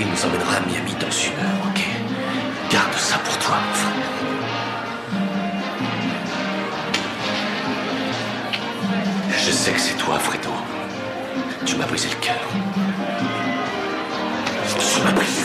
[0.00, 1.80] Il nous emmènera à Miami dans une heure, ok?
[2.70, 3.94] Garde ça pour toi, mon frère.
[9.36, 10.50] Je sais que c'est toi, Fredo.
[11.64, 12.36] Tu m'as brisé le cœur.
[14.78, 15.37] Tu m'as brisé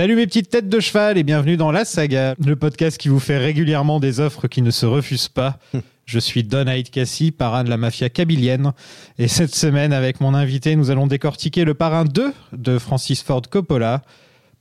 [0.00, 3.20] Salut mes petites têtes de cheval et bienvenue dans La Saga, le podcast qui vous
[3.20, 5.58] fait régulièrement des offres qui ne se refusent pas.
[6.06, 8.72] Je suis Don Haït Cassi, parrain de la mafia kabylienne.
[9.18, 13.42] Et cette semaine, avec mon invité, nous allons décortiquer le parrain 2 de Francis Ford
[13.42, 14.00] Coppola.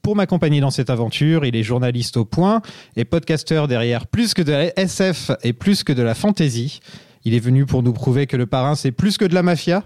[0.01, 2.61] Pour m'accompagner dans cette aventure, il est journaliste au point
[2.97, 6.81] et podcasteur derrière plus que de la SF et plus que de la fantasy.
[7.23, 9.85] Il est venu pour nous prouver que le parrain, c'est plus que de la mafia.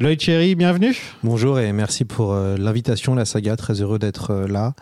[0.00, 0.94] Lloyd Cherry, bienvenue.
[1.24, 3.56] Bonjour et merci pour euh, l'invitation, la saga.
[3.56, 4.74] Très heureux d'être euh, là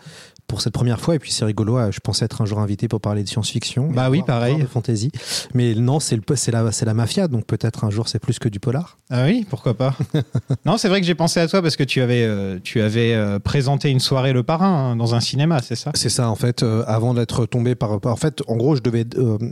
[0.47, 1.15] pour cette première fois.
[1.15, 3.89] Et puis c'est rigolo, euh, je pensais être un jour invité pour parler de science-fiction.
[3.91, 4.57] Bah oui, pareil.
[4.57, 5.11] De fantasy.
[5.53, 6.17] Mais non, c'est
[6.51, 8.97] la, mafia, donc peut-être un jour c'est plus que du polar.
[9.09, 9.95] Ah oui, pourquoi pas.
[10.65, 13.13] non, c'est vrai que j'ai pensé à toi parce que tu avais, euh, tu avais
[13.13, 15.91] euh, présenté une soirée Le Parrain hein, dans un cinéma, c'est ça?
[15.93, 16.63] C'est ça en fait.
[16.63, 19.05] euh, avant d'être tombé par, en fait, en gros, je devais,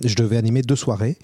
[0.03, 1.17] je devais animer deux soirées,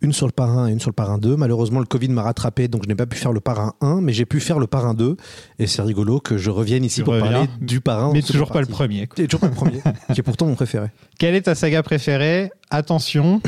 [0.00, 1.36] une sur le parrain et une sur le parrain 2.
[1.36, 4.12] Malheureusement, le Covid m'a rattrapé, donc je n'ai pas pu faire le parrain 1, mais
[4.12, 5.16] j'ai pu faire le parrain 2.
[5.58, 8.10] Et c'est rigolo que je revienne ici Tu pour reviens, parler du parrain.
[8.12, 9.06] Mais toujours pas le partie.
[9.16, 9.80] Et toujours pas le premier,
[10.12, 10.88] qui est pourtant mon préféré.
[11.18, 12.50] Quelle est ta saga préférée?
[12.70, 13.40] Attention,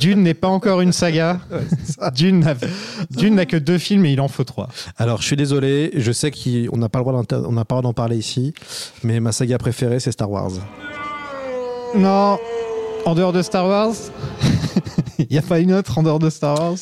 [0.00, 1.38] Dune n'est pas encore une saga.
[2.14, 2.54] Dune n'a
[3.10, 4.68] Dune n'a que deux films et il en faut trois.
[4.96, 7.76] Alors, je suis désolé, je sais qu'on n'a pas le droit d'en- on n'a pas
[7.76, 8.52] le droit d'en parler ici,
[9.04, 10.50] mais ma saga préférée, c'est Star Wars.
[11.94, 12.38] Non,
[13.04, 13.92] en dehors de Star Wars
[15.18, 16.76] Il n'y a pas une autre en dehors de Star Wars?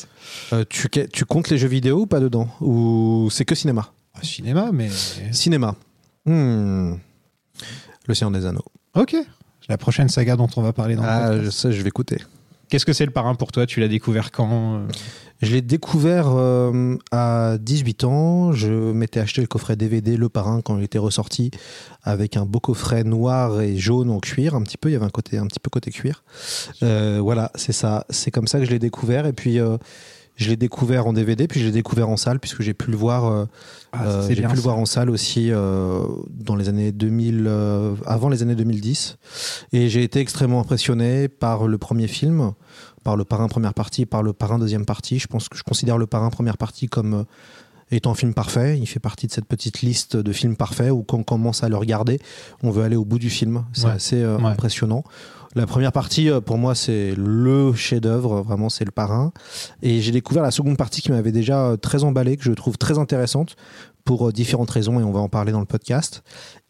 [0.53, 2.47] Euh, tu, tu comptes les jeux vidéo ou pas dedans?
[2.61, 3.89] Ou c'est que cinéma?
[4.23, 4.89] Cinéma, mais...
[5.31, 5.75] Cinéma.
[6.25, 6.93] Hmm.
[8.07, 8.65] Le Seigneur des Anneaux.
[8.95, 9.15] Ok.
[9.69, 11.71] La prochaine saga dont on va parler dans le Ah, podcast.
[11.71, 12.17] je vais écouter.
[12.69, 13.65] Qu'est-ce que c'est le parrain pour toi?
[13.65, 14.87] Tu l'as découvert quand euh?
[15.41, 18.51] Je l'ai découvert euh, à 18 ans.
[18.53, 21.51] Je m'étais acheté le coffret DVD Le Parrain quand il était ressorti
[22.01, 24.89] avec un beau coffret noir et jaune en cuir, un petit peu.
[24.89, 26.23] Il y avait un côté, un petit peu côté cuir.
[26.81, 28.05] Euh, voilà, c'est ça.
[28.09, 29.25] C'est comme ça que je l'ai découvert.
[29.27, 29.59] Et puis.
[29.59, 29.77] euh,
[30.35, 32.97] je l'ai découvert en DVD, puis je l'ai découvert en salle, puisque j'ai pu le
[32.97, 33.25] voir.
[33.25, 33.45] euh,
[33.91, 36.01] Ah, euh, j'ai pu le voir en salle aussi euh,
[36.31, 39.17] dans les années 2000, euh, avant les années 2010.
[39.73, 42.53] Et j'ai été extrêmement impressionné par le premier film,
[43.03, 45.19] par le parrain première partie, par le parrain deuxième partie.
[45.19, 47.23] Je pense que je considère le parrain première partie comme euh,
[47.91, 48.79] étant un film parfait.
[48.79, 51.69] Il fait partie de cette petite liste de films parfaits où quand on commence à
[51.69, 52.17] le regarder,
[52.63, 53.65] on veut aller au bout du film.
[53.73, 53.91] C'est Ouais.
[53.91, 54.45] assez euh, Ouais.
[54.45, 55.03] impressionnant.
[55.55, 59.31] La première partie, euh, pour moi, c'est le chef-d'œuvre, vraiment, c'est le parrain.
[59.81, 62.77] Et j'ai découvert la seconde partie qui m'avait déjà euh, très emballé, que je trouve
[62.77, 63.55] très intéressante
[64.03, 66.23] pour euh, différentes raisons, et on va en parler dans le podcast.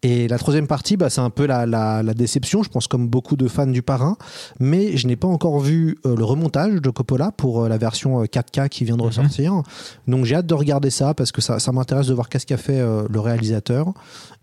[0.03, 3.07] Et la troisième partie, bah, c'est un peu la, la- la déception, je pense, comme
[3.07, 4.17] beaucoup de fans du parrain.
[4.59, 8.21] Mais je n'ai pas encore vu euh, le remontage de Coppola pour euh, la version
[8.21, 9.61] euh, 4K qui vient de ressortir.
[10.07, 12.57] Donc j'ai hâte de regarder ça parce que ça, ça m'intéresse de voir qu'est-ce qu'a
[12.57, 13.94] fait euh, le réalisateur.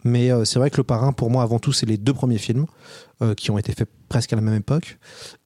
[0.02, 2.64] Mais c'est vrai que le parrain, pour moi, avant tout, c'est les deux premiers films
[3.22, 4.98] euh, qui ont été faits presque à la même époque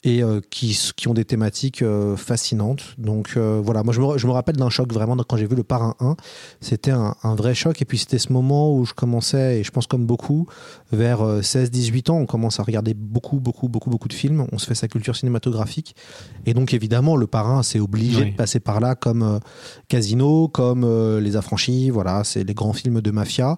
[0.05, 2.95] et euh, qui, qui ont des thématiques euh, fascinantes.
[2.99, 5.65] Donc voilà, moi je me, je me rappelle d'un choc vraiment quand j'ai vu le
[5.65, 6.17] parrain 1.
[6.61, 7.83] C'était un, un vrai choc.
[7.83, 10.47] Et puis c'était ce moment où je commençais, et je pense comme beaucoup,
[10.93, 14.47] vers euh, 16-18 ans, on commence à regarder beaucoup, beaucoup, beaucoup, beaucoup de films.
[14.53, 15.95] On se fait sa culture cinématographique.
[16.47, 18.31] Et donc évidemment, le parrain, c'est obligé Oui.
[18.31, 19.41] de passer par là comme
[19.89, 21.91] Casino, comme Les Affranchis.
[21.91, 23.57] Voilà, c'est les grands films de mafia.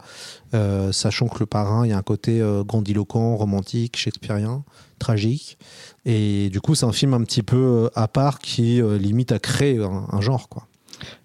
[0.54, 4.64] Euh, sachant que le parrain, il y a un côté euh, grandiloquent, romantique, shakespearien,
[4.98, 5.58] tragique.
[6.04, 9.32] Et du coup, c'est un film un petit peu euh, à part qui euh, limite
[9.32, 10.48] à créer un, un genre.
[10.48, 10.66] Quoi.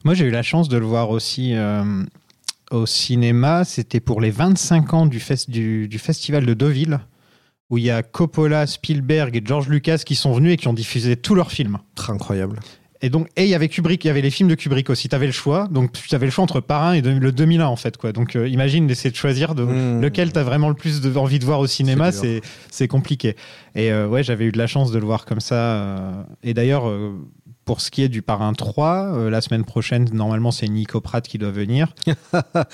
[0.04, 1.54] Moi, j'ai eu la chance de le voir aussi
[2.72, 3.64] au cinéma.
[3.64, 7.00] C'était pour les 25 ans du, fest- du, du festival de Deauville,
[7.70, 10.74] où il y a Coppola, Spielberg et George Lucas qui sont venus et qui ont
[10.74, 11.78] diffusé tous leurs films.
[11.96, 12.60] Très incroyable.
[13.04, 15.10] Et donc, et il y avait Kubrick, il y avait les films de Kubrick aussi.
[15.10, 15.68] Tu avais le choix.
[15.72, 17.98] Donc, tu avais le choix entre Parrain et de- le 2001, en fait.
[17.98, 18.12] Quoi.
[18.12, 20.02] Donc, euh, imagine d'essayer de choisir de, Mmh.
[20.02, 22.12] lequel tu as vraiment le plus de- envie de voir au cinéma.
[22.12, 23.36] C'est compliqué.
[23.76, 25.56] Et euh, ouais, j'avais eu de la chance de le voir comme ça.
[25.56, 26.84] euh, et d'ailleurs,
[27.72, 31.26] pour ce qui est du Parrain 3, euh, la semaine prochaine, normalement, c'est Nico Pratt
[31.26, 31.94] qui doit venir.
[32.06, 32.12] Et,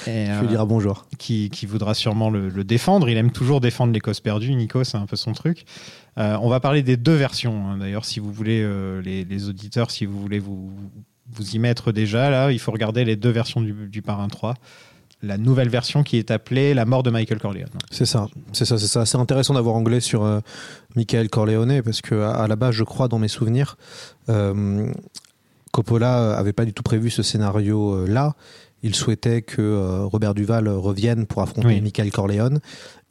[0.08, 1.06] Je lui euh, dirai bonjour.
[1.20, 3.08] qui, qui voudra sûrement le, le défendre.
[3.08, 4.56] Il aime toujours défendre les causes perdues.
[4.56, 5.66] Nico, c'est un peu son truc.
[6.18, 7.68] Euh, on va parler des deux versions.
[7.70, 7.78] hein.
[7.78, 10.72] D'ailleurs, si vous voulez, euh, les, les auditeurs, si vous voulez vous,
[11.32, 14.56] vous y mettre déjà, là, il faut regarder les deux versions du, du Parrain 3.
[15.28, 17.70] La nouvelle version qui est appelée La mort de Michael Corleone.
[17.92, 19.06] C'est ça, c'est ça, c'est ça.
[19.06, 20.40] C'est intéressant d'avoir anglais sur euh,
[20.96, 23.78] Michael Corleone parce que à, la base, je crois, dans mes souvenirs,
[24.30, 24.92] euh,
[25.72, 28.36] Coppola avait pas du tout prévu ce scénario-là.
[28.84, 31.82] Il souhaitait que euh, Robert Duval revienne pour affronter Oui.
[31.82, 32.60] Michael Corleone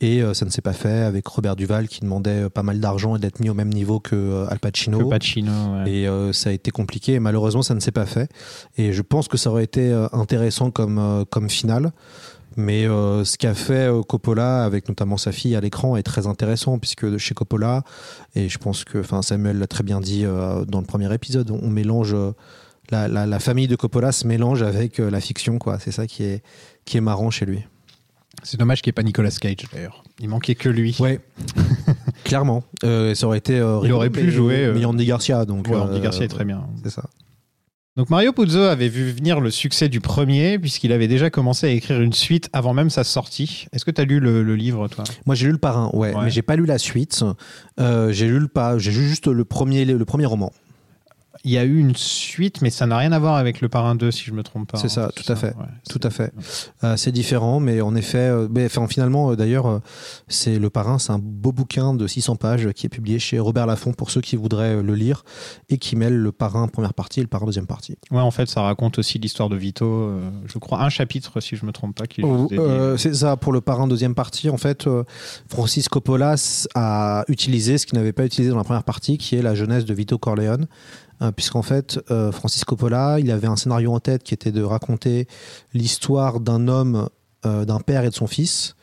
[0.01, 2.79] et euh, ça ne s'est pas fait avec Robert Duval qui demandait euh, pas mal
[2.81, 4.99] d'argent et d'être mis au même niveau que Al Pacino.
[4.99, 5.51] Que Pacino.
[5.53, 5.91] ouais.
[5.91, 8.31] Et euh, ça a été compliqué et malheureusement ça ne s'est pas fait.
[8.77, 11.93] Et je pense que ça aurait été intéressant comme, comme finale.
[12.59, 16.79] Mais euh, ce qu'a fait Coppola avec notamment sa fille à l'écran est très intéressant
[16.79, 17.83] puisque chez Coppola,
[18.35, 21.69] et je pense que Samuel l'a très bien dit euh, dans le premier épisode, on
[21.69, 22.17] mélange
[22.91, 25.59] la, la- la famille de Coppola se mélange avec euh, la fiction.
[25.59, 25.79] quoi.
[25.79, 26.43] C'est ça qui est,
[26.85, 27.61] qui est marrant chez lui.
[28.43, 30.05] C'est dommage qu'il n'y ait pas Nicolas Cage d'ailleurs.
[30.21, 30.95] Il manquait que lui.
[31.01, 31.21] Ouais,
[32.25, 32.63] clairement.
[32.85, 33.59] Euh, ça aurait été.
[33.59, 35.45] euh, Il aurait pu jouer, euh, mais Andy Garcia.
[35.45, 36.67] Donc, Ouais, Andy Garcia est très bien.
[36.85, 37.05] C'est ça.
[37.97, 41.71] Donc Mario Puzo avait vu venir le succès du premier puisqu'il avait déjà commencé à
[41.71, 43.67] écrire une suite avant même sa sortie.
[43.73, 45.03] Est-ce que tu as lu le, le livre toi?
[45.25, 46.25] Moi j'ai lu le parrain, ouais, Ouais.
[46.25, 47.25] mais j'ai pas lu la suite.
[47.79, 50.53] J'ai lu le pas, j'ai lu juste le premier, le premier roman.
[51.47, 53.95] Il y a eu une suite mais ça n'a rien à voir avec le Parrain
[53.95, 54.79] 2 si je me trompe pas.
[54.79, 55.55] C'est ça, hein, tout à fait.
[55.57, 55.67] ouais.
[55.89, 56.33] Tout à fait.
[56.85, 59.81] Euh, c'est différent, mais en effet, euh, mais, enfin, finalement, euh, d'ailleurs,
[60.29, 63.67] c'est le parrain, c'est un beau bouquin de 600 pages qui est publié chez Robert
[63.67, 65.25] Laffont pour ceux qui voudraient le lire
[65.69, 67.97] et qui mêle le parrain première partie et le parrain deuxième partie.
[68.11, 70.13] Ouais, en fait, ça raconte aussi l'histoire de Vito.
[70.47, 73.61] je crois un chapitre, si je me trompe pas, qui est c'est ça pour le
[73.61, 74.51] parrain deuxième partie.
[74.51, 74.89] En fait,
[75.49, 76.35] Francis Coppola
[76.75, 79.85] a utilisé ce qu'il n'avait pas utilisé dans la première partie, qui est la jeunesse
[79.85, 80.67] de Vito Corleone.
[81.23, 84.63] Euh, Puisqu'en fait, euh, Francis Coppola, il avait un scénario en tête qui était de
[84.63, 85.27] raconter
[85.75, 87.09] l'histoire d'un homme,
[87.47, 88.75] euh, d'un père et de son fils.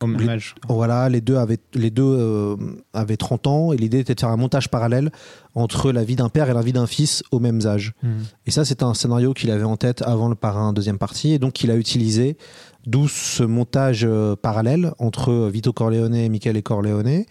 [0.00, 0.54] Même les- âge.
[0.68, 2.56] Voilà, les deux avaient, les deux, euh,
[2.92, 5.10] avaient 30 ans et l'idée était de faire un montage parallèle
[5.56, 7.94] entre la vie d'un père et la vie d'un fils au même âge.
[8.04, 8.10] Mhm.
[8.46, 11.40] Et ça, c'est un scénario qu'il avait en tête avant le parrain deuxième partie, et
[11.40, 12.36] donc qu'il a utilisé,
[12.88, 17.24] d'où ce montage euh, parallèle entre Vito Corleone et Michele Corleone.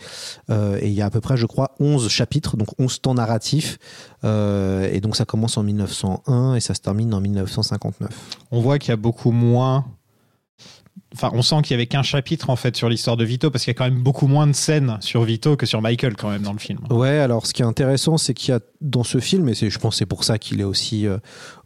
[0.49, 3.15] Euh, et il y a à peu près, je crois, 11 chapitres, donc 11 temps
[3.15, 3.79] narratifs.
[4.23, 8.09] Euh, et donc ça commence en 1901 et ça se termine en 1959.
[8.51, 9.85] On voit qu'il y a beaucoup moins.
[11.13, 13.63] Enfin, on sent qu'il y avait qu'un chapitre en fait sur l'histoire de Vito parce
[13.63, 16.29] qu'il y a quand même beaucoup moins de scènes sur Vito que sur Michael quand
[16.29, 16.79] même dans le film.
[16.89, 19.69] Ouais, alors ce qui est intéressant, c'est qu'il y a dans ce film, et c'est,
[19.69, 21.17] je pense c'est pour ça qu'il est aussi, euh,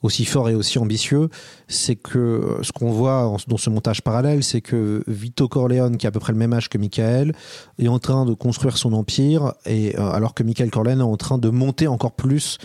[0.03, 1.29] aussi fort et aussi ambitieux,
[1.67, 5.97] c'est que euh, ce qu'on voit en- dans ce montage parallèle, c'est que Vito Corleone,
[5.97, 7.33] qui a à peu près le même âge que Michael,
[7.79, 11.17] est en train de construire son empire, et, euh, alors que Michael Corleone est en
[11.17, 12.59] train de monter encore plus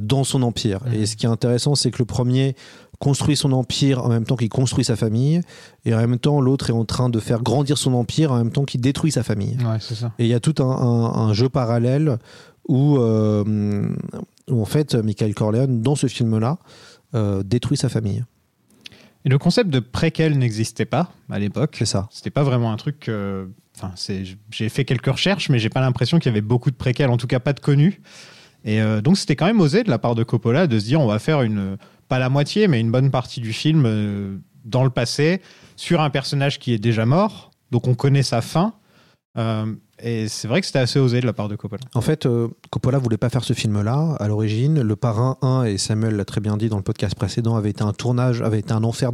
[0.00, 0.80] dans son empire.
[0.92, 2.56] Et ce qui est intéressant, c'est que le premier
[3.04, 5.40] construit son empire en même temps qu'il construit sa famille,
[5.84, 8.50] et en même temps l'autre est en train de faire grandir son empire en même
[8.50, 9.56] temps qu'il détruit sa famille.
[9.58, 10.12] Ouais, c'est ça.
[10.18, 12.18] Et il y a tout un, un- un jeu parallèle
[12.68, 13.44] où, euh,
[14.50, 16.58] où, en fait, Michael Corleone, dans ce film-là,
[17.14, 18.24] euh, détruit sa famille.
[19.26, 21.76] Et le concept de préquel n'existait pas à l'époque.
[21.78, 22.08] C'est ça.
[22.10, 23.10] C'était pas vraiment un truc.
[23.96, 24.22] c'est.
[24.50, 27.16] J'ai fait quelques recherches, mais j'ai pas l'impression qu'il y avait beaucoup de préquels, en
[27.16, 28.00] tout cas pas de connus.
[28.66, 30.98] Et euh, donc c'était quand même osé de la part de Coppola de se dire
[31.00, 31.76] on va faire une
[32.14, 35.42] pas la moitié, mais une bonne partie du film euh, dans le passé
[35.74, 38.72] sur un personnage qui est déjà mort, donc on connaît sa fin.
[39.36, 39.74] Euh,
[40.06, 41.80] et c'est vrai que c'était assez osé de la part de Coppola.
[41.94, 44.82] En fait, euh, Coppola voulait pas faire ce film-là à l'origine.
[44.82, 47.82] Le Parrain 1, et Samuel l'a très bien dit dans le podcast précédent, avait été
[47.82, 49.10] un tournage, avait été un enfer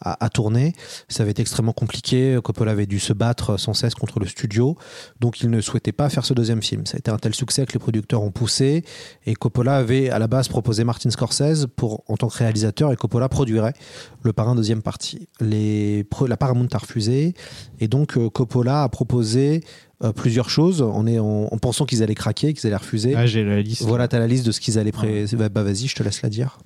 [0.00, 0.72] à, tourner.
[1.08, 2.40] Ça avait été extrêmement compliqué.
[2.42, 4.76] Coppola avait dû se battre sans cesse contre le studio.
[5.20, 6.86] Donc il ne souhaitait pas faire ce deuxième film.
[6.86, 8.84] Ça a été un tel succès que les producteurs ont poussé.
[9.26, 12.96] Et Coppola avait à la base proposé Martin Scorsese pour, en tant que réalisateur et
[12.96, 13.74] Coppola produirait
[14.22, 15.28] le Parrain deuxième partie.
[15.40, 17.34] La Paramount a refusé.
[17.78, 19.62] Et donc euh, Coppola a proposé
[20.04, 23.14] euh, plusieurs choses en, est- en, en pensant qu'ils allaient craquer, qu'ils allaient refuser.
[23.16, 23.82] Ah, j'ai la liste.
[23.82, 25.24] Voilà, t'as la liste de ce qu'ils allaient pré...
[25.32, 26.58] Bah, bah, vas-y, je te laisse la dire.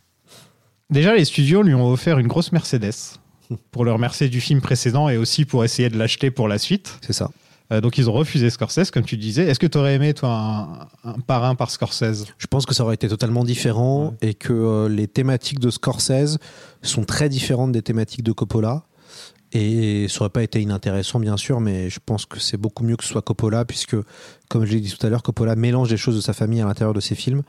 [0.90, 2.92] Déjà, les studios lui ont offert une grosse Mercedes
[3.70, 6.98] pour le remercier du film précédent et aussi pour essayer de l'acheter pour la suite.
[7.02, 7.30] C'est ça.
[7.72, 9.44] Euh, donc ils ont refusé Scorsese, comme tu disais.
[9.44, 12.26] Est-ce que tu aurais aimé, toi, un, un parrain par Scorsese?
[12.36, 16.38] Je pense que ça aurait été totalement différent et que euh, les thématiques de Scorsese
[16.82, 18.82] sont très différentes des thématiques de Coppola.
[19.52, 22.96] Et ça aurait pas été inintéressant, bien sûr, mais je pense que c'est beaucoup mieux
[22.96, 23.96] que ce soit Coppola, puisque,
[24.48, 26.64] comme je l'ai dit tout à l'heure, Coppola mélange des choses de sa famille à
[26.66, 27.42] l'intérieur de ses films.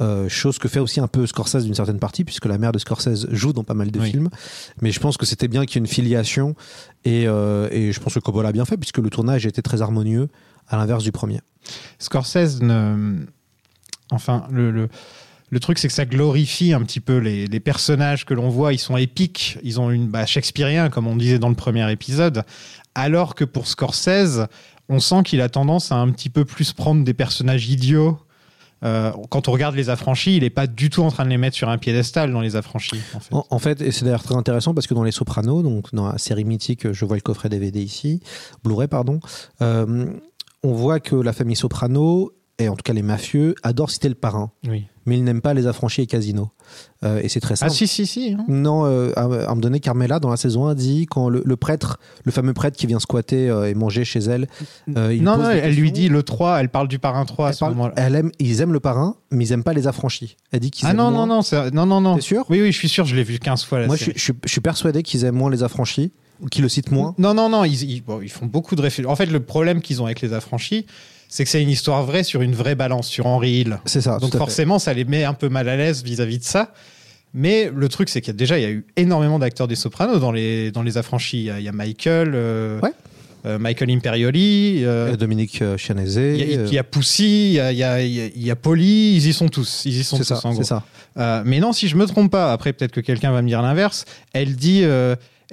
[0.00, 2.80] Euh, chose que fait aussi un peu Scorsese d'une certaine partie, puisque la mère de
[2.80, 4.10] Scorsese joue dans pas mal de Oui.
[4.10, 4.28] films.
[4.82, 6.56] Mais je pense que c'était bien qu'il y ait une filiation,
[7.04, 9.80] et, euh, et je pense que Coppola a bien fait, puisque le tournage était très
[9.82, 10.28] harmonieux,
[10.66, 11.40] à l'inverse du premier.
[12.00, 13.26] Scorsese ne.
[14.10, 14.72] Enfin, le.
[14.72, 14.88] le-
[15.54, 18.72] le truc, c'est que ça glorifie un petit peu les, personnages que l'on voit.
[18.72, 22.42] Ils sont épiques, ils ont une bah, Shakespearean, comme on disait dans le premier épisode.
[22.96, 24.48] Alors que pour Scorsese,
[24.88, 28.18] on sent qu'il a tendance à un petit peu plus prendre des personnages idiots.
[28.84, 31.38] Euh, quand on regarde les affranchis, il n'est pas du tout en train de les
[31.38, 33.00] mettre sur un piédestal dans les affranchis.
[33.14, 33.34] En fait.
[33.34, 36.08] En, en fait, et c'est d'ailleurs très intéressant parce que dans Les Sopranos, donc dans
[36.08, 38.20] la série mythique, je vois le coffret DVD ici,
[38.64, 39.20] Blu-ray, pardon,
[39.62, 40.06] euh,
[40.64, 44.14] on voit que la famille Soprano, et en tout cas les mafieux, adorent citer le
[44.14, 44.50] parrain.
[44.68, 44.86] Oui.
[45.06, 46.48] Mais ils n'aiment pas les affranchis et casinos.
[47.04, 47.72] Euh, et c'est très Ah simple.
[47.72, 48.34] si, si, si.
[48.38, 48.44] hein.
[48.48, 51.42] Non, euh, à, à un moment donné, Carmela, dans la saison 1, dit quand le,
[51.44, 54.48] le prêtre, le fameux prêtre qui vient squatter euh, et manger chez elle,
[54.96, 57.48] euh, il non, non, elle lui dit le 3, elle parle du parrain 3 à
[57.50, 57.92] Elle ce moment-là.
[57.96, 60.36] elle aime, ils aiment le parrain, mais ils aiment pas les affranchis.
[60.52, 62.14] Elle dit qu'ils Ah aiment non, moins- non, non, ça- non, non, non.
[62.14, 62.46] T'es sûr?
[62.48, 64.12] Oui, oui, je suis sûr, je l'ai vu 15 fois la Moi, je, série.
[64.12, 66.90] suis- je suis- je suis persuadé qu'ils aiment moins les affranchis, ou qu'ils le citent
[66.92, 67.14] moins.
[67.18, 69.10] Non, non, non, ils, ils- bon, ils font beaucoup de réflexions.
[69.12, 70.86] En fait, le problème qu'ils ont avec les affranchis,
[71.34, 73.78] c'est que c'est une histoire vraie sur une vraie balance, sur Henry Hill.
[73.86, 74.18] C'est ça.
[74.20, 74.38] Donc fait.
[74.38, 76.72] forcément, ça les met un peu mal à l'aise vis-à-vis de ça.
[77.32, 79.74] Mais le truc, c'est qu'il y a déjà, il y a eu énormément d'acteurs des
[79.74, 81.38] Sopranos dans les, dans les affranchis.
[81.38, 82.92] Il y a, il y a Michael, euh, Ouais.
[83.46, 86.14] euh, Michael Imperioli, euh, Dominique Chianese.
[86.18, 88.54] il y a, il y a Poussy, il y a, il y a, il y
[88.54, 89.82] Polly, ils y sont tous.
[89.86, 90.62] Ils y sont tous, ça, en c'est gros.
[91.16, 91.42] ça.
[91.44, 94.04] Mais non, si je me trompe pas, après peut-être que quelqu'un va me dire l'inverse,
[94.32, 94.84] elle dit,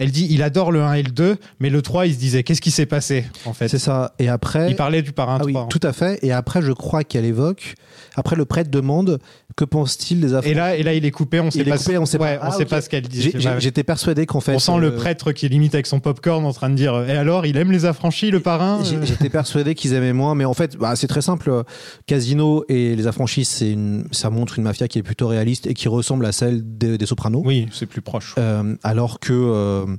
[0.02, 2.44] elle dit, il adore le 1 et le 2, mais le 3, il se disait,
[2.44, 3.68] qu'est-ce qui s'est passé en fait?
[3.68, 4.14] C'est ça.
[4.20, 4.70] Et après.
[4.70, 5.46] Il parlait du parrain Ah 3.
[5.52, 6.20] oui, en tout à fait.
[6.24, 7.76] Et après, je crois qu'elle évoque.
[8.16, 9.20] Après, le prêtre demande
[9.58, 11.72] que pense-t-il des affranchis Et là, et là, il est coupé, on sait Il est
[11.72, 11.78] pas.
[11.78, 12.36] coupé, on sait pas.
[12.36, 13.32] on Ah, sait pas ce qu'elle dit.
[13.60, 14.56] J'étais persuadé qu'en fait.
[14.56, 17.04] on sent euh, le prêtre qui est limite avec son popcorn en train de dire.
[17.08, 19.02] Et alors, il aime les affranchis, le parrain euh?
[19.04, 21.64] J'étais persuadé qu'ils aimaient moins, mais en fait, bah, c'est très simple.
[22.08, 25.74] Casino et les affranchis, c'est une, ça montre une mafia qui est plutôt réaliste et
[25.74, 27.44] qui ressemble à celle des, des Sopranos.
[27.46, 28.36] Oui, c'est plus proche.
[28.38, 29.91] Euh, alors que.
[29.92, 29.98] Euh,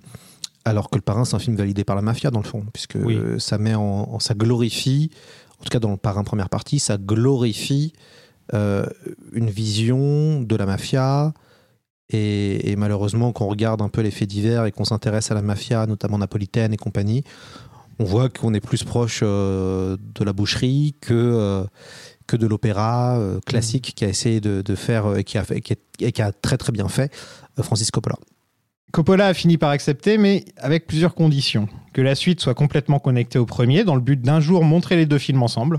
[0.64, 2.96] alors que le parrain, c'est un film validé par la mafia, dans le fond, puisque
[3.02, 3.18] Oui.
[3.38, 5.10] ça met en, ça glorifie,
[5.60, 7.92] en tout cas dans le parrain première partie, ça glorifie
[8.54, 8.86] euh,
[9.32, 11.32] une vision de la mafia.
[12.10, 15.34] Et, et malheureusement, quand on regarde un peu les faits divers et qu'on s'intéresse à
[15.34, 17.24] la mafia, notamment napolitaine et compagnie,
[17.98, 21.64] on voit qu'on est plus proche euh, de la boucherie que, euh,
[22.26, 25.72] que de l'opéra classique qui a essayé de, de faire et qui a, fait, qui,
[25.72, 27.12] a, et qui a très très bien fait
[27.60, 28.16] Francis Coppola.
[28.90, 31.68] Coppola a fini par accepter, mais avec plusieurs conditions.
[31.94, 35.06] Que la suite soit complètement connectée au premier, dans le but d'un jour montrer les
[35.06, 35.78] deux films ensemble.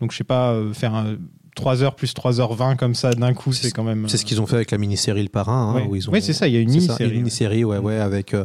[0.00, 1.16] Donc, je sais pas, euh, faire un
[1.56, 4.08] 3h plus 3h20 comme ça d'un coup, c'est quand même.
[4.08, 5.74] C'est ce qu'ils ont fait avec la mini-série Le Parrain.
[5.76, 7.10] hein, où ils ont- Oui, c'est ça, il y a une mini-série.
[7.10, 8.44] Une mini-série, ouais, ouais, avec euh,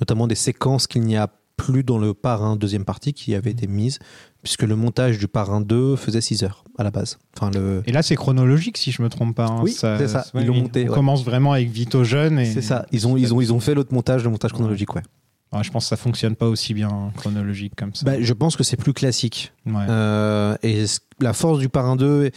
[0.00, 3.66] notamment des séquences qu'il n'y a plus dans le Parrain deuxième partie qui avaient été
[3.66, 3.98] mises,
[4.42, 7.18] puisque le montage du Parrain 2 faisait 6 heures à la base.
[7.36, 7.82] Enfin, le...
[7.86, 9.46] Et là, c'est chronologique, si je me trompe pas.
[9.46, 9.60] hein.
[9.62, 10.94] Oui, c'est ça, ils l'ont monté, On ouais.
[10.94, 12.38] commence vraiment avec Vito jeune.
[12.38, 12.46] Et...
[12.46, 15.02] C'est ça, ils ont, ils, ont, ils ont fait l'autre montage, le montage chronologique, ouais.
[15.52, 18.06] Ouais, je pense que ça fonctionne pas aussi bien chronologique comme ça.
[18.06, 19.52] Bah, je pense que c'est plus classique.
[19.66, 19.84] Ouais.
[19.86, 20.84] Euh, et
[21.20, 22.30] la force du parrain 2,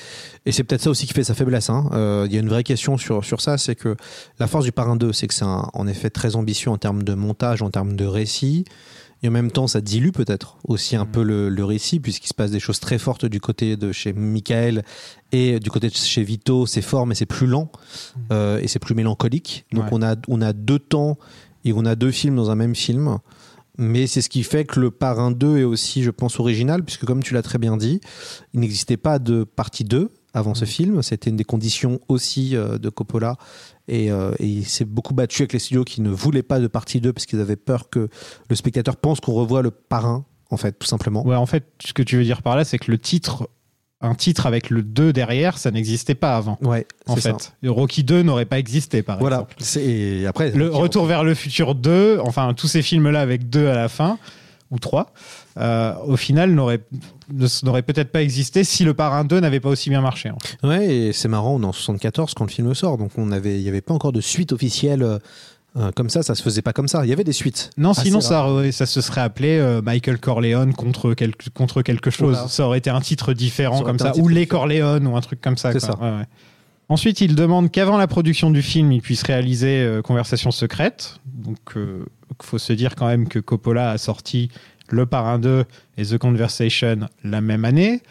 [0.46, 1.90] et, c'est peut-être ça aussi qui fait sa faiblesse, hein.
[1.94, 3.96] Euh, il y a une vraie question sur, sur ça, c'est que
[4.38, 7.14] la force du parrain 2, c'est que c'est en effet très ambitieux en termes de
[7.14, 8.66] montage, en termes de récit,
[9.26, 12.34] et en même temps ça dilue peut-être aussi un peu le, le récit, puisqu'il se
[12.36, 14.84] passe des choses très fortes du côté de chez Michael,
[15.32, 17.72] et du côté de chez Vito, c'est fort, mais c'est plus lent,
[18.32, 19.66] euh, et c'est plus mélancolique.
[19.72, 19.90] Donc Ouais.
[19.94, 21.18] on, a, on a deux temps,
[21.64, 23.18] et on a deux films dans un même film.
[23.80, 27.06] Mais c'est ce qui fait que le Parrain 2 est aussi, je pense, original, puisque
[27.06, 28.00] comme tu l'as très bien dit,
[28.54, 31.02] il n'existait pas de partie 2 avant ce film.
[31.02, 33.38] C'était une des conditions aussi euh, de Coppola.
[33.88, 36.68] Et, euh, et il s'est beaucoup battu avec les studios qui ne voulaient pas de
[36.68, 38.10] partie 2 parce qu'ils avaient peur que
[38.50, 41.26] le spectateur pense qu'on revoit le Parrain, en fait, tout simplement.
[41.26, 43.50] Ouais, en fait, ce que tu veux dire par là, c'est que le titre,
[44.02, 46.58] un titre avec le 2 derrière, ça n'existait pas avant.
[46.62, 47.38] Ouais, En fait, ça.
[47.66, 49.38] Rocky 2 n'aurait pas existé, par Voilà.
[49.38, 49.56] exemple.
[49.60, 53.68] C'est- Et après, Le Retour vers le futur 2, enfin tous ces films-là avec 2
[53.68, 54.18] à la fin,
[54.72, 55.14] ou 3,
[55.58, 56.82] euh, au final n'auraient
[57.82, 60.30] peut-être pas existé si le Parrain 2 n'avait pas aussi bien marché.
[60.30, 60.68] en fait.
[60.68, 63.58] Ouais, et c'est marrant, on est en 74 quand le film sort, donc on avait,
[63.58, 65.18] il n'y avait pas encore de suite officielle euh,
[65.78, 67.04] euh, comme ça, ça se faisait pas comme ça.
[67.04, 67.70] Il y avait des suites.
[67.78, 72.10] Non, Assez sinon ça, ça se serait appelé euh, Michael Corleone contre, quelque- contre quelque
[72.12, 72.38] chose.
[72.48, 74.48] Ça aurait été un titre différent Ça comme ça, ou Les.
[74.48, 75.74] Corleone ou un truc comme ça.
[75.74, 75.98] C'est ça.
[76.00, 76.26] Ouais, ouais.
[76.88, 81.20] Ensuite, il demande qu'avant la production du film, il puisse réaliser euh, Conversation secrète.
[81.26, 81.82] Donc, il
[82.42, 84.50] faut se dire quand même que Coppola a sorti
[84.90, 85.66] Le Parrain 2
[85.98, 88.02] et The Conversation la même année.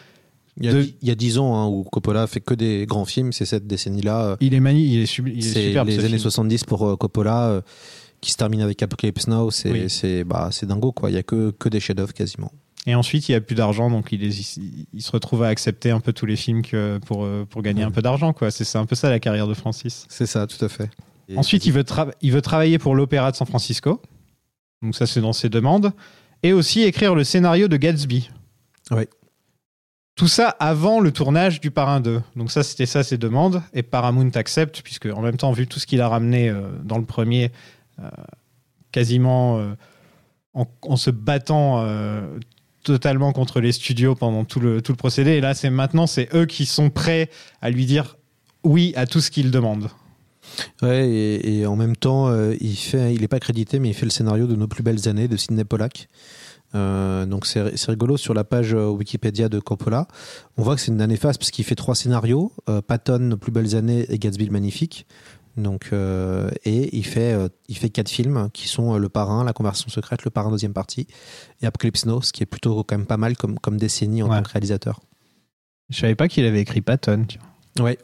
[0.58, 2.86] Il y a, de- il y a 10 ans hein, où Coppola fait que des
[2.86, 4.24] grands films, c'est cette décennie-là.
[4.24, 5.88] euh, Il est mani, il est, sub- il est c'est superbe.
[5.88, 6.18] les années film.
[6.20, 7.60] 70 pour euh, Coppola euh,
[8.20, 9.50] qui se termine avec Apocalypse Now.
[9.50, 9.90] C'est Oui.
[9.90, 11.10] c'est bah, dingo, quoi.
[11.10, 12.52] Il y a que, que des chefs-d'œuvre quasiment.
[12.86, 15.48] Et ensuite, il n'y a plus d'argent, donc il, est- il- il se retrouve à
[15.48, 18.32] accepter un peu tous les films que, pour, pour gagner un peu d'argent.
[18.50, 20.06] C'est un peu ça la carrière de Francis.
[20.08, 20.88] C'est ça, tout à fait.
[21.28, 21.84] Et- Ensuite, il veut,
[22.22, 24.00] il veut travailler pour l'Opéra de San Francisco.
[24.82, 25.92] Donc ça, c'est dans ses demandes.
[26.44, 28.30] Et aussi écrire le scénario de Gatsby.
[28.90, 29.08] Ouais.
[30.14, 32.22] Tout ça avant le tournage du Parrain 2.
[32.36, 33.62] Donc ça, c'était ça ses demandes.
[33.72, 36.98] Et Paramount accepte, puisque en même temps, vu tout ce qu'il a ramené euh, dans
[36.98, 37.50] le premier,
[37.98, 38.08] euh,
[38.92, 39.74] quasiment euh,
[40.52, 41.84] en, en se battant
[42.84, 45.32] totalement contre les studios pendant tout le, tout le procédé.
[45.32, 47.30] Et là, c'est maintenant, c'est eux qui sont prêts
[47.62, 48.18] à lui dire
[48.62, 49.88] oui à tout ce qu'il demande.
[50.82, 53.94] Ouais, et, et en même temps, euh, il fait, il est pas crédité, mais il
[53.94, 56.08] fait le scénario de Nos plus belles années de Sidney Pollack.
[56.74, 60.08] Euh, donc c'est rigolo sur la page euh, Wikipédia de Coppola.
[60.56, 62.52] On voit que c'est une année phase parce qu'il fait trois scénarios
[62.88, 65.06] Patton, Nos plus belles années et Gatsby le magnifique.
[65.56, 67.36] Donc et il fait
[67.68, 71.06] il fait quatre films qui sont Le Parrain, La Conversation secrète, Le Parrain deuxième partie
[71.62, 74.28] et Apocalypse Now, ce qui est plutôt quand même pas mal comme comme décennie en
[74.28, 74.38] Ouais.
[74.38, 75.00] tant que réalisateur.
[75.90, 77.24] Je savais pas qu'il avait écrit Patton.
[77.28, 77.84] tiens.
[77.84, 77.98] Ouais.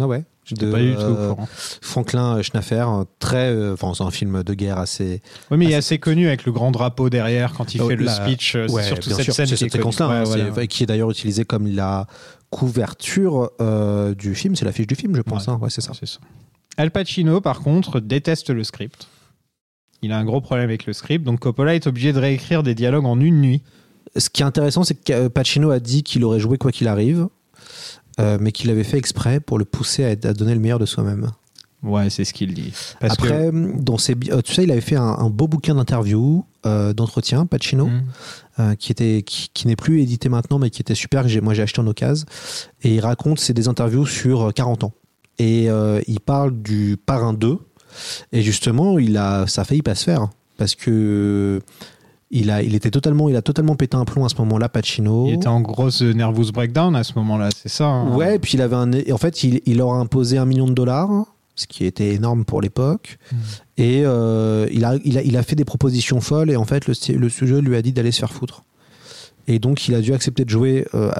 [0.00, 0.24] Ah ouais.
[0.52, 1.48] De, pas du tout au euh, courant.
[1.82, 2.86] Franklin Schnaffer,
[3.18, 5.20] très, euh, enfin c'est un film de guerre assez.
[5.50, 7.96] Oui, mais il est assez connu avec le grand drapeau derrière quand il Oh, fait
[7.96, 8.54] le speech.
[8.56, 10.66] euh, Ouais, surtout cette sûr, scène c'est qui est cette séquence-là, hein, voilà.
[10.66, 12.06] qui est d'ailleurs utilisée comme la
[12.50, 14.56] couverture euh, du film.
[14.56, 15.46] C'est l'affiche du film, je pense.
[15.46, 15.52] Ouais.
[15.52, 15.58] hein.
[15.60, 15.92] Ouais, c'est ça.
[16.76, 19.08] Al Pacino, par contre, déteste le script.
[20.02, 22.74] Il a un gros problème avec le script, donc Coppola est obligé de réécrire des
[22.74, 23.62] dialogues en une nuit.
[24.16, 27.28] Ce qui est intéressant, c'est que Pacino a dit qu'il aurait joué quoi qu'il arrive,
[28.18, 31.30] euh, mais qu'il avait fait exprès pour le pousser à, donner le meilleur de soi-même.
[31.82, 32.72] Ouais, c'est ce qu'il dit.
[32.98, 35.76] Parce Après, dans ses, bi- euh, tu sais, il avait fait un, un beau bouquin
[35.76, 37.86] d'interviews, euh, d'entretien, Pacino.
[37.86, 38.02] Mm.
[38.58, 41.22] euh, qui était qui, qui n'est plus édité maintenant, mais qui était super.
[41.22, 42.26] que j'ai- moi, j'ai acheté en occasion.
[42.82, 44.92] Et il raconte, c'est des interviews sur euh, 40 ans.
[45.38, 47.58] Et euh, il parle du Parrain 2.
[48.32, 51.60] Et justement, il a, ça a failli pas se faire parce que
[52.30, 55.26] il a, il était totalement, il a totalement pété un plomb à ce moment-là, Pacino.
[55.28, 58.52] Il était en grosse nervous breakdown à ce moment-là, c'est ça hein Ouais, et puis
[58.54, 58.90] il avait un.
[59.12, 61.08] en fait, il, il leur a imposé un million de dollars,
[61.54, 63.18] ce qui était énorme pour l'époque.
[63.32, 63.36] Mm.
[63.78, 66.86] Et euh, il, a, il, a, il a fait des propositions folles, et en fait,
[66.86, 68.62] le, le studio lui a dit d'aller se faire foutre.
[69.50, 71.10] Et donc, il a dû accepter de jouer euh,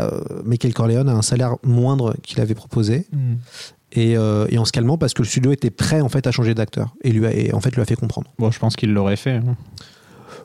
[0.44, 3.34] Michael Corleone à un salaire moindre qu'il avait proposé, Mm.
[3.92, 6.30] et, euh, et en se calmant parce que le studio était prêt en fait à
[6.32, 8.28] changer d'acteur, et lui a, et en fait lui a fait comprendre.
[8.38, 9.36] Bon, je pense qu'il l'aurait fait.
[9.36, 9.56] hein.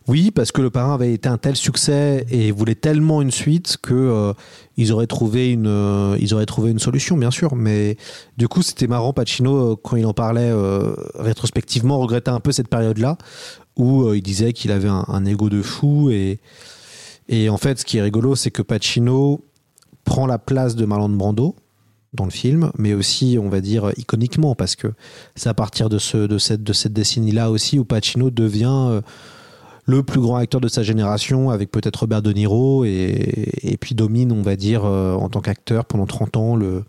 [0.08, 3.78] Oui, parce que le parrain avait été un tel succès et voulait tellement une suite
[3.82, 4.34] que euh,
[4.76, 7.56] ils auraient trouvé une euh, solution bien sûr.
[7.56, 7.98] Mais
[8.38, 9.14] du coup, c'était marrant.
[9.14, 13.18] Pacino euh, quand il en parlait euh, rétrospectivement regrettait un peu cette période-là
[13.78, 18.04] où il disait qu'il avait un, ego de fou et en fait, ce qui est
[18.04, 19.44] rigolo, c'est que Pacino
[20.04, 21.56] prend la place de Marlon Brando
[22.14, 24.94] dans le film, mais aussi, on va dire, iconiquement, parce que
[25.36, 29.02] c'est à partir de, ce, de cette, de cette décennie-là aussi où Pacino devient
[29.86, 33.96] le plus grand acteur de sa génération, avec peut-être Robert De Niro, et, et puis
[33.96, 36.86] domine, on va dire, euh, en tant qu'acteur pendant 30 ans, le,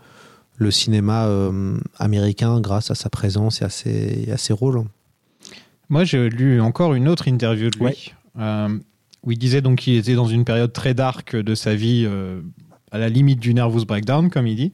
[0.57, 4.85] le cinéma euh, américain grâce à sa présence et à ses, et à ses rôles.
[5.89, 7.97] Moi, j'ai lu encore une autre interview de lui, Ouais.
[8.39, 8.79] euh,
[9.25, 12.07] où il disait donc qu'il était dans une période très dark de sa vie,
[12.93, 14.73] à la limite du nervous breakdown, comme il dit,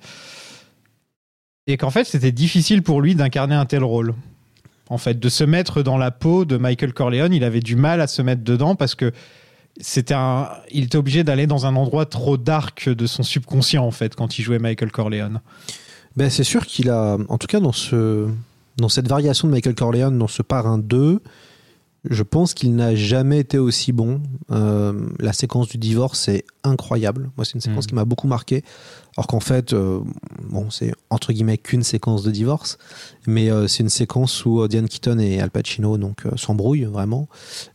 [1.67, 4.15] et qu'en fait, c'était difficile pour lui d'incarner un tel rôle.
[4.91, 8.01] En fait, de se mettre dans la peau de Michael Corleone, il avait du mal
[8.01, 9.13] à se mettre dedans parce que
[9.81, 13.93] c'était un, il était obligé d'aller dans un endroit trop dark de son subconscient en
[13.93, 15.41] fait quand il jouait Michael Corleone.
[16.17, 18.29] Ben, c'est sûr qu'il a, en tout cas dans, ce,
[18.77, 21.23] dans cette variation de Michael Corleone, dans ce Parrain 2,
[22.09, 24.23] je pense qu'il n'a jamais été aussi bon.
[24.51, 27.31] Euh, la séquence du divorce est incroyable.
[27.37, 27.89] Moi, c'est une séquence Mhm.
[27.89, 28.65] qui m'a beaucoup marqué.
[29.19, 30.01] Alors qu'en fait, euh,
[30.49, 32.79] bon, c'est entre guillemets qu'une séquence de divorce,
[33.27, 37.29] mais euh, c'est une séquence où Diane Keaton et Al Pacino donc s'embrouillent vraiment.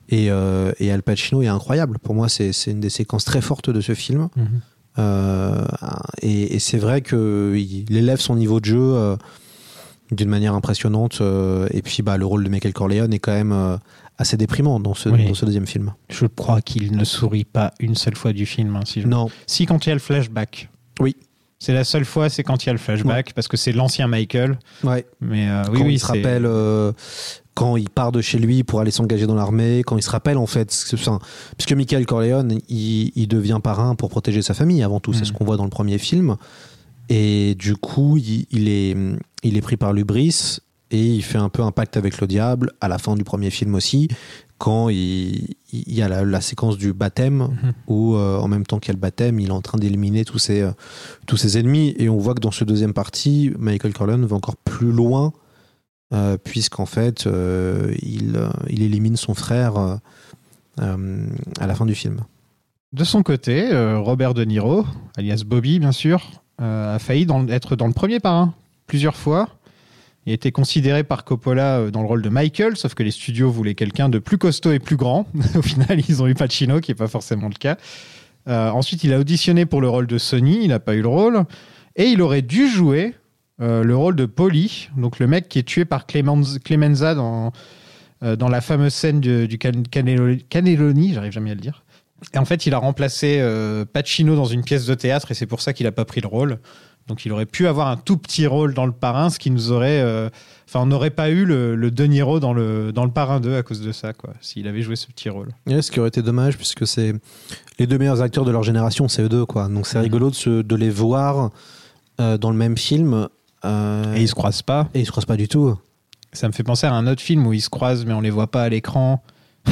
[0.10, 2.00] Et, et Al Pacino est incroyable.
[2.00, 4.30] Pour moi, c'est une des séquences très fortes de ce film.
[4.98, 5.66] Euh,
[6.22, 9.18] et, et c'est vrai qu'il élève son niveau de jeu
[10.12, 11.22] d'une manière impressionnante.
[11.72, 13.80] et puis, bah, le rôle de Michael Corleone est quand même
[14.18, 15.26] assez déprimant dans ce, Oui.
[15.28, 15.94] dans ce deuxième film.
[16.10, 18.76] Je crois qu'il ne sourit pas une seule fois du film.
[18.76, 20.70] hein, si je Non, Si, quand il y a le flashback.
[21.00, 21.16] Oui.
[21.60, 24.08] C'est la seule fois, c'est quand il y a le flashback, parce que c'est l'ancien
[24.08, 24.60] Michael.
[24.84, 25.06] ouais.
[25.22, 26.92] Mais euh, oui, quand oui, il se rappelle euh,
[27.56, 30.38] quand il part de chez lui pour aller s'engager dans l'armée, quand il se rappelle
[30.38, 31.20] en fait, enfin,
[31.58, 35.26] puisque Michael Corleone, il, il devient parrain pour protéger sa famille avant tout, c'est Mhm.
[35.26, 36.36] ce qu'on voit dans le premier film.
[37.10, 38.96] Et du coup, il, il est,
[39.44, 40.58] il est pris par l'ubris
[40.92, 43.50] et il fait un peu un pacte avec le diable à la fin du premier
[43.50, 44.08] film aussi,
[44.58, 47.74] quand il, il y a la, la séquence du baptême Mhm.
[47.88, 50.24] où euh, en même temps qu'il y a le baptême, il est en train d'éliminer
[50.24, 50.72] tous ses, euh,
[51.26, 51.94] tous ses ennemis.
[51.98, 55.34] Et on voit que dans ce deuxième partie, Michael Corleone va encore plus loin,
[56.14, 59.74] euh, puisqu'en fait, il, il élimine son frère
[60.78, 62.20] à la fin du film.
[62.94, 64.86] De son côté, Robert De Niro,
[65.18, 68.54] alias Bobby, bien sûr, a failli dans- être dans le premier parrain
[68.88, 69.50] plusieurs fois.
[70.26, 73.52] Il été considéré par Coppola euh, dans le rôle de Michael, sauf que les studios
[73.52, 75.28] voulaient quelqu'un de plus costaud et plus grand.
[75.56, 77.78] Au final, ils ont eu Pacino, qui n'est pas forcément le cas.
[78.48, 81.08] Euh, ensuite, il a auditionné pour le rôle de Sonny, il n'a pas eu le
[81.08, 81.44] rôle.
[81.96, 83.14] Et il aurait dû jouer
[83.62, 87.52] euh, le rôle de Polly, donc le mec qui est tué par Clemenza, dans,
[88.22, 91.84] dans la fameuse scène du, du can- Cannelloni, Cannelloni, j'arrive jamais à le dire.
[92.34, 93.42] Et en fait, il a remplacé
[93.94, 96.28] Pacino dans une pièce de théâtre et c'est pour ça qu'il n'a pas pris le
[96.28, 96.60] rôle.
[97.08, 99.72] Donc il aurait pu avoir un tout petit rôle dans le parrain, ce qui nous
[99.72, 100.02] aurait.
[100.02, 100.30] euh,
[100.68, 103.56] Enfin, on n'aurait pas eu le, le De Niro dans le, dans le parrain 2
[103.56, 105.50] à cause de ça, quoi, s'il avait joué ce petit rôle.
[105.68, 107.14] Ouais, ce qui aurait été dommage, puisque c'est
[107.78, 109.68] les deux meilleurs acteurs de leur génération, c'est eux deux, quoi.
[109.68, 110.04] Donc c'est Mhm.
[110.04, 111.52] rigolo de, se- de les voir
[112.20, 113.28] euh, dans le même film.
[113.64, 114.90] euh, Et ils se croisent pas.
[114.96, 115.78] et ils se croisent pas du tout.
[116.34, 118.32] Ça me fait penser à un autre film où ils se croisent, mais on les
[118.32, 119.24] voit pas à l'écran.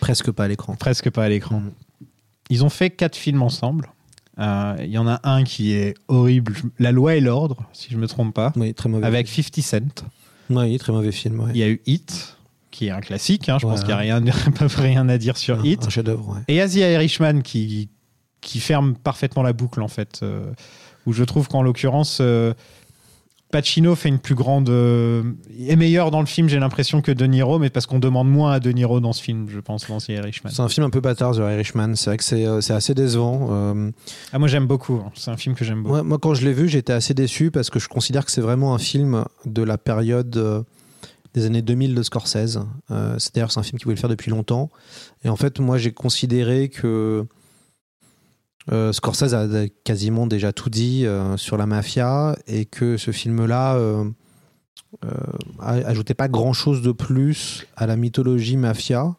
[0.00, 0.74] Presque pas à l'écran.
[0.76, 1.60] Presque pas à l'écran.
[1.60, 1.70] Mhm.
[2.50, 3.90] Ils ont fait quatre films ensemble.
[4.38, 6.54] Euh, Il y en a un qui est horrible.
[6.78, 8.52] La loi et l'ordre, si je me trompe pas.
[8.56, 9.06] Oui, très mauvais.
[9.06, 10.04] Avec 50 Cent.
[10.50, 11.40] Oui, très mauvais film.
[11.40, 11.50] ouais.
[11.54, 12.36] Il y a eu Hit,
[12.70, 13.48] qui est un classique.
[13.48, 13.58] hein.
[13.60, 14.22] Je pense qu'il n'y a rien,
[14.58, 15.86] pas rien à dire sur Un- Hit.
[15.86, 16.40] Un chef-d'œuvre.
[16.48, 17.88] Et Asia Irishman qui,
[18.40, 20.20] qui ferme parfaitement la boucle, en fait.
[20.22, 20.52] euh,
[21.06, 22.54] où je trouve qu'en l'occurrence, euh,
[23.54, 24.68] Pacino fait une plus grande.
[24.68, 25.22] euh,
[25.68, 28.50] est meilleur dans le film, j'ai l'impression, que De Niro, mais parce qu'on demande moins
[28.50, 30.50] à De Niro dans ce film, je pense, dans Asia Irishman.
[30.50, 31.94] C'est un film un peu bâtard, The Irishman.
[31.94, 33.48] C'est vrai que c'est euh, c'est assez décevant.
[33.52, 33.90] Euh,
[34.32, 34.94] Ah, moi, j'aime beaucoup.
[35.06, 35.12] hein.
[35.14, 35.94] C'est un film que j'aime beaucoup.
[35.94, 38.40] Ouais, moi, quand je l'ai vu, j'étais assez déçu parce que je considère que c'est
[38.40, 40.62] vraiment un film de la période euh,
[41.34, 42.58] des années 2000 de Scorsese.
[43.18, 44.68] C'est d'ailleurs c'est un film qu'il voulait faire depuis longtemps.
[45.24, 47.24] Et en fait, moi, j'ai considéré que
[48.72, 53.76] euh, Scorsese a quasiment déjà tout dit euh, sur la mafia et que ce film-là
[53.76, 54.04] euh,
[55.04, 55.10] euh,
[55.58, 59.14] ajoutait pas grand-chose de plus à la mythologie mafia.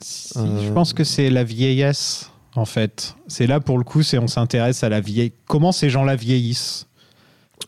[0.00, 3.16] Si, Je pense que c'est la vieillesse, en fait.
[3.28, 5.32] C'est là, pour le coup, c'est on s'intéresse à la vieille.
[5.46, 6.86] Comment ces gens-là vieillissent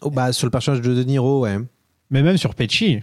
[0.02, 1.58] Oh, bah, sur le personnage de De Niro, ouais.
[2.10, 3.00] Mais même sur Pesci.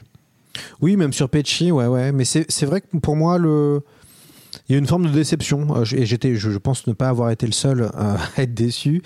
[0.81, 2.11] Oui, même sur Pesci, ouais, ouais.
[2.11, 3.81] Mais c'est c'est vrai que pour moi, le...
[4.67, 5.75] il y a une forme de déception.
[5.77, 7.89] Euh, Et j'étais, je, pense ne pas avoir été le seul euh,
[8.37, 9.01] à être déçu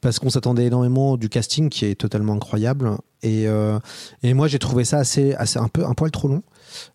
[0.00, 2.90] parce qu'on s'attendait énormément du casting qui est totalement incroyable.
[3.22, 3.78] Et, euh,
[4.22, 6.42] et moi, j'ai trouvé ça assez, assez un peu un poil trop long.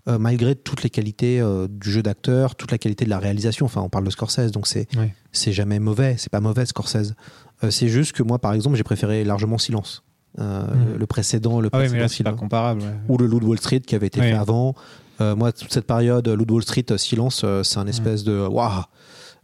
[0.07, 3.65] euh, malgré toutes les qualités euh, du jeu d'acteur, toute la qualité de la réalisation.
[3.65, 5.07] Enfin, on parle de Scorsese, donc c'est Oui.
[5.31, 6.15] c'est jamais mauvais.
[6.19, 7.15] C'est pas mauvais Scorsese.
[7.63, 10.03] Euh, c'est juste que moi, par exemple, j'ai préféré largement Silence.
[10.37, 10.97] Mhm.
[10.99, 12.81] le, précédent, le Ah oui, précédent mais là, c'est film pas comparable.
[12.81, 12.93] ouais.
[13.09, 14.27] ou le Loup de Wall Street qui avait été Oui.
[14.27, 14.75] fait avant.
[15.21, 18.23] Euh, moi, toute cette période, Loup de Wall Street, euh, Silence, euh, c'est un espèce
[18.23, 18.83] de waouh.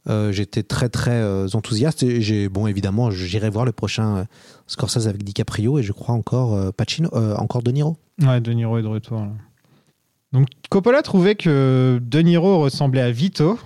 [0.08, 4.24] Euh, J'étais très très euh, enthousiaste et j'ai bon évidemment j'irai voir le prochain euh,
[4.68, 7.98] Scorsese avec DiCaprio et je crois encore euh, Pacino, euh, encore De Niro.
[8.22, 9.22] Ouais, De Niro est de retour.
[9.22, 9.30] là.
[10.32, 13.58] Donc, Coppola trouvait que De Niro ressemblait à Vito,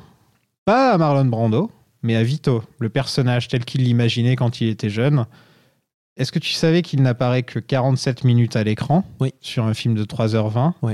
[0.66, 1.72] pas à Marlon Brando,
[2.04, 5.26] mais à Vito, le personnage tel qu'il l'imaginait quand il était jeune.
[6.16, 9.34] Est-ce que tu savais qu'il n'apparaît que 47 minutes à l'écran Oui.
[9.42, 10.94] sur un film de 3h20 Oui.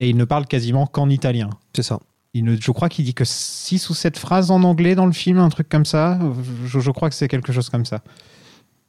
[0.00, 1.50] Et il ne parle quasiment qu'en italien.
[1.74, 1.98] C'est ça.
[2.34, 5.12] Il ne, je crois qu'il dit que 6 ou 7 phrases en anglais dans le
[5.12, 6.18] film, un truc comme ça.
[6.66, 8.00] Je, je crois que c'est quelque chose comme ça.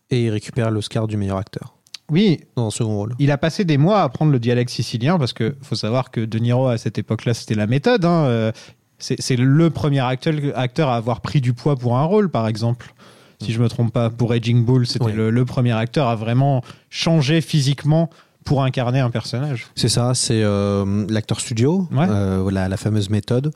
[0.09, 1.75] Et il récupère l'Oscar du meilleur acteur
[2.11, 3.13] Oui, dans un second rôle.
[3.19, 6.21] il a passé des mois à apprendre le dialecte sicilien parce que faut savoir que
[6.21, 8.03] De Niro à cette époque-là c'était la méthode.
[8.05, 8.25] hein.
[8.25, 8.51] Euh,
[8.99, 12.93] C'est le premier acteur, acteur à avoir pris du poids pour un rôle, par exemple.
[13.41, 15.13] Si je me trompe pas, pour Raging Bull, c'était Oui.
[15.13, 18.09] le, le premier acteur à vraiment changer physiquement
[18.45, 19.67] pour incarner un personnage.
[19.75, 22.05] C'est ça, c'est euh, l'acteur studio, Ouais.
[22.09, 23.51] euh, voilà, la fameuse méthode.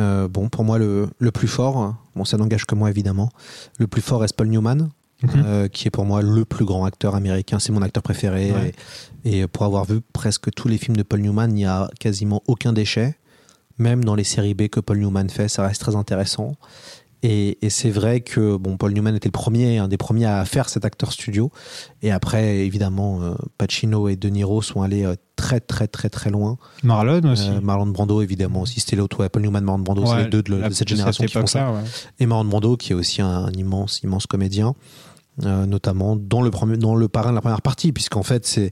[0.00, 3.30] Euh, bon, pour moi, le, le plus fort, bon, ça n'engage que moi évidemment,
[3.78, 4.88] le plus fort est Paul Newman,
[5.22, 5.68] Mhm.
[5.70, 8.52] qui est pour moi le plus grand acteur américain, c'est mon acteur préféré.
[8.52, 8.74] Ouais.
[9.24, 11.88] Et, et pour avoir vu presque tous les films de Paul Newman, il n'y a
[12.00, 13.16] quasiment aucun déchet.
[13.78, 16.56] Même dans les séries B que Paul Newman fait, ça reste très intéressant.
[17.26, 20.44] Et, et c'est vrai que bon, Paul Newman était le premier, un des premiers à
[20.44, 21.50] faire cet acteur studio.
[22.02, 26.28] Et après, évidemment, euh, Pacino et De Niro sont allés euh, très, très, très, très
[26.28, 26.58] loin.
[26.82, 27.48] Marlon aussi.
[27.48, 28.78] Euh, Marlon Brando, évidemment, aussi.
[28.80, 30.88] C'était l'autre, ouais, Paul Newman, Marlon Brando, c'est les deux de, le- la- de cette
[30.88, 31.72] génération qui font ça.
[31.72, 31.80] ouais.
[32.20, 34.74] Et Marlon Brando, qui est aussi un, un immense, immense comédien,
[35.42, 38.70] notamment dans le, premier, dans le parrain de la première partie, puisqu'en fait, c'est.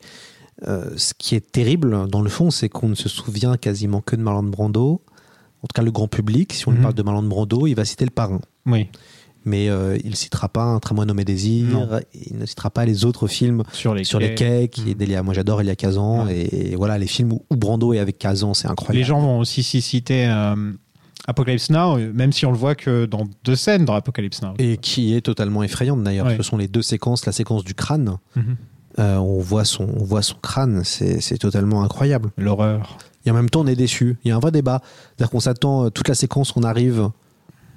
[0.63, 4.21] ce qui est terrible, dans le fond, c'est qu'on ne se souvient quasiment que de
[4.23, 5.03] Marlon Brando.
[5.63, 6.83] En tout cas, le grand public, si on lui Mhm.
[6.83, 8.41] parle de Marlon Brando, il va citer le parrain.
[8.67, 8.89] Oui,
[9.45, 11.89] Mais euh, il ne citera pas Un tramway nommé Désir, Non.
[12.31, 15.25] il ne citera pas les autres films sur les sur les quais, qui est d'Elia.
[15.25, 16.27] Moi, j'adore Elia Kazan.
[16.27, 16.47] Ouais.
[16.53, 18.99] Et, voilà, les films où, où Brando est avec Kazan, c'est incroyable.
[18.99, 20.55] Les gens vont aussi citer euh,
[21.27, 24.55] Apocalypse Now, même si on le voit que dans deux scènes dans Apocalypse Now.
[24.61, 26.27] Et qui est totalement effrayante d'ailleurs.
[26.27, 26.37] Ouais.
[26.37, 28.19] Ce sont les deux séquences, la séquence du crâne.
[28.37, 28.57] Mhm.
[29.01, 32.31] Euh, on, voit son, on voit son crâne, c'est totalement incroyable.
[32.37, 32.97] L'horreur.
[33.27, 34.17] Et en même temps, on est déçu.
[34.25, 34.81] Il y a un vrai débat.
[35.17, 37.09] C'est-à-dire qu'on s'attend, euh, toute la séquence, on arrive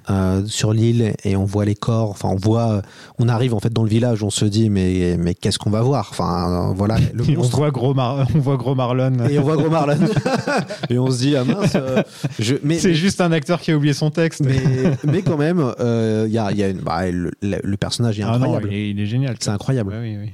[0.08, 2.10] euh, sur l'île et on voit les corps.
[2.10, 2.82] Enfin, on voit, euh,
[3.18, 5.82] on arrive en fait dans le village, on se dit mais mais qu'est-ce qu'on va
[5.82, 6.06] voir?
[6.12, 9.26] Enfin, voilà, le Et on voit gros, Mar- on voit gros Marlon.
[9.28, 9.98] Et on voit Gros Marlon.
[10.90, 11.72] et on se dit ah mince.
[11.74, 12.02] euh,
[12.38, 14.42] je, C'est juste un acteur qui a oublié son texte.
[14.44, 14.60] mais,
[15.04, 18.44] mais quand même, euh, y a, y a une, bah, le, personnage est Ah non,
[18.54, 18.68] incroyable.
[18.70, 19.36] il, est, il est génial.
[19.40, 19.90] C'est incroyable.
[19.92, 20.30] Ouais, oui, oui.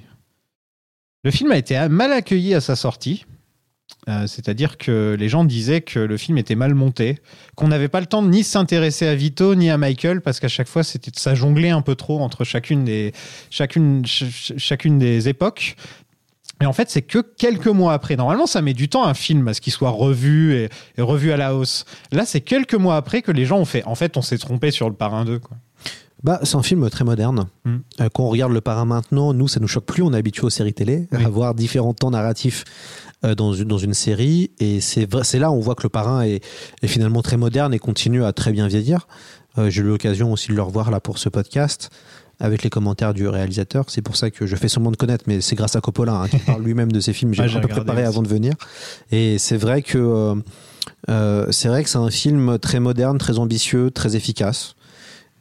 [1.24, 3.24] Le film a été mal accueilli à sa sortie.
[4.08, 7.18] Euh, C'est-à-dire que les gens disaient que le film était mal monté,
[7.54, 10.48] qu'on n'avait pas le temps de ni s'intéresser à Vito ni à Michael parce qu'à
[10.48, 13.12] chaque fois c'était ça jonglait un peu trop entre chacune des
[13.50, 15.76] chacune ch- ch- chacune des époques.
[16.60, 18.14] Et en fait, c'est que quelques mois après.
[18.14, 21.32] Normalement, ça met du temps un film à ce qu'il soit revu et, et revu
[21.32, 21.84] à la hausse.
[22.12, 23.82] Là, c'est quelques mois après que les gens ont fait.
[23.84, 25.40] En fait, on s'est trompé sur le parrain 2.
[25.40, 25.56] Quoi.
[26.24, 27.46] Bah, c'est un film très moderne.
[27.64, 27.76] Mm.
[28.00, 30.02] Euh, quand on regarde Le Parrain maintenant, nous, ça nous choque plus.
[30.02, 31.24] On est habitué aux séries télé, Oui.
[31.24, 32.64] à voir différents temps narratifs
[33.24, 34.50] euh, dans, une, dans une série.
[34.60, 35.08] Et c'est
[35.38, 36.44] là où on voit que Le Parrain est,
[36.82, 39.08] est finalement très moderne et continue à très bien vieillir.
[39.58, 41.90] Euh, J'ai eu l'occasion aussi de le revoir là pour ce podcast
[42.40, 43.84] avec les commentaires du réalisateur.
[43.88, 46.28] C'est pour ça que je fais semblant de connaître, mais c'est grâce à Coppola hein,
[46.28, 47.34] qui parle lui-même de ses films.
[47.34, 48.08] J'ai Ouais, un peu préparé aussi.
[48.08, 48.54] avant de venir.
[49.12, 50.34] Et c'est vrai que
[51.06, 54.74] c'est vrai que c'est un film très moderne, très ambitieux, très efficace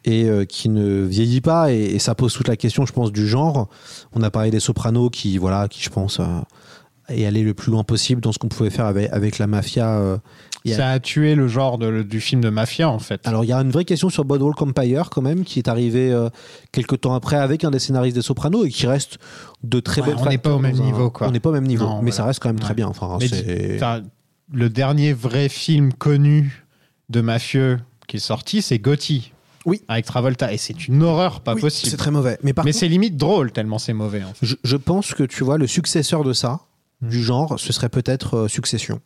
[0.06, 3.12] et euh, qui ne vieillit pas et, et ça pose toute la question je pense
[3.12, 3.70] du genre
[4.14, 6.26] on a parlé des Sopranos qui voilà qui je pense euh,
[7.10, 9.98] est allé le plus loin possible dans ce qu'on pouvait faire avec, avec la mafia
[10.00, 10.18] euh.
[10.68, 13.28] A- Ça a tué le genre de- du film de mafia, en fait.
[13.28, 16.12] alors il y a une vraie question sur Boardwalk Empire quand même qui est arrivé
[16.12, 16.30] euh,
[16.72, 19.18] quelques temps après avec un des scénaristes des Sopranos et qui reste
[19.64, 21.28] de très Ouais, bons on n'est pas au même un- niveau, quoi.
[21.28, 22.16] on n'est pas au même niveau Non, mais voilà.
[22.16, 24.02] ça reste quand même très bien enfin Mais c'est- Enfin,
[24.54, 26.64] le dernier vrai film connu
[27.10, 29.34] de mafieux qui est sorti, c'est Gotti.
[29.66, 29.82] Oui.
[29.88, 30.52] Avec Travolta.
[30.54, 31.90] Et c'est une horreur pas Oui, possible.
[31.92, 34.24] c'est très mauvais mais par Mais contre, c'est limite drôle tellement c'est mauvais.
[34.24, 34.46] En fait.
[34.46, 36.62] je, je pense que tu vois le successeur de ça
[37.04, 37.10] Mm.
[37.10, 39.00] du genre ce serait peut-être euh, Succession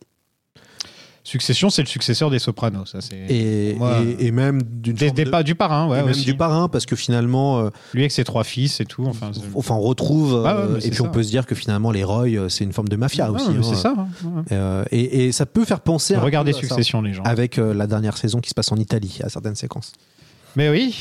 [1.24, 2.84] Succession, c'est le successeur des Sopranos.
[2.86, 5.98] Ça, c'est et, Moi, et, et même d'une des, de- du parrain, ouais.
[5.98, 9.04] et même du parrain parce que finalement euh, Lui avec ses trois fils et tout.
[9.06, 11.02] Enfin, c'est- enfin on retrouve Ah ouais, euh, et puis ça.
[11.02, 13.48] on peut se dire que finalement les Roy c'est une forme de mafia Ah, aussi
[13.50, 13.60] hein.
[13.64, 13.94] c'est ça.
[13.98, 14.06] hein.
[14.24, 14.42] Ouais.
[14.52, 16.68] Euh, et, et ça peut faire penser Regardez peu à ça.
[16.68, 17.24] Succession, les gens.
[17.24, 19.92] avec euh, la dernière saison qui se passe en Italie à certaines séquences
[20.56, 20.96] Mais oui.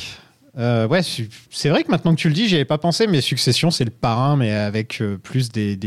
[0.58, 1.02] Euh,
[1.50, 3.84] c'est vrai que maintenant que tu le dis, j'y avais pas pensé, mais Succession, c'est
[3.84, 5.78] le parrain, mais avec euh, plus des,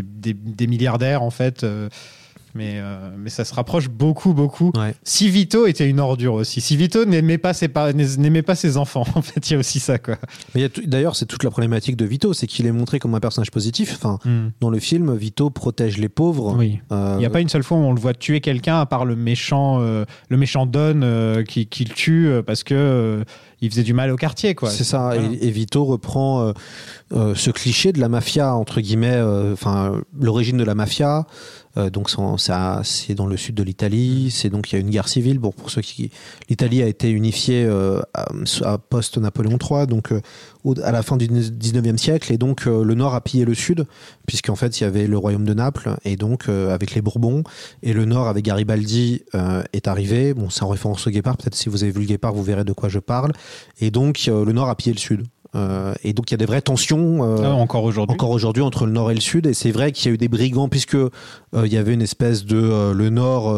[0.66, 1.64] milliardaires, en fait.
[2.54, 4.72] Mais, euh, mais ça se rapproche beaucoup, beaucoup.
[4.76, 4.94] ouais.
[5.04, 6.60] Si Vito était une ordure aussi.
[6.60, 9.58] Si Vito n'aimait pas ses, par- n'aimait pas ses enfants, en fait, il y a
[9.58, 10.16] aussi ça, quoi.
[10.54, 13.20] mais tout- d'ailleurs c'est toute la problématique de Vito c'est qu'il est montré comme un
[13.20, 14.18] personnage positif enfin
[14.60, 16.80] dans le film Vito protège les pauvres Oui.
[16.92, 18.86] Euh, Il n'y a pas une seule fois où on le voit tuer quelqu'un, à
[18.86, 23.24] part le méchant, euh, le méchant Don euh, qui, qui le tue parce que
[23.60, 24.70] il faisait du mal au quartier, quoi.
[24.70, 25.22] C'est ça, Voilà.
[25.40, 26.52] et, et Vito reprend
[27.10, 29.20] ce cliché de la mafia, entre guillemets,
[29.52, 31.26] enfin, l'origine de la mafia.
[31.78, 35.08] Euh, donc, c'est dans le sud de l'Italie, c'est donc il y a une guerre
[35.08, 35.40] civile.
[35.40, 36.10] Pour ceux qui.
[36.48, 38.26] L'Italie a été unifiée euh, à,
[38.64, 40.20] à post-Napoléon III, donc euh,
[40.82, 43.86] à la fin du 19e siècle, et donc le nord a pillé le sud,
[44.26, 47.42] puisqu'en fait, il y avait le royaume de Naples, et donc avec les Bourbons,
[47.82, 49.22] et le nord avec Garibaldi
[49.72, 50.34] est arrivé.
[50.34, 52.64] Bon, c'est en référence au Guépard, peut-être si vous avez vu le Guépard, vous verrez
[52.64, 53.32] de quoi je parle.
[53.80, 55.24] Et donc, le Nord a pillé le Sud.
[55.54, 57.24] Euh, et donc, il y a des vraies tensions.
[57.24, 58.12] euh, Ah, encore aujourd'hui.
[58.12, 60.18] encore aujourd'hui entre le nord et le sud et c'est vrai qu'il y a eu
[60.18, 61.08] des brigands puisque euh,
[61.54, 63.54] il y avait une espèce de le nord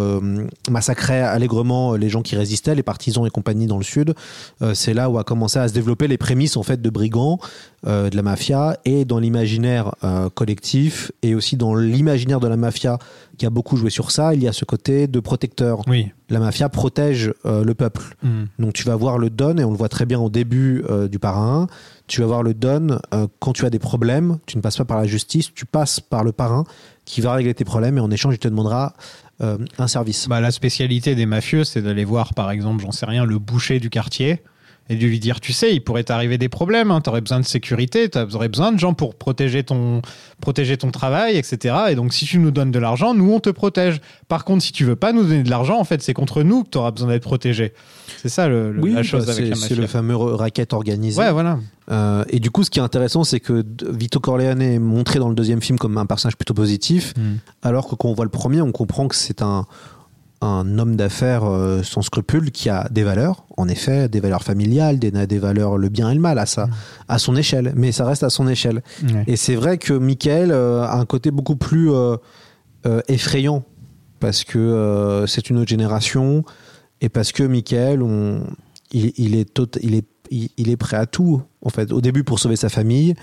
[0.70, 4.14] massacrait allègrement les gens qui résistaient les partisans et compagnie dans le sud
[4.74, 7.38] c'est là où a commencé à se développer les prémices en fait de brigands
[7.84, 9.94] de la mafia et dans l'imaginaire
[10.34, 12.98] collectif et aussi dans l'imaginaire de la mafia
[13.40, 16.10] qui a beaucoup joué sur ça il y a ce côté de protecteur Oui.
[16.28, 18.44] la mafia protège euh, le peuple Mm.
[18.58, 21.08] donc tu vas voir le Don, et on le voit très bien au début euh,
[21.08, 21.66] du parrain.
[22.06, 24.84] Tu vas voir le Don euh, quand tu as des problèmes, tu ne passes pas
[24.84, 26.64] par la justice, tu passes par le parrain
[27.06, 28.92] qui va régler tes problèmes et en échange il te demandera
[29.78, 30.28] un service.
[30.28, 33.80] Bah, la spécialité des mafieux, c'est d'aller voir, par exemple, j'en sais rien, le boucher
[33.80, 34.42] du quartier
[34.90, 37.38] et de lui dire, tu sais, il pourrait t'arriver des problèmes, hein, tu aurais besoin
[37.40, 40.02] de sécurité, tu aurais besoin de gens pour protéger ton,
[40.40, 41.76] protéger ton travail, etc.
[41.90, 44.00] Et donc, si tu nous donnes de l'argent, nous, on te protège.
[44.28, 46.64] Par contre, si tu veux pas nous donner de l'argent, en fait, c'est contre nous
[46.64, 47.72] que tu auras besoin d'être protégé.
[48.20, 49.76] C'est ça le, le- la chose bah, avec c'est la c'est mafia.
[49.80, 51.20] le fameux ra- racket organisé.
[51.20, 51.58] Ouais, voilà.
[51.92, 55.28] Euh, et du coup, ce qui est intéressant, c'est que Vito Corleone est montré dans
[55.28, 57.36] le deuxième film comme un personnage plutôt positif, Mm.
[57.62, 59.66] alors que quand on voit le premier, on comprend que c'est un,
[60.42, 64.98] un homme d'affaires euh, sans scrupules qui a des valeurs, en effet, des valeurs familiales,
[64.98, 66.68] des, des valeurs le bien et le mal à, sa,
[67.08, 68.82] à son échelle, mais ça reste à son échelle.
[69.26, 72.16] Et c'est vrai que Michael euh, a un côté beaucoup plus euh,
[73.08, 73.64] effrayant
[74.18, 76.44] parce que c'est une autre génération
[77.00, 78.42] et parce que Michael, on,
[78.92, 81.90] il, il est tot- il est il, il est prêt à tout en fait.
[81.92, 83.14] Au début pour sauver sa famille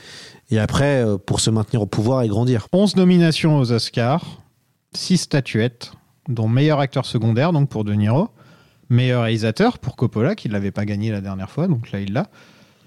[0.52, 2.68] et après pour se maintenir au pouvoir et grandir.
[2.74, 4.42] 11 nominations aux Oscars,
[4.94, 5.92] 6 statuettes,
[6.28, 8.30] dont meilleur acteur secondaire, donc pour De Niro,
[8.90, 12.14] meilleur réalisateur pour Coppola, qui ne l'avait pas gagné la dernière fois, donc là il
[12.14, 12.28] l'a.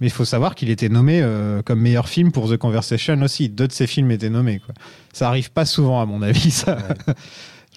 [0.00, 3.50] Mais il faut savoir qu'il était nommé euh, comme meilleur film pour The Conversation aussi.
[3.50, 4.58] Deux de ses films étaient nommés.
[4.58, 4.74] Quoi.
[5.12, 6.78] Ça arrive pas souvent, à mon avis, ça.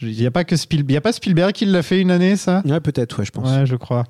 [0.02, 0.90] Il n'y a pas que Spielberg.
[0.90, 2.62] Il y a pas Spielberg qui l'a fait une année, ça?
[2.66, 3.50] Ouais, peut-être, ouais, je pense.
[3.50, 4.06] Ouais, je crois.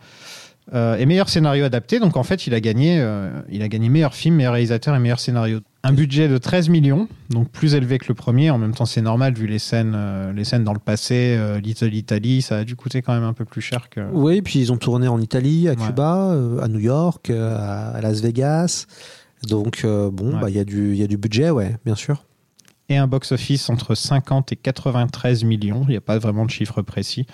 [0.73, 1.99] Euh, et meilleur scénario adapté.
[1.99, 4.99] Donc en fait, il a gagné, euh, il a gagné meilleur film, meilleur réalisateur et
[4.99, 5.59] meilleur scénario.
[5.85, 8.49] Un budget de 13 millions, donc plus élevé que le premier.
[8.51, 11.35] En même temps, c'est normal vu les scènes, euh, les scènes dans le passé.
[11.37, 13.99] euh, Little Italy, ça a dû coûter quand même un peu plus cher que.
[14.13, 15.85] Oui, puis ils ont tourné en Italie, à Ouais.
[15.87, 17.57] Cuba, euh, à New York, euh,
[17.93, 18.85] à Las Vegas.
[19.49, 20.39] Donc, bon, Ouais.
[20.39, 22.23] bah, il y, a du- y a du budget, ouais, bien sûr.
[22.87, 25.81] Et un box-office entre 50 et 93 millions.
[25.83, 27.25] Il n'y a pas vraiment de chiffre précis.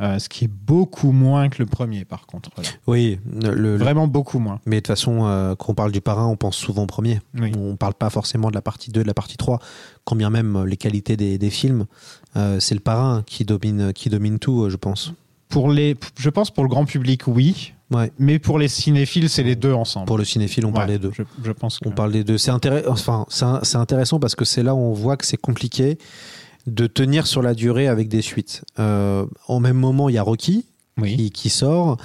[0.00, 2.50] Euh, ce qui est beaucoup moins que le premier, par contre.
[2.56, 2.62] là.
[2.86, 4.58] Oui, le, le- Vraiment beaucoup moins.
[4.64, 7.20] mais de toute façon, euh, quand on parle du parrain, on pense souvent au premier.
[7.38, 7.52] Oui.
[7.58, 9.58] On parle pas forcément de la partie 2, de la partie 3,
[10.04, 11.84] quand bien même euh, les qualités des, des films.
[12.36, 15.12] euh, c'est le parrain qui domine, qui domine tout, je pense.
[15.50, 17.74] Pour les, je pense pour le grand public, oui.
[17.90, 18.12] Ouais.
[18.20, 20.06] Mais pour les cinéphiles, c'est les deux ensemble.
[20.06, 21.10] Pour le cinéphile, on parle des deux.
[21.12, 21.88] Je, je pense que...
[21.88, 22.38] On parle des deux.
[22.38, 25.98] C'est intéress- enfin, c'est intéressant parce que c'est là où on voit que c'est compliqué
[26.70, 28.64] de tenir sur la durée avec des suites.
[28.78, 30.66] Euh, en même moment, il y a Rocky
[30.98, 31.16] Oui.
[31.16, 31.96] qui, qui sort.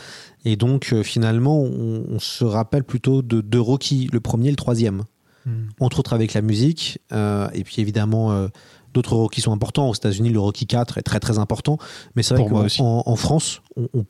[0.44, 4.52] Et donc, euh, finalement, on, on se rappelle plutôt de, de Rocky, le premier et
[4.52, 5.04] le troisième.
[5.46, 5.68] Hmm.
[5.80, 7.00] Entre autres avec la musique.
[7.12, 8.48] euh, et puis, évidemment, euh,
[8.96, 9.90] d'autres Rocky sont importants.
[9.90, 11.78] Aux États-Unis, le Rocky 4 est très, très important.
[12.16, 12.66] Mais c'est vrai qu'en
[13.06, 13.62] en, France,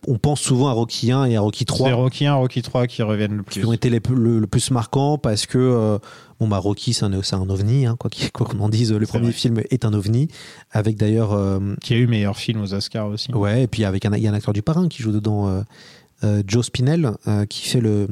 [0.07, 2.87] on, pense souvent à Rocky 1 et à Rocky 3 C'est Rocky 1, Rocky 3
[2.87, 3.59] qui reviennent le plus.
[3.59, 5.97] qui ont été les, plus- le, le plus marquants parce que euh,
[6.39, 9.25] bon bah Rocky c'est un, c'est un ovni hein, quoi qu'on en dise le premier
[9.25, 9.33] vrai.
[9.33, 10.27] film est un ovni
[10.71, 13.31] avec d'ailleurs euh, Qui a eu meilleur film aux Oscars aussi.
[13.33, 15.47] ouais et puis avec un il y a un acteur du parrain qui joue dedans
[15.47, 15.61] euh,
[16.23, 17.11] euh, Joe Spinell
[17.49, 18.07] qui fait le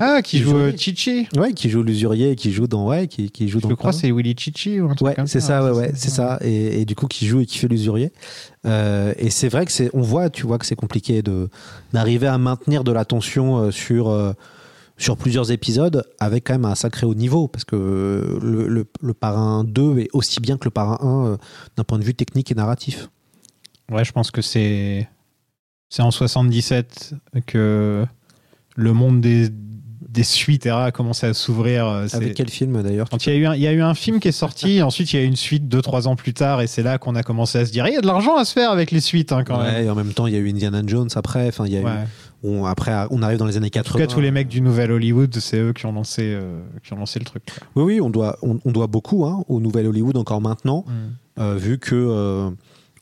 [0.00, 1.26] Ah, qui Qui joue joue- euh, Chichi.
[1.36, 3.92] ouais qui joue l'usurier et qui joue dans ouais qui, qui joue dans Je crois
[3.92, 6.38] c'est Willy Chichi ou un truc Ouais, comme c'est ça, ouais, ouais, c'est ça.
[6.42, 8.12] Et, et du coup, qui joue et qui fait l'usurier.
[8.64, 11.48] Euh, et c'est vrai que c'est, on voit, tu vois, que c'est compliqué de
[11.92, 14.32] d'arriver à maintenir de l'attention euh, sur euh,
[14.98, 19.14] sur plusieurs épisodes avec quand même un sacré haut niveau parce que le, le, le
[19.14, 21.36] parrain 2 est aussi bien que le parrain 1 euh,
[21.76, 23.08] d'un point de vue technique et narratif.
[23.90, 25.08] Ouais, je pense que c'est
[25.90, 27.14] c'est en 77
[27.46, 28.06] que
[28.76, 29.48] le monde des,
[30.12, 31.86] des suites a commencé à s'ouvrir.
[31.86, 33.80] euh, Avec quel film d'ailleurs Quand il y, a eu un, il y a eu
[33.80, 36.16] un film qui est sorti, ensuite il y a eu une suite deux trois ans
[36.16, 38.06] plus tard, et c'est là qu'on a commencé à se dire il y a de
[38.06, 39.84] l'argent à se faire avec les suites hein, quand même.
[39.84, 41.48] Et en même temps, il y a eu Indiana Jones après.
[41.48, 42.06] Enfin, il y a eu-
[42.44, 43.92] on, après, on arrive dans les années En 80.
[44.04, 46.92] tout cas, tous les mecs du Nouvel Hollywood, c'est eux qui ont lancé, euh, qui
[46.92, 47.44] ont lancé le truc.
[47.46, 47.66] quoi.
[47.84, 50.84] Oui, oui, on doit, on, on doit beaucoup hein, au Nouvel Hollywood encore maintenant.
[51.38, 52.50] euh, vu que euh,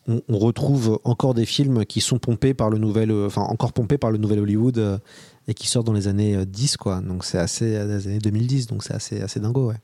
[0.06, 3.98] on, on retrouve encore des films qui sont pompés par le nouvel, enfin encore pompés
[3.98, 5.00] par le nouvel Hollywood
[5.50, 7.00] et qui sortent dans les années euh, 10 quoi.
[7.00, 9.76] Donc c'est assez euh, les années 2010, donc c'est assez assez dingo ouais.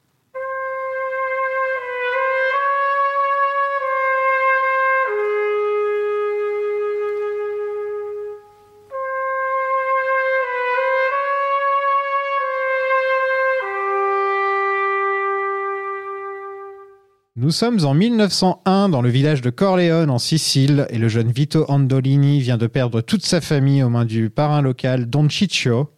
[17.46, 21.64] Nous sommes en 1901 dans le village de Corleone en Sicile et le jeune Vito
[21.70, 25.88] Andolini vient de perdre toute sa famille aux mains du parrain local Don Ciccio.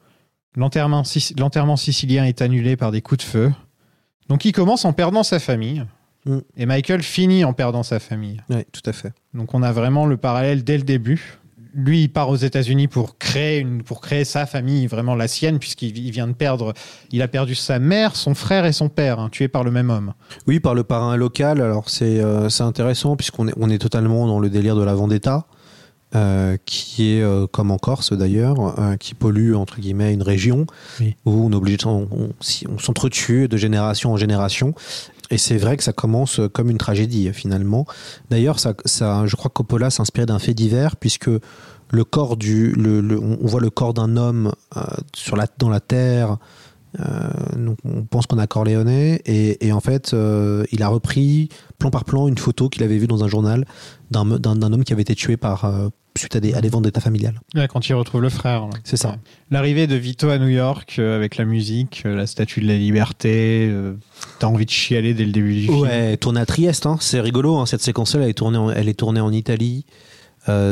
[0.57, 3.51] L'enterrement sic- l'enterrement sicilien est annulé par des coups de feu.
[4.29, 5.85] Donc il commence en perdant sa famille
[6.27, 6.39] Mm.
[6.59, 8.43] et Michael finit en perdant sa famille.
[8.51, 9.15] Ouais, tout à fait.
[9.33, 11.39] Donc on a vraiment le parallèle dès le début.
[11.75, 15.59] Lui, il part aux États-Unis pour créer une, pour créer sa famille, vraiment la sienne,
[15.59, 16.73] puisqu'il il vient de perdre,
[17.13, 19.91] il a perdu sa mère, son frère et son père, hein, tués par le même
[19.91, 20.15] homme.
[20.47, 21.61] Oui, par le parrain local.
[21.61, 24.95] Alors c'est euh, c'est intéressant puisqu'on est on est totalement dans le délire de la
[24.95, 25.47] vendetta.
[26.15, 30.65] euh, qui est euh, comme en Corse d'ailleurs, euh, qui pollue entre guillemets une région
[31.01, 31.17] Oui.
[31.27, 34.73] où on est obligé de s'en- on, si- on s'entretue de génération en génération.
[35.31, 37.87] Et c'est vrai que ça commence comme une tragédie finalement.
[38.31, 41.29] D'ailleurs, ça, ça, je crois que Coppola s'inspire d'un fait divers puisque
[41.91, 44.83] le corps du, le, on voit le corps d'un homme euh,
[45.15, 46.37] sur la, dans la terre.
[47.01, 47.29] euh,
[47.85, 52.05] on pense qu'on a Corleone et, et en fait, euh, il a repris plan par
[52.05, 53.67] plan une photo qu'il avait vue dans un journal
[54.11, 55.89] d'un me- d'un d'un homme qui avait été tué par euh,
[56.19, 57.41] suite à des, à des vendettas familiales.
[57.55, 58.69] Ouais, quand il retrouve le frère.
[58.85, 59.11] C'est ça.
[59.11, 59.15] Ouais.
[59.51, 62.77] L'arrivée de Vito à New York euh, avec la musique, euh, la statue de la
[62.77, 63.95] liberté, euh,
[64.39, 65.79] t'as envie de chialer dès le début du film.
[65.81, 66.97] Ouais, tourné à Trieste, hein.
[67.01, 67.57] c'est rigolo.
[67.57, 69.85] hein, Cette séquence-là, elle est tournée, en, elle est tournée en Italie.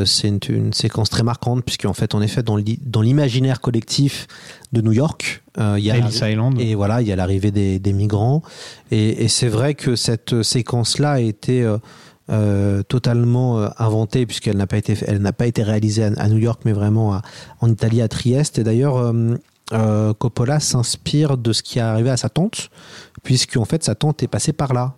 [0.07, 4.27] C'est une, une séquence très marquante puisqu'en fait, en effet, dans l'i- dans l'imaginaire collectif
[4.73, 6.59] de New York, il y a Ellis Island.
[6.59, 8.41] et voilà, il y a l'arrivée des, des migrants.
[8.91, 11.71] Et, et c'est vrai que cette séquence-là a été
[12.31, 16.29] euh, totalement euh, inventée puisqu'elle n'a pas été, elle n'a pas été réalisée à, à
[16.29, 17.23] New York, mais vraiment à-
[17.61, 18.59] en Italie, à Trieste.
[18.59, 18.97] Et d'ailleurs,
[19.73, 22.71] euh, Coppola s'inspire de ce qui est arrivé à sa tante,
[23.23, 24.95] puisque en fait sa tante est passée par là.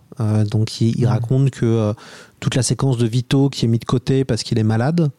[0.51, 1.93] Donc il, il raconte que
[2.41, 5.09] toute la séquence de Vito qui est mis de côté parce qu'il est malade.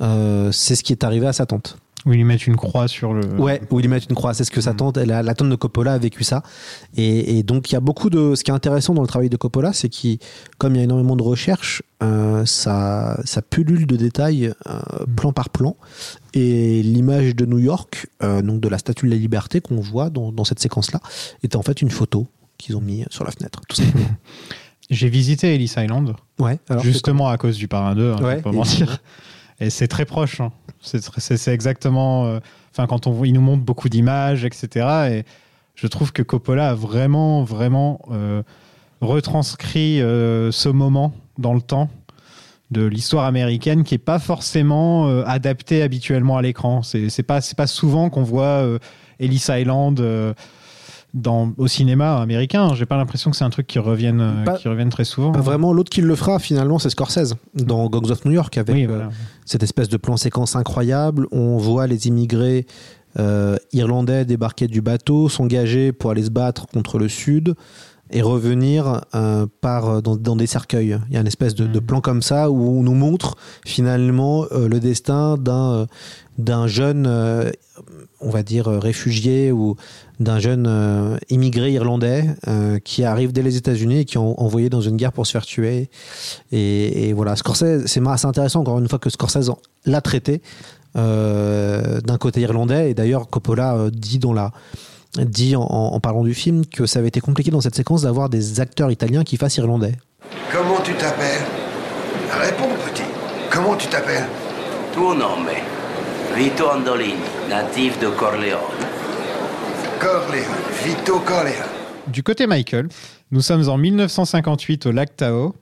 [0.00, 1.78] c'est ce qui est arrivé à sa tante.
[2.06, 3.20] Où ils mettent une croix sur le.
[3.38, 4.32] Ouais, où ils mettent une croix.
[4.32, 6.42] C'est ce que sa tante, elle a- la tante de Coppola a vécu ça.
[6.96, 8.34] Et, et donc, il y a beaucoup de.
[8.34, 10.18] Ce qui est intéressant dans le travail de Coppola, c'est qu'il,
[10.56, 14.80] comme il y a énormément de recherches, euh, ça, ça pullule de détails, euh,
[15.16, 15.76] plan par plan.
[16.32, 20.08] Et l'image de New York, euh, donc de la Statue de la Liberté qu'on voit
[20.08, 21.00] dans, dans cette séquence-là,
[21.42, 22.26] était en fait une photo
[22.56, 24.06] qu'ils ont mis sur la fenêtre, tout simplement.
[24.90, 28.50] J'ai visité Ellis Island, Ouais, alors justement à cause du parrain 2, hein, Ouais, pas
[28.50, 29.00] mentir.
[29.60, 30.40] Et c'est très proche.
[30.40, 30.52] hein.
[30.80, 32.26] C'est exactement.
[32.26, 32.40] euh,
[32.72, 34.86] Enfin, quand on il nous montre beaucoup d'images, etc.
[35.10, 35.24] Et
[35.74, 38.42] je trouve que Coppola a vraiment, vraiment euh,
[39.00, 41.90] retranscrit euh, ce moment dans le temps
[42.70, 46.82] de l'histoire américaine qui est pas forcément adapté habituellement à l'écran.
[46.82, 48.64] C'est pas pas souvent qu'on voit
[49.18, 50.00] Ellis Island
[51.14, 52.72] dans au cinéma américain.
[52.74, 55.32] J'ai pas l'impression que c'est un truc qui revienne euh, Pas- qui revienne très souvent.
[55.32, 55.72] Pas vraiment.
[55.72, 59.06] L'autre qui le fera finalement, c'est Scorsese dans Gangs of New York avec Oui, euh,
[59.44, 61.26] cette espèce de plan séquence incroyable.
[61.32, 62.66] On voit les immigrés
[63.18, 67.54] euh, irlandais débarquer du bateau, s'engager pour aller se battre contre le sud
[68.12, 70.98] et revenir euh, par dans, dans des cercueils.
[71.08, 71.86] Il y a une espèce de, de Mhm.
[71.86, 75.86] plan comme ça où on nous montre finalement euh, le destin d'un euh,
[76.38, 77.50] d'un jeune, euh,
[78.20, 79.76] on va dire euh, réfugié ou
[80.20, 84.34] d'un jeune euh, immigré irlandais euh, qui arrive dès les États-Unis et qui est en-
[84.38, 85.90] envoyé dans une guerre pour se faire tuer.
[86.50, 89.50] Et, et voilà, Scorsese, c'est assez intéressant encore une fois que Scorsese
[89.84, 90.40] l'a traité
[90.96, 92.90] euh, d'un côté irlandais.
[92.90, 94.52] Et d'ailleurs, Coppola euh, dit dans la
[95.18, 98.28] dit en, en parlant du film que ça avait été compliqué dans cette séquence d'avoir
[98.28, 99.94] des acteurs italiens qui fassent irlandais.
[100.52, 101.42] Comment tu t'appelles?
[102.40, 103.02] Réponds, petit.
[103.50, 104.26] Comment tu t'appelles?
[104.92, 105.48] Tuo nome,
[106.36, 107.14] Vito Andolini,
[107.48, 108.58] natif de Corleone.
[109.98, 110.44] Corleone.
[110.84, 111.54] Vito Corleone.
[112.06, 112.88] Du côté Michael,
[113.30, 115.54] nous sommes en 1958 au lac Tao.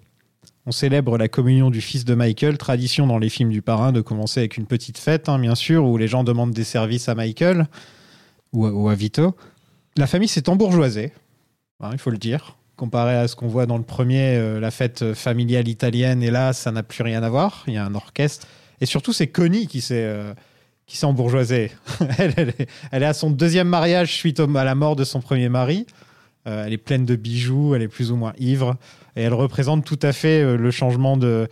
[0.67, 4.03] On célèbre la communion du fils de Michael, tradition dans les films du parrain de
[4.03, 7.15] commencer avec une petite fête, hein, bien sûr, où les gens demandent des services à
[7.15, 7.67] Michael
[8.53, 9.37] ou, à- Vito.
[9.97, 11.13] La famille s'est embourgeoisée,
[11.81, 14.71] hein, il faut le dire, comparé à ce qu'on voit dans le premier, euh, la
[14.71, 17.65] fête familiale italienne, et là, ça n'a plus rien à voir.
[17.67, 18.47] Il y a un orchestre.
[18.81, 20.33] Et surtout, c'est Connie qui s'est euh,
[20.87, 21.73] qui s'est embourgeoisée.
[22.19, 22.55] elle,
[23.03, 25.87] est, à son deuxième mariage suite à la mort de son premier mari.
[26.47, 28.77] Euh, elle est pleine de bijoux, elle est plus ou moins ivre,
[29.17, 31.49] et elle représente tout à fait le changement de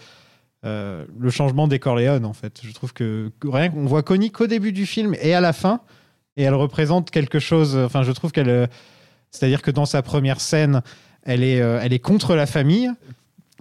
[0.62, 2.60] le changement des Corléones en fait.
[2.64, 5.80] Je trouve que rien qu'on voit Connie qu'au début du film et à la fin,
[6.36, 7.76] et elle représente quelque chose.
[7.76, 8.66] Enfin, je trouve qu'elle, euh,
[9.30, 10.82] c'est-à-dire que dans sa première scène,
[11.22, 12.90] elle est euh, elle est contre la famille.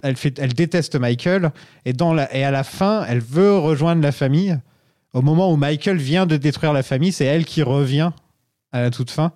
[0.02, 1.52] Elle, fait, elle déteste Michael
[1.86, 4.58] et, dans la, et à la fin, elle veut rejoindre la famille.
[5.14, 8.10] Au moment où Michael vient de détruire la famille, c'est elle qui revient
[8.72, 9.32] à la toute fin.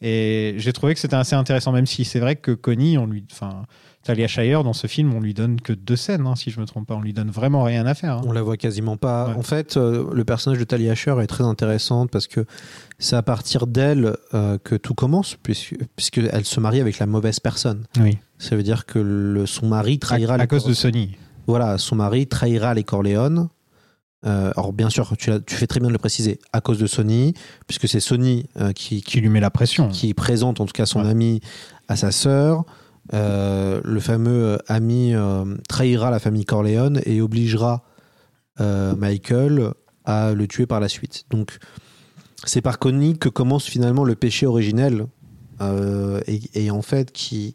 [0.00, 3.24] Et j'ai trouvé que c'était assez intéressant, même si c'est vrai que Connie, on lui,
[3.30, 3.66] enfin,
[4.02, 6.64] Talia Shire dans ce film, on lui donne que deux scènes, hein, si je me
[6.64, 6.94] trompe pas.
[6.94, 8.14] On lui donne vraiment rien à faire.
[8.16, 8.22] hein.
[8.24, 9.28] On la voit quasiment pas.
[9.28, 9.34] Ouais.
[9.36, 12.46] En fait, euh, le personnage de Talia Shire est très intéressante parce que
[12.98, 17.40] c'est à partir d'elle euh, que tout commence, puisque puisqu'elle se marie avec la mauvaise
[17.40, 17.84] personne.
[17.98, 18.16] Oui.
[18.38, 21.16] Ça veut dire que le- son mari trahira À, à cause de Sony.
[21.46, 23.48] voilà, son mari trahira les Corléones.
[24.26, 26.86] Euh, alors bien sûr, tu, tu fais très bien de le préciser, à cause de
[26.86, 27.32] Sony,
[27.66, 29.88] puisque c'est Sony euh, qui, Qui lui met la pression.
[29.88, 31.10] qui présente en tout cas son Ouais.
[31.10, 31.40] ami
[31.88, 32.64] à sa sœur.
[33.12, 37.84] Euh, le fameux euh, ami euh, trahira la famille Corleone et obligera
[38.58, 39.72] Michael
[40.04, 41.24] à le tuer par la suite.
[41.30, 41.56] Donc
[42.44, 45.06] c'est par Connie que commence finalement le péché originel
[46.26, 47.54] et, et en fait qui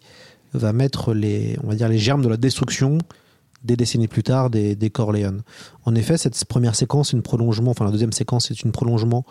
[0.53, 2.97] va mettre les, on va dire, les germes de la destruction
[3.63, 5.43] des décennies plus tard des, des Corleone.
[5.83, 9.25] En effet, cette première séquence est une prolongement, enfin la deuxième séquence est une prolongement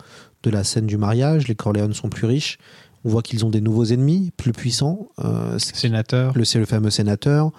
[0.45, 1.49] de la scène du mariage.
[1.49, 2.59] Les Corleone sont plus riches.
[3.05, 5.09] On voit qu'ils ont des nouveaux ennemis, plus puissants.
[5.23, 6.33] Euh, c'est Sénateur.
[6.37, 7.51] le, c'est le fameux sénateur.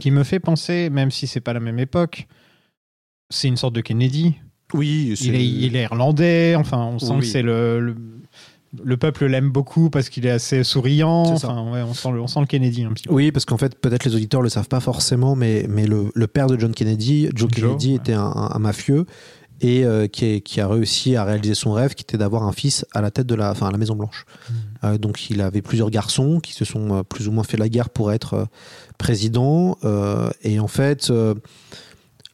[0.00, 2.26] Qui me fait penser, même si c'est pas la même époque,
[3.30, 4.34] c'est une sorte de Kennedy.
[4.74, 7.18] Oui, Il est, il est irlandais, enfin, on sent Oui.
[7.20, 7.96] que c'est le, le,
[8.84, 11.24] le peuple l'aime beaucoup parce qu'il est assez souriant.
[11.36, 11.50] C'est ça.
[11.50, 13.14] Enfin, ouais, on, sent le, on sent le Kennedy un petit peu.
[13.14, 16.26] Oui, parce qu'en fait, peut-être les auditeurs le savent pas forcément, mais, mais le, le
[16.28, 17.94] père de John Kennedy, Joe Joe, Kennedy, ouais.
[17.96, 19.06] était un, un- un mafieux
[19.60, 22.52] et euh, qui, est- qui a réussi à réaliser son rêve, qui était d'avoir un
[22.52, 24.24] fils à la tête de la, enfin, à la Maison Blanche.
[24.50, 24.54] Euh,
[24.98, 27.90] donc, il avait plusieurs garçons qui se sont euh, plus ou moins fait la guerre
[27.90, 28.44] pour être euh,
[28.98, 29.76] président.
[29.84, 31.34] euh, et en fait, euh,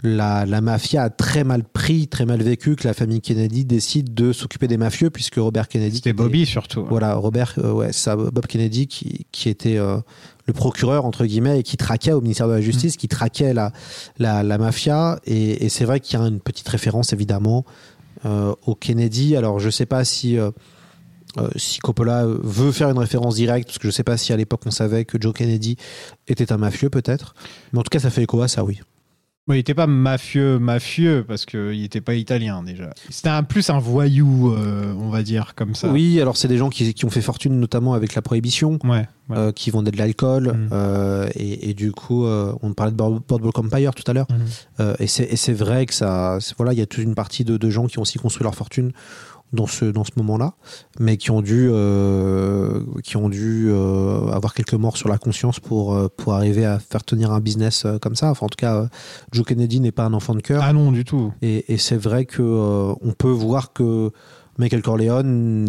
[0.02, 4.12] la, la mafia a très mal pris, très mal vécu que la famille Kennedy décide
[4.14, 5.96] de s'occuper des mafieux, puisque Robert Kennedy.
[5.96, 6.80] C'était Bobby surtout.
[6.80, 6.86] hein.
[6.88, 9.96] voilà, Robert, euh, ouais, ça, Bob Kennedy qui, qui était euh,
[10.44, 13.72] le procureur entre guillemets et qui traquait au ministère de la Justice, qui traquait la,
[14.18, 15.18] la, la mafia.
[15.24, 17.64] Et, et c'est vrai qu'il y a une petite référence évidemment
[18.26, 19.34] euh, au Kennedy.
[19.34, 20.36] Alors je sais pas si
[21.38, 24.36] euh, si Coppola veut faire une référence directe, parce que je sais pas si à
[24.36, 25.76] l'époque on savait que Joe Kennedy
[26.28, 27.34] était un mafieux peut-être.
[27.72, 28.80] Mais en tout cas, ça fait écho à ça, oui.
[29.48, 32.90] Il était pas mafieux, mafieux, parce qu'il était pas italien déjà.
[33.10, 35.88] C'était un, plus un voyou, euh, on va dire, comme ça.
[35.88, 39.06] Oui, alors c'est des gens qui, qui ont fait fortune notamment avec la prohibition, Ouais.
[39.30, 43.56] euh, qui vendaient de l'alcool, euh, et, et du coup, on parlait de Board- Boardwalk
[43.60, 44.26] Empire tout à l'heure.
[44.80, 47.70] Euh, et c'est vrai que ça, voilà, il y a toute une partie de, de
[47.70, 48.90] gens qui ont aussi construit leur fortune
[49.52, 50.54] dans ce dans ce moment-là,
[50.98, 55.60] mais qui ont dû euh, qui ont dû euh, avoir quelques morts sur la conscience
[55.60, 58.30] pour euh, pour arriver à faire tenir un business comme ça.
[58.30, 58.88] Enfin, en tout cas,
[59.32, 60.62] Joe Kennedy n'est pas un enfant de cœur.
[60.64, 61.32] Ah non, du tout.
[61.42, 64.10] Et, et c'est vrai que euh, on peut voir que
[64.58, 65.66] Michael Corleone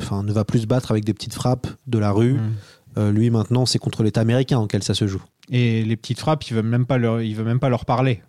[0.00, 2.34] enfin, ne va plus se battre avec des petites frappes de la rue.
[2.34, 3.08] Mm.
[3.08, 5.22] Lui maintenant, c'est contre l'État américain auquel ça se joue.
[5.50, 8.22] Et les petites frappes, il veut même pas leur, il veut même pas leur parler.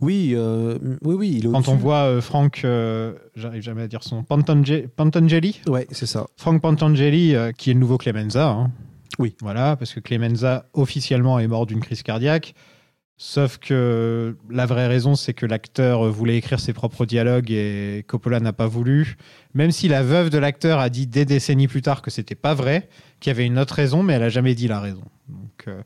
[0.00, 1.34] Oui, euh, oui, oui.
[1.38, 5.60] Il est Quand on voit euh, Frank, euh, j'arrive jamais à dire son Pantange- Pantangeli,
[5.66, 6.26] Ouais, c'est ça.
[6.36, 8.48] Frank Pantangeli, euh, qui est le nouveau Clemenza.
[8.50, 8.70] hein.
[9.18, 9.34] Oui.
[9.40, 12.54] Voilà, parce que Clemenza officiellement est mort d'une crise cardiaque.
[13.18, 18.40] Sauf que la vraie raison, c'est que l'acteur voulait écrire ses propres dialogues et Coppola
[18.40, 19.16] n'a pas voulu.
[19.54, 22.52] Même si la veuve de l'acteur a dit des décennies plus tard que c'était pas
[22.52, 22.90] vrai,
[23.20, 25.00] qu'il y avait une autre raison, mais elle a jamais dit la raison.
[25.30, 25.80] Donc, euh,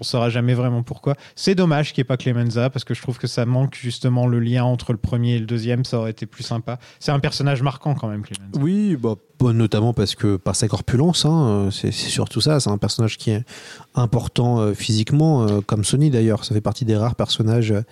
[0.00, 1.14] on saura jamais vraiment pourquoi.
[1.36, 4.26] C'est dommage qu'il n'y ait pas Clemenza parce que je trouve que ça manque justement
[4.26, 5.84] le lien entre le premier et le deuxième.
[5.84, 6.78] Ça aurait été plus sympa.
[7.00, 8.60] C'est un personnage marquant quand même, Clemenza.
[8.60, 9.16] Oui, bah,
[9.52, 12.60] notamment parce que par sa corpulence, hein, c'est surtout ça.
[12.60, 13.44] C'est un personnage qui est
[13.94, 16.44] important euh, physiquement, euh, comme Sony d'ailleurs.
[16.44, 17.82] Ça fait partie des rares personnages euh,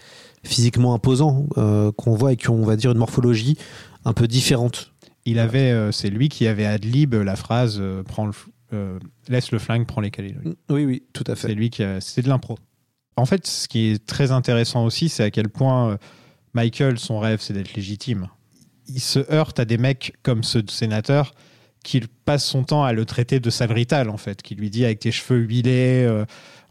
[0.45, 3.57] physiquement imposants euh, qu'on voit et qui ont, on va dire, une morphologie
[4.05, 4.93] un peu différente.
[5.25, 8.33] Il avait, c'est lui qui avait ad lib la phrase prends le,
[8.73, 8.99] euh,
[9.29, 10.35] laisse le flingue, prends les calories.
[10.71, 11.55] Oui, oui, tout à C'est fait.
[11.55, 12.59] lui qui, a- c'est de l'impro.
[13.17, 15.97] En fait, ce qui est très intéressant aussi, c'est à quel point euh,
[16.55, 18.29] Michael, son rêve, c'est d'être légitime.
[18.89, 21.35] Il se heurte à des mecs comme ce sénateur
[21.85, 25.01] qui passe son temps à le traiter de salrital, en fait, qui lui dit avec
[25.01, 26.25] tes cheveux huilés, euh,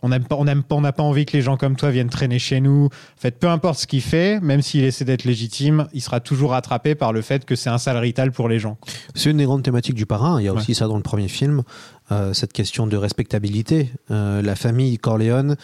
[0.04, 2.10] on n'aime pas, on pas, on n'a pas envie que les gens comme toi viennent
[2.10, 2.86] traîner chez nous.
[2.86, 6.52] En fait, peu importe ce qu'il fait, même s'il essaie d'être légitime, il sera toujours
[6.52, 8.78] rattrapé par le fait que c'est un salrital pour les gens.
[9.16, 10.40] C'est une des grandes thématiques du parrain.
[10.42, 10.60] Il y a Ouais.
[10.60, 11.64] aussi ça dans le premier film,
[12.12, 13.90] euh, cette question de respectabilité.
[14.10, 15.56] Euh, la famille Corleone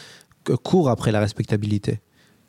[0.63, 1.99] court après la respectabilité.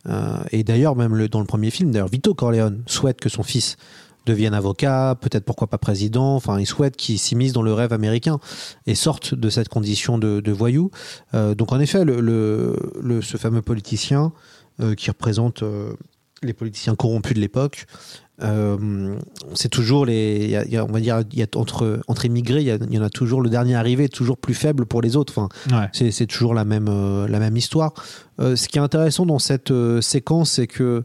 [0.09, 3.43] Euh, et d'ailleurs, même le- dans le premier film, d'ailleurs, Vito Corleone souhaite que son
[3.43, 3.77] fils
[4.27, 6.35] devienne avocat, peut-être pourquoi pas président.
[6.37, 8.39] Enfin, il souhaite qu'il s'immisce dans le rêve américain
[8.87, 10.91] et sorte de cette condition de, de voyou.
[11.35, 14.33] Euh, donc, en effet, le, le- le- ce fameux politicien
[14.81, 15.93] euh, qui représente euh,
[16.43, 17.87] les politiciens corrompus de l'époque.
[19.55, 22.25] c'est toujours les, y a- il y a- on va dire, y a entre entre
[22.27, 25.33] immigrés, il y, en a toujours le dernier arrivé, toujours plus faible pour les autres.
[25.37, 26.11] Enfin, Ouais.
[26.13, 26.87] c'est toujours la même,
[27.27, 27.93] la même histoire.
[28.39, 31.03] Ce qui est intéressant dans cette séquence, c'est que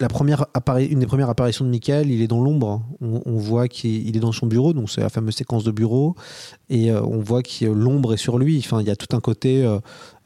[0.00, 0.46] la première
[0.78, 2.82] une des premières apparitions de Michael, il est dans l'ombre.
[3.00, 5.70] On, on voit qu'il il est dans son bureau, donc c'est la fameuse séquence de
[5.70, 6.14] bureau,
[6.70, 8.62] et euh, on voit que l'ombre est sur lui.
[8.64, 9.78] Enfin, il y a tout un côté euh,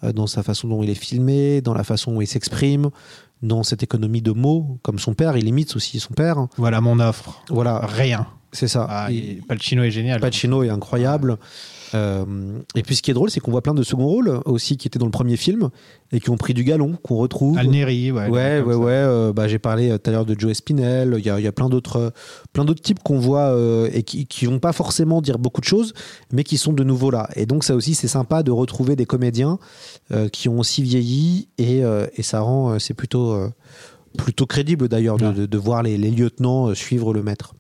[0.05, 2.91] euh, dans sa façon dont il est filmé, dans la façon dont il s'exprime,
[3.43, 5.37] dans cette économie de mots, comme son père.
[5.37, 6.47] Il imite aussi son père.
[6.57, 7.43] Voilà mon offre.
[7.49, 8.27] Voilà, Rien.
[8.53, 8.87] c'est ça.
[8.89, 9.09] Ah,
[9.49, 10.21] Pacino est génial.
[10.21, 11.39] Pacino est incroyable.
[11.95, 12.25] Euh,
[12.75, 14.89] et puis ce qui est drôle, c'est qu'on voit plein de second rôles aussi qui
[14.89, 15.69] étaient dans le premier film
[16.11, 17.59] et qui ont pris du galon, qu'on retrouve.
[17.59, 18.29] Alneri, ouais.
[18.29, 18.93] Ouais, ouais, ouais.
[18.93, 21.17] euh, bah, J'ai parlé tout à l'heure de Joe Spinell.
[21.19, 22.13] Il y a, y a plein d'autres,
[22.55, 25.67] plein d'autres types qu'on voit euh, et qui, qui vont pas forcément dire beaucoup de
[25.67, 25.93] choses,
[26.33, 27.29] mais qui sont de nouveau là.
[27.37, 29.59] Et donc ça aussi, c'est sympa de retrouver des comédiens
[30.33, 31.81] qui ont aussi vieilli et,
[32.17, 33.37] et ça rend, c'est plutôt,
[34.19, 37.55] plutôt crédible d'ailleurs de, de- de voir les, les lieutenants suivre le maître.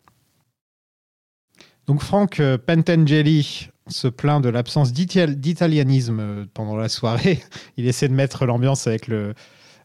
[1.86, 7.42] Donc Franck Pentangeli se plaint de l'absence d'italianisme euh, pendant la soirée.
[7.76, 9.34] Il essaie de mettre l'ambiance avec le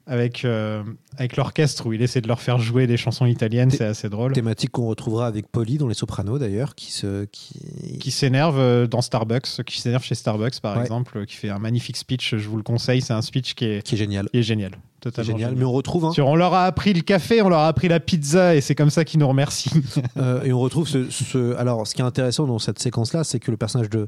[0.07, 0.83] avec euh,
[1.17, 4.33] avec l'orchestre où il essaie de leur faire jouer des chansons italiennes, c'est assez drôle.
[4.33, 8.87] Thématique qu'on retrouvera avec Polly dans Les Sopranos d'ailleurs, qui se, qui, Qui s'énerve euh,
[8.87, 10.83] dans Starbucks, qui s'énerve chez Starbucks par Ouais.
[10.83, 12.35] exemple, euh, qui fait un magnifique speech.
[12.35, 14.29] Je vous le conseille, c'est un speech qui est, qui est génial.
[14.29, 15.55] qui est génial, totalement génial.
[15.55, 17.99] Mais on retrouve, hein, on leur a appris le café, on leur a appris la
[17.99, 19.71] pizza et c'est comme ça qu'ils nous remercient.
[20.17, 23.39] euh, et on retrouve ce, ce- Alors, ce qui est intéressant dans cette séquence-là, c'est
[23.39, 24.07] que le personnage de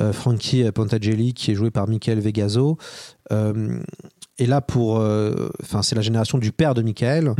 [0.00, 2.76] euh, Frankie Pontagelli, qui est joué par Michael Vegaso,
[4.38, 4.98] est là pour.
[4.98, 7.34] euh, Enfin, c'est la génération du père de Michael.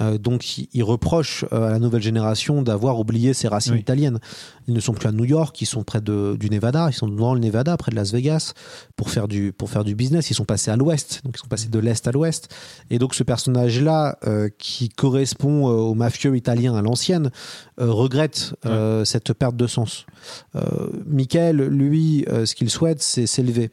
[0.00, 3.80] Euh, donc, il, reproche euh, à la nouvelle génération d'avoir oublié ses racines Oui.
[3.80, 4.20] italiennes.
[4.68, 7.08] Ils ne sont plus à New York, ils sont près de, du Nevada, ils sont
[7.08, 8.52] dans le Nevada, près de Las Vegas,
[8.94, 10.30] pour faire du, pour faire du business.
[10.30, 12.48] Ils sont passés à l'ouest, donc ils sont passés de l'est à l'ouest.
[12.90, 17.32] Et donc, ce personnage-là, euh, qui correspond euh, au mafieux italien à l'ancienne,
[17.80, 20.06] euh, regrette euh, cette perte de sens.
[20.54, 20.60] Euh,
[21.06, 23.70] Michael, lui, euh, ce qu'il souhaite, c'est s'élever.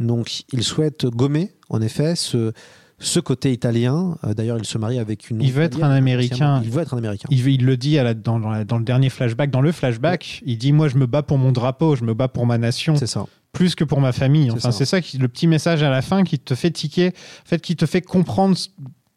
[0.00, 2.52] Donc, il souhaite gommer, en effet, ce,
[3.00, 4.16] ce côté italien.
[4.24, 5.42] Euh, D'ailleurs, il se marie avec une.
[5.42, 6.60] Il veut être un Américain.
[6.64, 7.28] Il veut être un Américain.
[7.30, 9.50] Il, il le dit à la- dans, dans le dernier flashback.
[9.50, 12.28] Dans le flashback, il dit Moi, je me bats pour mon drapeau, je me bats
[12.28, 12.94] pour ma nation.
[12.96, 13.26] C'est ça.
[13.52, 14.46] plus que pour ma famille.
[14.50, 14.78] C'est Enfin, ça.
[14.78, 17.60] c'est ça, qui, le petit message à la fin qui te fait tiquer, en fait,
[17.60, 18.56] qui te fait comprendre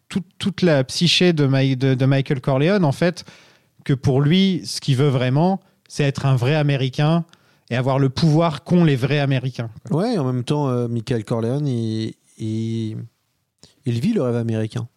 [0.09, 1.45] tout- toute la psyché de-
[1.93, 3.23] de Michael Corleone, en fait,
[3.83, 7.23] que pour lui, ce qu'il veut vraiment, c'est être un vrai Américain
[7.71, 9.71] et avoir le pouvoir qu'ont les vrais Américains.
[9.89, 10.01] quoi.
[10.01, 12.97] Ouais, en même temps, euh, Michael Corleone, il, il,
[13.85, 14.87] il vit le rêve américain.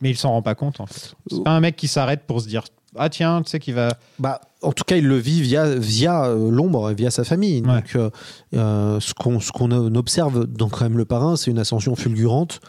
[0.00, 1.16] Mais il s'en rend pas compte, en fait.
[1.28, 2.62] C'est pas un mec qui s'arrête pour se dire
[2.94, 3.88] Ah, tiens, tu sais, qui va.
[4.20, 7.62] Bah, en tout cas, il le vit via, via euh, l'ombre, via sa famille.
[7.62, 7.74] Ouais.
[7.74, 8.10] Donc, euh,
[8.54, 12.60] euh, ce qu'on ce qu'on observe dans quand même Le Parrain, c'est une ascension fulgurante,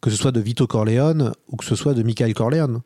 [0.00, 2.82] que ce soit de Vito Corleone ou que ce soit de Michael Corleone.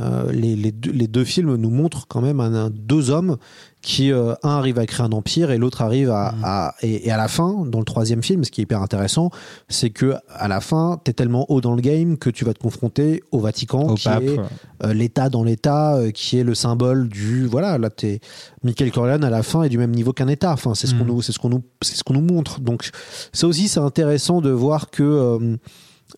[0.00, 3.36] Euh, les, les deux, les deux films nous montrent quand même un, un- deux hommes
[3.82, 7.10] qui, euh, un arrive à créer un empire et l'autre arrive à, à- et, et
[7.10, 9.30] à la fin, dans le troisième film, ce qui est hyper intéressant,
[9.68, 12.54] c'est que à la fin, tu es tellement haut dans le game que tu vas
[12.54, 14.38] te confronter au Vatican, Au qui pape, est
[14.84, 17.76] euh, l'État dans l'État, qui est le symbole du voilà.
[17.78, 18.20] Là, t'es
[18.62, 20.52] Michael Corleone à la fin est du même niveau qu'un État.
[20.52, 21.08] Enfin, c'est ce qu'on Mm.
[21.08, 22.60] nous, c'est ce qu'on nous, c'est ce qu'on nous montre.
[22.60, 22.90] Donc,
[23.32, 25.58] ça aussi, c'est intéressant de voir que.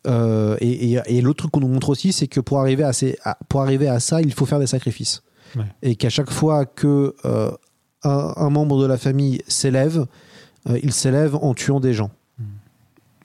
[0.06, 2.92] Euh, et et- et l'autre truc qu'on nous montre aussi, c'est que pour arriver à,
[2.92, 5.22] ces, à- pour arriver à ça, il faut faire des sacrifices.
[5.56, 5.64] Ouais.
[5.82, 7.50] Et qu'à chaque fois que euh,
[8.04, 10.06] un, un membre de la famille s'élève,
[10.68, 12.10] euh, il s'élève en tuant des gens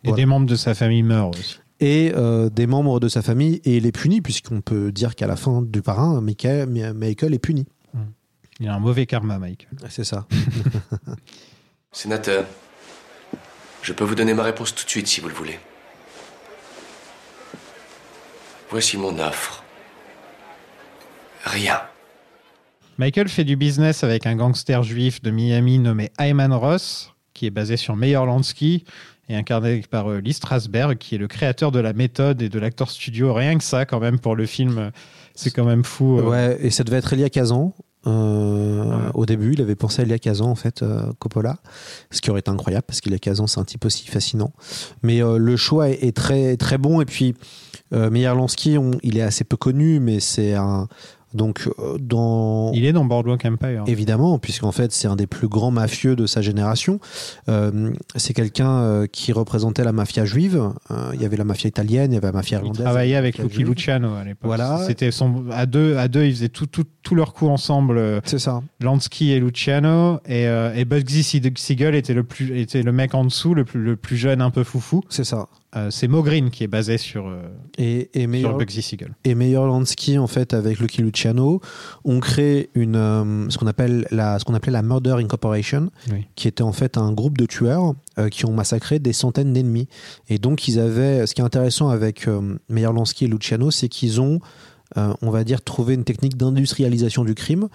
[0.03, 0.15] Et Voilà.
[0.17, 1.59] des membres de sa famille meurent aussi.
[1.79, 5.27] et euh, des membres de sa famille et il est puni puisqu'on peut dire qu'à
[5.27, 7.65] la fin du parrain, Michael, Michael est puni.
[8.61, 9.67] Il a un mauvais karma, Michael.
[9.89, 10.25] C'est ça.
[11.91, 12.45] Sénateur,
[13.81, 15.59] je peux vous donner ma réponse tout de suite si vous le voulez.
[18.69, 19.63] Voici mon offre.
[21.45, 21.79] Rien.
[22.97, 27.51] Michael fait du business avec un gangster juif de Miami nommé Ayman Ross, qui est
[27.51, 28.85] basé sur Meyer Lansky
[29.27, 32.59] et incarné par euh, Lee Strasberg, qui est le créateur de la méthode et de
[32.59, 33.33] l'acteur studio.
[33.33, 34.89] Rien que ça, quand même, pour le film, euh,
[35.35, 36.19] c'est quand même fou.
[36.19, 36.23] euh.
[36.29, 37.73] Ouais, et ça devait être Elia Kazan.
[38.07, 39.11] Euh, Ouais.
[39.15, 41.57] Au début, il avait pensé à Elia Kazan, en fait, euh, Coppola,
[42.11, 44.53] ce qui aurait été incroyable parce qu'Elia Kazan, c'est un type aussi fascinant.
[45.01, 47.01] Mais euh, le choix est, est très, très bon.
[47.01, 47.33] Et puis,
[47.93, 50.87] euh, Meyer Lansky, on- il est assez peu connu, mais c'est un.
[51.33, 52.71] Donc, euh, dans.
[52.73, 53.83] Il est dans Boardwalk Empire.
[53.87, 57.01] Évidemment, puisqu'en fait, c'est un des plus grands mafieux de sa génération.
[57.49, 60.63] Euh, c'est quelqu'un euh, qui représentait la mafia juive.
[61.13, 62.83] Il y avait la mafia italienne, il y avait la mafia Il irlandaise.
[62.85, 63.67] travaillait avec Lucky juive.
[63.67, 64.45] Luciano à l'époque.
[64.45, 64.81] Voilà.
[64.87, 68.21] C'était son à deux, à deux, ils faisaient tout, tout, tout leur coup ensemble.
[68.23, 68.61] C'est ça.
[68.79, 73.25] Lansky et Luciano et, euh, et Bugsy Siegel était le plus, était le mec en
[73.25, 75.01] dessous, le plus, le plus jeune, un peu foufou.
[75.09, 75.47] C'est ça.
[75.75, 77.41] Euh, c'est Mo Green qui est basé sur, euh,
[77.77, 79.13] Et, et sur Bugsy Siegel.
[79.25, 81.59] et Meyer Lansky, en fait, avec Lucky Luciano,
[82.05, 86.25] ont créé une, euh, ce qu'on appelle la, ce qu'on appelait la Murder Incorporation, Oui.
[86.35, 87.93] qui était en fait un groupe de tueurs
[88.31, 89.89] qui ont massacré des centaines d'ennemis.
[90.29, 92.27] Et donc, ils avaient, ce qui est intéressant avec
[92.69, 94.39] Meyer Lansky et Luciano, c'est qu'ils ont,
[94.95, 97.67] on va dire, trouvé une technique d'industrialisation du crime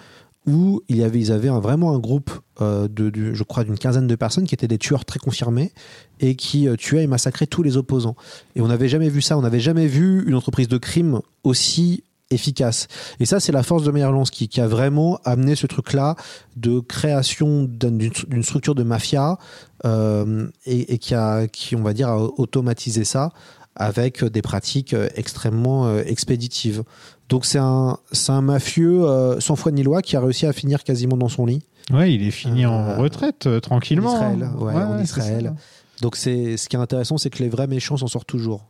[0.47, 2.31] où il y avait, ils avaient vraiment un groupe,
[2.61, 5.71] euh, de, je crois, d'une quinzaine de personnes qui étaient des tueurs très confirmés
[6.19, 8.15] et qui euh, tuaient et massacraient tous les opposants.
[8.55, 12.03] Et on n'avait jamais vu ça, on n'avait jamais vu une entreprise de crime aussi
[12.31, 12.87] efficace.
[13.19, 16.15] Et ça, c'est la force de Meyer Lansky qui a vraiment amené ce truc-là
[16.55, 19.37] de création d'un- d'une structure de mafia
[19.85, 21.13] euh, et, qui,
[21.51, 23.31] qui, on va dire, a automatisé ça
[23.75, 26.83] avec des pratiques euh, extrêmement euh, expéditives.
[27.29, 27.97] Donc c'est un,
[28.27, 31.45] un mafieux euh, sans foi ni loi qui a réussi à finir quasiment dans son
[31.45, 31.63] lit.
[31.91, 34.11] Ouais, il est fini en Euh, retraite euh, tranquillement.
[34.11, 35.53] en Israël, ouais, en c'est Israël.
[35.55, 36.01] ça.
[36.01, 38.65] Donc c'est ce qui est intéressant, c'est que les vrais méchants s'en sortent toujours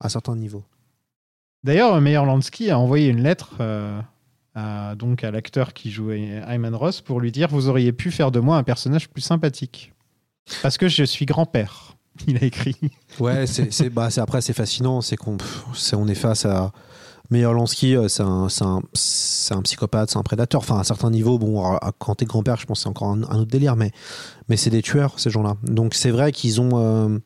[0.00, 0.64] à certains niveaux.
[1.64, 4.00] D'ailleurs, Meyer Lansky a envoyé une lettre euh,
[4.54, 8.30] à, donc à l'acteur qui jouait Ayman Ross pour lui dire vous auriez pu faire
[8.30, 9.92] de moi un personnage plus sympathique
[10.60, 11.96] parce que je suis grand-père.
[12.26, 12.76] Il a écrit.
[13.20, 15.36] Ouais, c'est bah, après c'est fascinant, c'est qu'on
[15.74, 16.72] c'est- on est face à
[17.30, 18.80] Meyer Lansky, euh, c'est un, un,
[19.50, 20.60] un psychopathe, c'est un prédateur.
[20.60, 23.22] Enfin, à un certain niveau, bon, quand t'es grand-père, je pense que c'est encore un,
[23.22, 23.90] autre délire, mais,
[24.48, 25.56] mais c'est des tueurs, ces gens-là.
[25.64, 26.70] Donc c'est vrai qu'ils ont.
[26.74, 27.18] euh,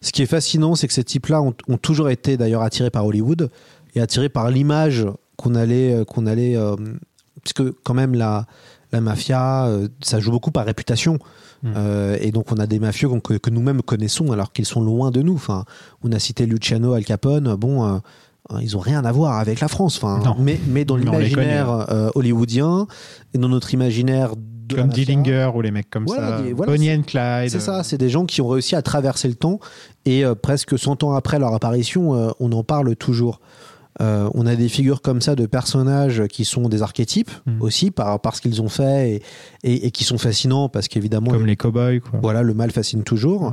[0.00, 3.50] ce qui est fascinant, c'est que ces types-là ont, toujours été d'ailleurs attirés par Hollywood
[3.94, 5.92] et attirés par l'image qu'on allait.
[5.94, 6.76] euh, qu'on allait euh,
[7.42, 8.46] puisque quand même, la,
[8.92, 11.18] la mafia, euh, ça joue beaucoup par réputation.
[11.62, 11.72] Mm.
[11.76, 15.10] Euh, et donc on a des mafieux que, que nous-mêmes connaissons alors qu'ils sont loin
[15.10, 15.34] de nous.
[15.34, 15.64] Enfin,
[16.02, 17.54] on a cité Luciano, Al Capone.
[17.54, 17.98] Bon, euh,
[18.60, 20.00] ils ont rien à voir avec la France.
[20.02, 22.86] Enfin, mais, mais dans l'imaginaire euh, hollywoodien
[23.34, 26.42] et dans notre imaginaire de comme Dillinger ou les mecs comme Voilà, ça.
[26.42, 27.50] des- voilà, Bonnie c'est- and Clyde.
[27.50, 29.58] C'est ça, c'est des gens qui ont réussi à traverser le temps
[30.04, 33.40] et euh, presque 100 ans après leur apparition, euh, on en parle toujours.
[34.00, 37.60] Euh, on a des figures comme ça de personnages qui sont des archétypes Mm.
[37.62, 39.22] aussi par, par ce qu'ils ont fait et,
[39.62, 42.18] et- et qui sont fascinants parce qu'évidemment Comme les cowboys, quoi.
[42.22, 43.42] voilà, le mal fascine toujours.
[43.42, 43.50] Ouais.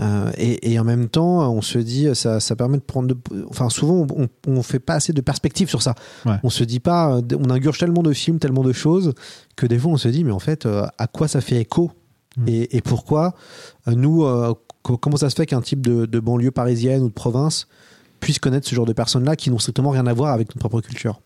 [0.00, 3.06] Euh, et, et en même temps, on se dit, ça, ça permet de prendre.
[3.14, 5.94] de- enfin, souvent, on, on fait pas assez de perspective sur ça.
[6.26, 6.34] Ouais.
[6.42, 9.12] On se dit pas, euh, on ingurge tellement de films, tellement de choses,
[9.54, 11.92] que des fois, on se dit, mais en fait, euh, à quoi ça fait écho
[12.36, 12.48] Mm.
[12.48, 13.34] Et, et pourquoi
[13.86, 17.12] nous, euh, co- comment ça se fait qu'un type de, de banlieue parisienne ou de
[17.14, 17.68] province
[18.24, 20.80] puisse connaître ce genre de personnes-là qui n'ont strictement rien à voir avec notre propre
[20.80, 21.20] culture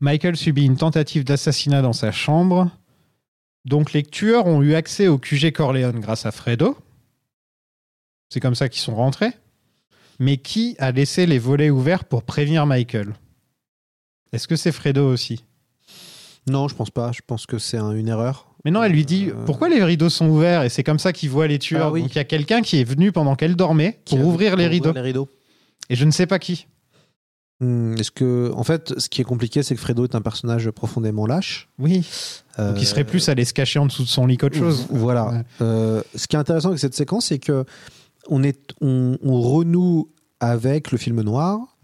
[0.00, 2.70] Michael subit une tentative d'assassinat dans sa chambre.
[3.64, 6.76] Donc les tueurs ont eu accès au QG Corleone grâce à Fredo.
[8.28, 9.30] C'est comme ça qu'ils sont rentrés.
[10.18, 13.14] Mais qui a laissé les volets ouverts pour prévenir Michael?
[14.32, 15.44] Est-ce que c'est Fredo aussi?
[16.48, 17.10] Non, je pense pas.
[17.12, 18.48] Je pense que c'est un- une erreur.
[18.64, 19.44] Mais non, elle lui dit Euh.
[19.46, 20.62] pourquoi les rideaux sont ouverts?
[20.62, 21.86] Et c'est comme ça qu'il voit les tueurs.
[21.88, 22.02] Ah oui.
[22.02, 24.92] Donc il y a quelqu'un qui est venu pendant qu'elle dormait pour ouvrir les rideaux.
[25.90, 26.66] Et je ne sais pas qui.
[27.60, 30.70] Hmm, Est-ce que, en fait, ce qui est compliqué, c'est que Fredo est un personnage
[30.70, 31.68] profondément lâche.
[31.78, 32.06] Oui.
[32.58, 34.86] Euh, Donc il serait plus allé se cacher en dessous de son lit qu'autre chose.
[34.90, 35.26] Voilà.
[35.30, 35.42] Ouais.
[35.62, 37.64] Euh, ce qui est intéressant avec cette séquence, c'est que
[38.28, 40.10] on, est, on, on renoue
[40.40, 41.78] avec le film noir,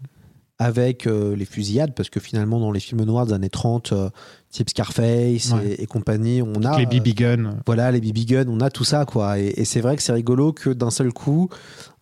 [0.59, 4.09] avec euh, les fusillades, parce que finalement, dans les films noirs des années 30, euh,
[4.51, 5.69] type Scarface Ouais.
[5.69, 6.77] et, et compagnie, on a.
[6.77, 7.57] les BB guns.
[7.65, 9.39] voilà, les BB guns, on a tout ça, quoi.
[9.39, 11.49] Et, et c'est vrai que c'est rigolo que d'un seul coup,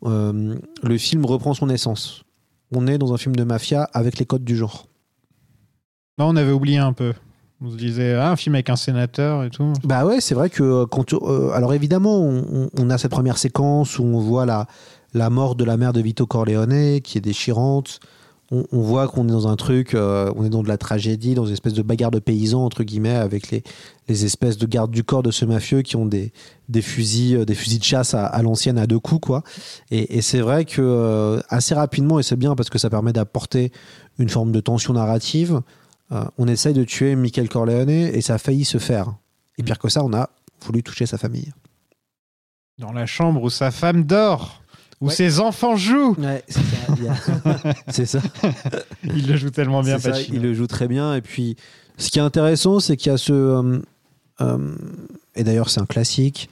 [0.05, 2.23] euh, le film reprend son essence.
[2.73, 4.87] On est dans un film de mafia avec les codes du genre.
[6.17, 7.13] Non, on avait oublié un peu.
[7.63, 9.71] On se disait, ah, un film avec un sénateur et tout.
[9.83, 13.11] Bah ouais, c'est vrai que euh, quand euh, alors évidemment, on, on- on a cette
[13.11, 14.67] première séquence où on voit la
[15.13, 17.99] la mort de la mère de Vito Corleone qui est déchirante.
[18.51, 21.35] On, on voit qu'on est dans un truc, euh, on est dans de la tragédie,
[21.35, 23.63] dans une espèce de bagarre de paysans entre guillemets avec les
[24.07, 26.33] les espèces de gardes du corps de ce mafieux qui ont des
[26.67, 29.43] des fusils euh, des fusils de chasse à, à l'ancienne à deux coups quoi.
[29.89, 33.13] Et, et c'est vrai que euh, assez rapidement et c'est bien parce que ça permet
[33.13, 33.71] d'apporter
[34.19, 35.61] une forme de tension narrative.
[36.37, 39.13] on essaye de tuer Michael Corleone et ça a failli se faire.
[39.57, 40.29] Et pire que ça, on a
[40.65, 41.53] voulu toucher sa famille.
[42.77, 44.60] Dans la chambre où sa femme dort,
[45.01, 45.13] où Ouais.
[45.13, 46.15] ses enfants jouent.
[46.19, 47.73] Ouais, c'est ça.
[47.97, 48.19] il ça.
[49.03, 51.15] Le joue tellement bien, ça, il le joue très bien.
[51.15, 51.55] Et puis,
[51.97, 53.33] ce qui est intéressant, c'est qu'il y a ce.
[53.33, 53.79] euh,
[54.41, 54.75] euh,
[55.35, 56.49] et d'ailleurs, c'est un classique.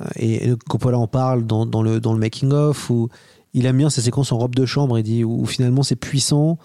[0.00, 3.08] euh, Et et Coppola en parle dans, dans le, dans le making-of, où
[3.54, 4.98] il aime bien ces séquences en robe de chambre.
[4.98, 6.58] Il dit où, où finalement, ces puissants,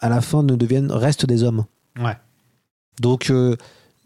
[0.00, 0.90] à la fin, ne deviennent.
[0.90, 1.64] restent des hommes.
[2.00, 2.16] Ouais.
[3.00, 3.56] Donc, euh,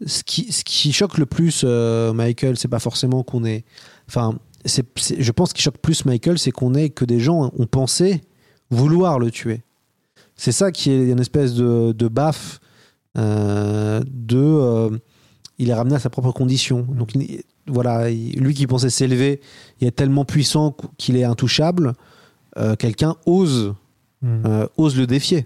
[0.05, 3.63] ce, qui, ce qui choque le plus euh, Michael, c'est pas forcément qu'on est.
[4.09, 4.35] Enfin,
[4.65, 7.65] c'est, c'est- je pense qu'il choque plus Michael, c'est qu'on est que des gens ont
[7.67, 8.21] pensé
[8.71, 9.61] vouloir le tuer.
[10.35, 12.59] C'est ça qui est une espèce de, de baffe
[13.17, 14.37] euh, de.
[14.37, 14.89] euh,
[15.57, 16.81] il est ramené à sa propre condition.
[16.89, 19.39] Donc, il- voilà, il- lui qui pensait s'élever,
[19.79, 21.93] il est tellement puissant qu'il est intouchable.
[22.57, 23.73] euh, quelqu'un ose
[24.21, 24.65] Hmm.
[24.77, 25.45] ose le défier.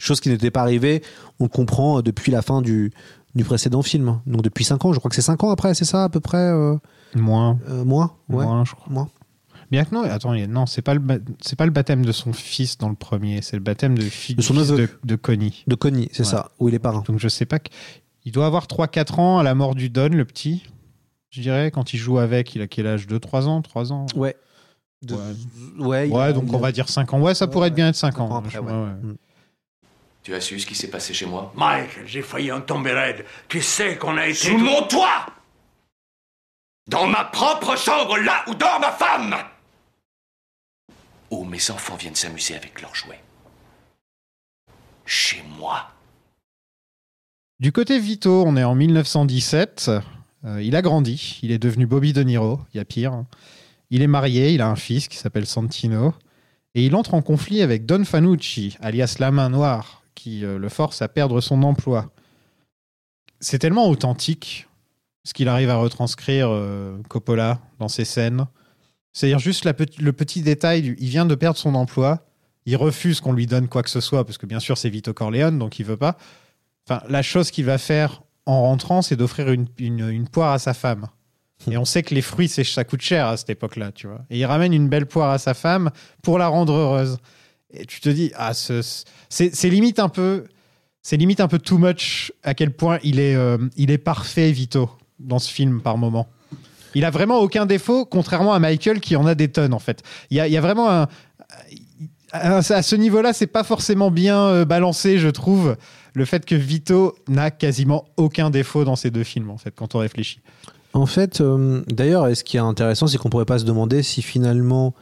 [0.00, 1.00] Chose qui n'était pas arrivée,
[1.38, 2.92] on le comprend depuis la fin du,
[3.38, 4.20] du précédent film.
[4.26, 6.20] Donc depuis 5 ans, je crois que c'est 5 ans après, c'est ça à peu
[6.20, 6.76] près euh,
[7.14, 7.58] Moins.
[7.70, 8.44] euh, Moins ouais.
[8.44, 8.92] Moins, je crois.
[8.92, 9.08] Moins.
[9.70, 11.00] Bien que non, attends, non, c'est pas, le
[11.40, 14.08] c'est pas le baptême de son fils dans le premier, c'est le baptême de, son
[14.10, 15.64] fils de, de Connie.
[15.66, 16.24] De Connie, c'est Ouais.
[16.28, 17.02] ça, où il est parrain.
[17.06, 17.58] Donc je sais pas.
[17.58, 17.70] que-
[18.24, 20.64] Il doit avoir 3-4 ans à la mort du Don, le petit.
[21.30, 24.06] Je dirais, quand il joue avec, il a quel âge 2-3 ans 3 ans?
[24.16, 24.36] Ouais.
[25.02, 25.14] De-
[25.78, 26.08] Ouais.
[26.08, 27.20] ouais, donc on va dire 5 ans.
[27.20, 28.36] Ouais, ça pourrait être bien être 5 cinq ans ans.
[28.38, 28.72] après, Je- ouais.
[28.72, 28.90] ouais, ouais.
[29.12, 29.16] Mm.
[30.28, 33.24] Tu as su ce qui s'est passé chez moi Mike, j'ai failli en tomber raide.
[33.48, 34.34] Tu sais qu'on a été.
[34.34, 35.24] Sous mon toit
[36.86, 39.34] Dans ma propre chambre, là où dort ma femme
[41.30, 43.22] Où mes enfants viennent s'amuser avec leurs jouets.
[45.06, 45.92] Chez moi.
[47.58, 49.90] Du côté Vito, on est en 1917.
[50.44, 51.40] Euh, il a grandi.
[51.42, 52.60] Il est devenu Bobby De Niro.
[52.74, 53.24] Il y a pire.
[53.88, 54.52] Il est marié.
[54.52, 56.12] Il a un fils qui s'appelle Santino.
[56.74, 60.68] Et il entre en conflit avec Don Fanucci, alias la main noire, qui euh, le
[60.68, 62.10] force à perdre son emploi.
[63.40, 64.66] C'est tellement authentique
[65.24, 68.46] ce qu'il arrive à retranscrire euh, Coppola dans ses scènes.
[69.12, 72.26] C'est-à-dire juste le petit détail, il vient de perdre son emploi,
[72.66, 75.12] il refuse qu'on lui donne quoi que ce soit, parce que bien sûr c'est Vito
[75.14, 76.16] Corleone, donc il veut pas.
[76.88, 80.72] Enfin, la chose qu'il va faire en rentrant, c'est d'offrir une, une- poire à sa
[80.74, 81.06] femme.
[81.70, 84.24] Et on sait que les fruits, ça coûte cher à cette époque-là, tu vois.
[84.30, 85.90] Et il ramène une belle poire à sa femme
[86.22, 87.18] pour la rendre heureuse.
[87.70, 90.44] Et tu te dis, ah, ce- c'est limite un peu,
[91.02, 94.50] c'est limite un peu too much à quel point il est, euh, il est parfait,
[94.52, 96.28] Vito, dans ce film par moment.
[96.94, 100.02] Il a vraiment aucun défaut, contrairement à Michael qui en a des tonnes en fait.
[100.30, 101.08] Il y a, vraiment un,
[102.32, 105.76] à ce niveau-là, c'est pas forcément bien euh, balancé, je trouve,
[106.14, 109.94] le fait que Vito n'a quasiment aucun défaut dans ces deux films, en fait, quand
[109.94, 110.40] on réfléchit.
[110.92, 114.22] En fait, euh, d'ailleurs, ce qui est intéressant, c'est qu'on pourrait pas se demander si
[114.22, 114.94] finalement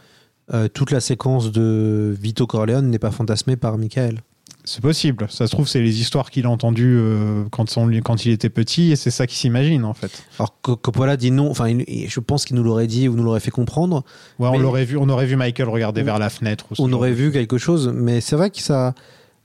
[0.55, 4.21] euh, toute la séquence de Vito Corleone n'est pas fantasmée par Michael.
[4.69, 5.27] C'est possible.
[5.31, 8.97] Ça se trouve, c'est les histoires qu'il a entendues euh, quand, il était petit, et
[8.97, 10.25] c'est ça qu'il s'imagine, en fait.
[10.41, 13.23] Alors Co- Coppola dit non, enfin, il- je pense qu'il nous l'aurait dit ou nous
[13.23, 14.03] l'aurait fait comprendre.
[14.41, 16.67] Ouais, on l'aurait vu, on aurait vu Michael regarder On- vers la fenêtre.
[16.81, 18.95] on aurait vu quelque chose, mais c'est vrai que ça,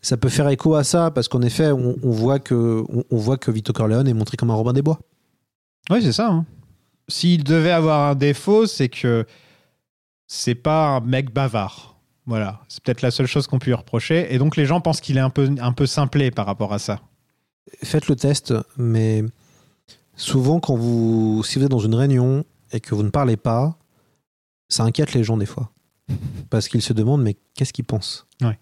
[0.02, 3.18] ça peut faire écho à ça parce qu'en effet, on, on voit que on, on
[3.18, 5.00] voit que Vito Corleone est montré comme un Robin des Bois.
[5.92, 6.30] Oui, c'est ça.
[6.30, 6.46] hein.
[7.10, 9.26] S'il devait avoir un défaut, c'est que
[10.34, 12.00] c'est pas un mec bavard.
[12.26, 14.34] Voilà, c'est peut-être la seule chose qu'on peut lui reprocher.
[14.34, 16.80] Et donc les gens pensent qu'il est un peu, un peu simplé par rapport à
[16.80, 17.02] ça.
[17.84, 19.26] Faites le test, mais
[20.16, 23.78] souvent, quand vous, si vous êtes dans une réunion et que vous ne parlez pas,
[24.70, 25.74] ça inquiète les gens des fois.
[26.50, 28.26] Parce qu'ils se demandent, mais qu'est-ce qu'ils pensent?
[28.42, 28.58] Ouais.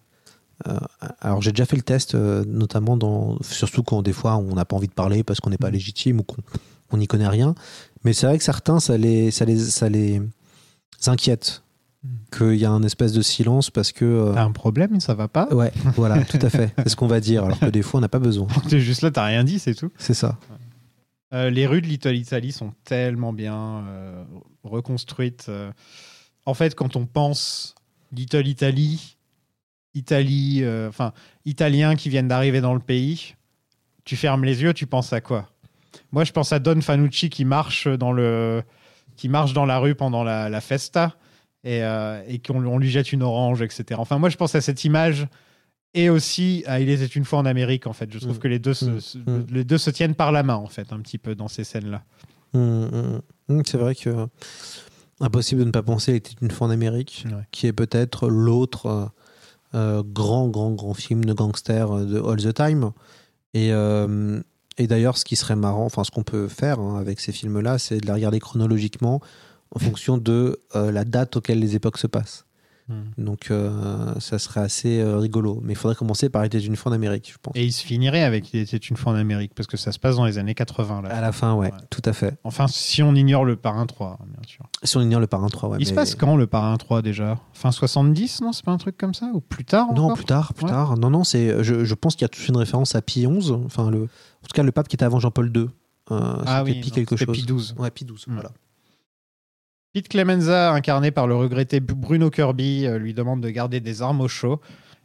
[0.68, 0.80] Euh,
[1.20, 4.66] alors, j'ai déjà fait le test, euh, notamment dans, surtout quand des fois on n'a
[4.66, 6.42] pas envie de parler parce qu'on n'est pas légitime ou qu'on
[6.92, 7.54] on n'y connaît rien.
[8.04, 10.20] Mais c'est vrai que certains, ça les, ça les, ça les
[11.08, 11.64] inquiète
[12.32, 14.06] qu'il y a un espèce de silence parce que.
[14.06, 16.74] euh, T'as un problème, ça va pas Ouais, voilà, tout à fait.
[16.78, 18.48] C'est ce qu'on va dire, alors que des fois on n'a pas besoin.
[18.70, 19.92] T'es juste là, t'as rien dit, c'est tout.
[19.98, 20.38] C'est ça.
[21.34, 24.24] Euh, les rues de Little Italy sont tellement bien euh,
[24.64, 25.52] reconstruites.
[26.46, 27.76] En fait, quand on pense
[28.12, 29.18] Little Italy,
[29.94, 31.14] Italie, enfin,
[31.46, 33.36] Italiens qui viennent d'arriver dans le pays,
[34.06, 35.50] tu fermes les yeux, tu penses à quoi?
[36.12, 38.64] Moi, je pense à Don Fanucci qui marche dans, le,
[39.20, 41.16] qui marche dans la rue pendant la, la festa
[41.66, 43.84] et, euh, et qu'on on lui jette une orange, etc.
[43.98, 45.28] Enfin, moi, je pense à cette image
[45.94, 48.10] et aussi à Il était une fois en Amérique, en fait.
[48.14, 48.40] Je trouve Mm.
[48.40, 49.00] que les deux, se, Mm.
[49.02, 49.46] se- Mm.
[49.52, 52.04] les deux se tiennent par la main, en fait, un petit peu dans ces scènes-là.
[53.66, 54.28] C'est vrai que
[55.20, 57.44] impossible de ne pas penser, il était une fois en Amérique, Ouais.
[57.52, 59.06] qui est peut-être l'autre euh,
[59.76, 62.92] euh, grand, grand, grand film de gangster euh, de All the Time.
[63.54, 64.42] Et, euh,
[64.80, 67.78] et d'ailleurs, ce qui serait marrant, enfin, ce qu'on peut faire hein, avec ces films-là,
[67.78, 69.20] c'est de les regarder chronologiquement
[69.76, 72.46] en fonction de euh, la date auquel les époques se passent.
[72.90, 73.24] Mm.
[73.24, 75.62] Donc, euh, ça serait assez euh, rigolo.
[75.64, 77.54] Mais il faudrait commencer par était une fois en Amérique, je pense.
[77.56, 80.00] Et il se finirait avec Il était une fois en Amérique, parce que ça se
[80.00, 81.04] passe dans les années 80.
[81.04, 81.10] Là.
[81.10, 81.78] À la fin, ouais, Ouais.
[81.90, 82.38] tout à fait.
[82.44, 84.66] Enfin, si on ignore le parrain 3, hein, bien sûr.
[84.84, 85.78] Si on ignore le parrain 3, ouais.
[85.80, 87.38] il se passe quand le parrain 3 déjà?
[87.54, 88.52] Fin 70, non?
[88.52, 89.30] C'est pas un truc comme ça?
[89.34, 90.16] Ou plus tard Non, encore?
[90.18, 90.72] plus tard, plus Ouais.
[90.72, 90.98] tard.
[90.98, 91.64] Non, non, c'est.
[91.64, 94.48] Je, je pense qu'il y a toute une référence à Pie XI, enfin le, en
[94.48, 95.68] tout cas le pape qui était avant Jean-Paul II.
[96.12, 97.76] Euh, Ah oui, non, quelque chose.
[97.78, 98.34] Ouais, Pie XII, Mm.
[98.34, 98.52] voilà.
[99.94, 104.22] Pete Clemenza, incarné par le regretté Bruno Kirby, euh, lui demande de garder des armes
[104.22, 104.62] au chaud.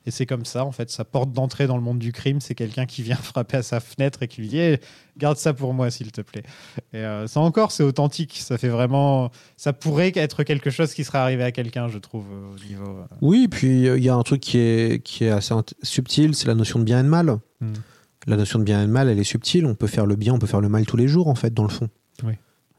[0.07, 2.55] Et c'est comme ça, en fait, sa porte d'entrée dans le monde du crime, c'est
[2.55, 4.81] quelqu'un qui vient frapper à sa fenêtre et qui lui dit Eh,
[5.17, 6.43] Garde ça pour moi, s'il te plaît.
[6.93, 8.37] Et euh, ça encore, c'est authentique.
[8.39, 9.31] Ça fait vraiment.
[9.57, 12.99] Ça pourrait être quelque chose qui serait arrivé à quelqu'un, je trouve, euh, au niveau.
[13.23, 16.55] Oui, puis il y a un truc qui est, qui est assez subtil, c'est la
[16.55, 17.39] notion de bien et de mal.
[17.61, 17.73] Mm.
[18.27, 19.65] La notion de bien et de mal, elle est subtile.
[19.65, 21.55] On peut faire le bien, on peut faire le mal tous les jours, en fait,
[21.55, 21.89] dans le fond.
[22.23, 22.35] Oui.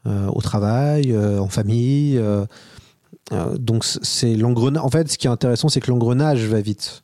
[0.06, 2.16] Euh, au travail, euh, en famille.
[2.18, 2.46] euh,
[3.58, 4.84] donc c'est l'engrenage.
[4.84, 7.02] En fait, ce qui est intéressant, c'est que l'engrenage va vite.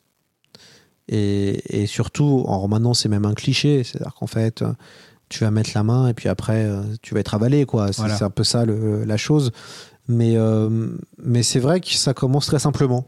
[1.09, 3.83] Et, et surtout, en maintenant, c'est même un cliché.
[3.83, 4.63] C'est-à-dire qu'en fait,
[5.29, 6.69] tu vas mettre la main et puis après,
[7.01, 7.65] tu vas être avalé.
[7.65, 7.91] quoi.
[7.91, 8.23] C'est Voilà.
[8.23, 9.51] un peu ça le- la chose.
[10.07, 10.89] Mais, euh,
[11.21, 13.07] mais c'est vrai que ça commence très simplement.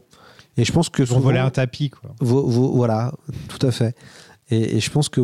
[0.58, 2.10] Et je pense que souvent, voler un tapis, quoi.
[2.20, 3.12] vo- vo- voilà,
[3.48, 3.94] tout à fait.
[4.50, 5.20] Et, et je pense que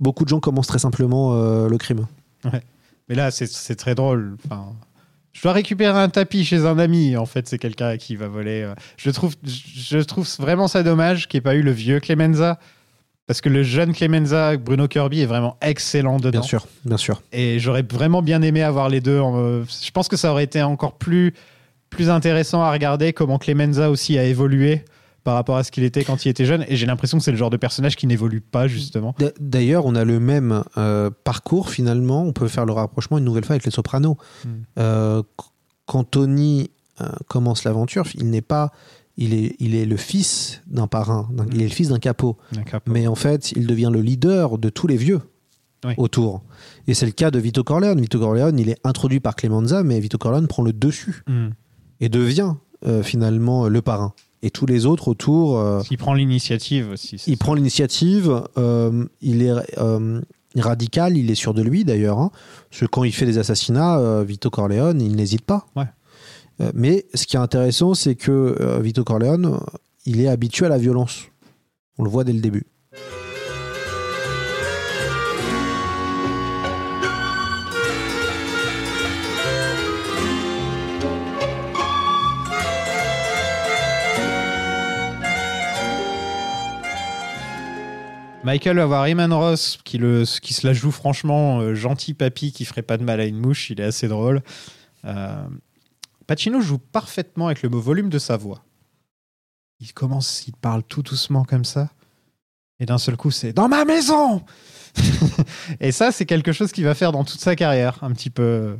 [0.00, 2.06] beaucoup de gens commencent très simplement euh, le crime.
[3.08, 4.36] Mais là, c'est- très drôle.
[4.44, 4.72] Enfin,
[5.32, 7.16] je dois récupérer un tapis chez un ami.
[7.16, 8.62] En fait, c'est quelqu'un qui va voler.
[8.62, 8.74] euh.
[8.96, 12.58] Je trouve, je trouve vraiment ça dommage qu'il n'y ait pas eu le vieux Clemenza.
[13.26, 16.30] Parce que le jeune Clemenza, Bruno Kirby, est vraiment excellent dedans.
[16.38, 17.22] Bien sûr, bien sûr.
[17.32, 19.18] Et j'aurais vraiment bien aimé avoir les deux.
[19.18, 21.34] en- euh, je pense que ça aurait été encore plus,
[21.90, 24.84] plus intéressant à regarder comment Clemenza aussi a évolué
[25.26, 26.64] par rapport à ce qu'il était quand il était jeune.
[26.68, 29.12] Et j'ai l'impression que c'est le genre de personnage qui n'évolue pas, justement.
[29.40, 32.22] D'ailleurs, on a le même euh, parcours finalement.
[32.22, 34.16] On peut faire le rapprochement une nouvelle fois avec les Sopranos.
[34.44, 34.48] Mm.
[34.78, 35.46] Euh, qu-
[35.86, 36.70] quand Tony
[37.00, 38.70] euh, commence l'aventure, il n'est pas,
[39.16, 41.28] il est, il est le fils d'un parrain.
[41.32, 42.36] d'un- Il est le fils d'un capot.
[42.86, 45.22] Mais en fait, il devient le leader de tous les vieux
[45.84, 45.94] Oui.
[45.96, 46.44] autour.
[46.86, 48.00] Et c'est le cas de Vito Corleone.
[48.00, 51.48] Vito Corleone, il est introduit par Clemenza, mais Vito Corleone prend le dessus Hmm.
[51.98, 52.54] et devient
[53.02, 54.12] finalement le parrain.
[54.42, 57.16] Et tous les autres autour, euh, Il prend l'initiative aussi.
[57.26, 57.38] il ça.
[57.38, 58.42] prend l'initiative.
[58.58, 60.20] euh, il est euh,
[60.56, 62.18] radical, il est sûr de lui d'ailleurs.
[62.18, 62.30] hein.
[62.70, 65.66] Parce que quand il fait des assassinats, Vito Corleone, il n'hésite pas.
[65.74, 65.86] Ouais.
[66.74, 69.58] Mais ce qui est intéressant, c'est que Vito Corleone,
[70.06, 71.24] il est habitué à la violence.
[71.98, 72.66] On le voit dès le début.
[88.46, 92.52] Michael va voir Eman Ross qui, le, qui se la joue franchement euh, gentil papy
[92.52, 93.70] qui ferait pas de mal à une mouche.
[93.70, 94.40] Il est assez drôle.
[95.04, 95.44] Euh,
[96.28, 98.62] Pacino joue parfaitement avec le volume de sa voix.
[99.80, 101.90] Il commence, il parle tout doucement comme ça.
[102.78, 104.44] Et d'un seul coup, c'est dans ma maison
[105.80, 108.76] Et ça, c'est quelque chose qu'il va faire dans toute sa carrière, un petit peu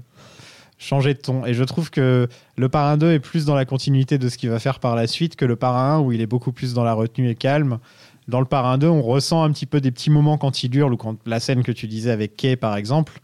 [0.78, 1.44] changer de ton.
[1.44, 4.48] Et je trouve que le Parrain 2 est plus dans la continuité de ce qu'il
[4.48, 6.84] va faire par la suite que le Parrain 1 où il est beaucoup plus dans
[6.84, 7.80] la retenue et calme.
[8.28, 10.94] Dans le Parrain 2, on ressent un petit peu des petits moments quand il hurle
[10.94, 13.20] ou quand la scène que tu disais avec Kay, par exemple,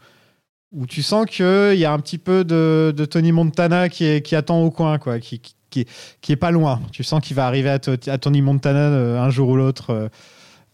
[0.71, 4.71] où tu sens qu'il y a un petit peu de, Tony Montana qui, attend au
[4.71, 5.85] coin, quoi, qui, qui,
[6.29, 6.81] est, pas loin.
[6.91, 9.89] Tu sens qu'il va arriver à, To- à Tony Montana euh, un jour ou l'autre.
[9.91, 10.07] euh,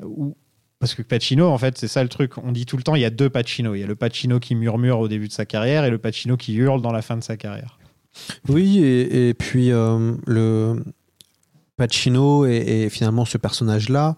[0.03, 0.35] ou-
[0.79, 2.37] parce que Pacino, en fait, c'est ça le truc.
[2.37, 3.75] On dit tout le temps, il y a deux Pacino.
[3.75, 6.37] Il y a le Pacino qui murmure au début de sa carrière et le Pacino
[6.37, 7.77] qui hurle dans la fin de sa carrière.
[8.47, 10.81] Oui, et, et puis euh, le
[11.79, 14.17] Pacino et, et finalement ce personnage-là,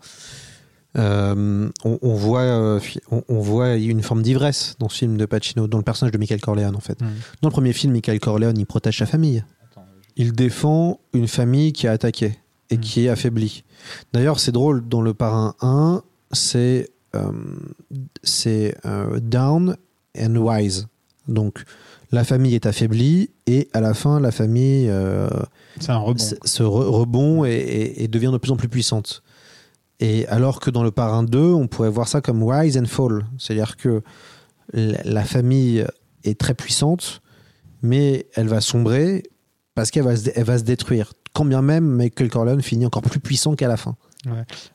[0.97, 2.79] euh, on, on voit, euh,
[3.11, 6.17] on, on voit une forme d'ivresse dans ce film de Pacino, dans le personnage de
[6.17, 6.99] Michael Corleone en fait.
[7.01, 7.07] Mm.
[7.41, 9.43] Dans le premier film, Michael Corleone, il protège sa famille.
[10.17, 12.37] Il défend une famille qui est attaquée
[12.69, 12.79] et Mm.
[12.81, 13.63] qui est affaiblie.
[14.11, 16.01] D'ailleurs, c'est drôle, dans le parrain 1,
[16.31, 17.31] c'est euh,
[18.23, 18.75] c'est
[19.21, 19.75] down
[20.17, 20.87] and wise.
[21.27, 21.63] Donc,
[22.11, 24.89] la famille est affaiblie et à la fin, la famille
[25.91, 26.23] un rebond.
[26.63, 29.23] re- rebond et, et- et devient de plus en plus puissante.
[29.99, 33.25] Et alors que dans le parrain 2, on pourrait voir ça comme rise and fall.
[33.37, 34.01] C'est-à-dire que
[34.73, 35.85] la, famille
[36.23, 37.21] est très puissante,
[37.81, 39.23] mais elle va sombrer
[39.75, 41.13] parce qu'elle va, se dé- elle va se détruire.
[41.33, 43.95] Quand bien même Michael Corleone finit encore plus puissant qu'à la fin.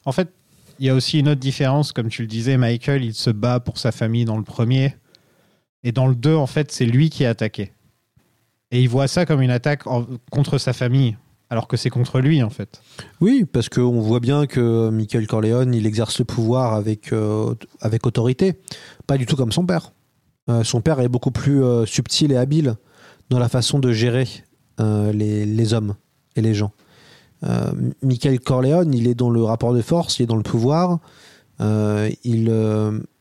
[0.04, 0.28] En fait,
[0.78, 1.92] il y a aussi une autre différence.
[1.92, 4.94] Comme tu le disais, Michael, il se bat pour sa famille dans le premier.
[5.82, 7.72] Et dans le 2, en fait, c'est lui qui est attaqué.
[8.70, 9.84] Et il voit ça comme une attaque
[10.30, 11.16] contre sa famille,
[11.50, 12.82] alors que c'est contre lui, en fait.
[13.20, 18.06] Oui, parce qu'on voit bien que Michael Corleone, il exerce le pouvoir avec, euh, avec
[18.06, 18.60] autorité.
[19.06, 19.92] Pas du tout comme son père.
[20.50, 22.74] Euh, son père est beaucoup plus euh, subtil et habile
[23.30, 24.26] dans la façon de gérer
[24.78, 25.94] les, les hommes
[26.36, 26.70] et les gens.
[28.02, 30.98] Michael Corleone, il est dans le rapport de force, il est dans le pouvoir.
[31.58, 32.50] Il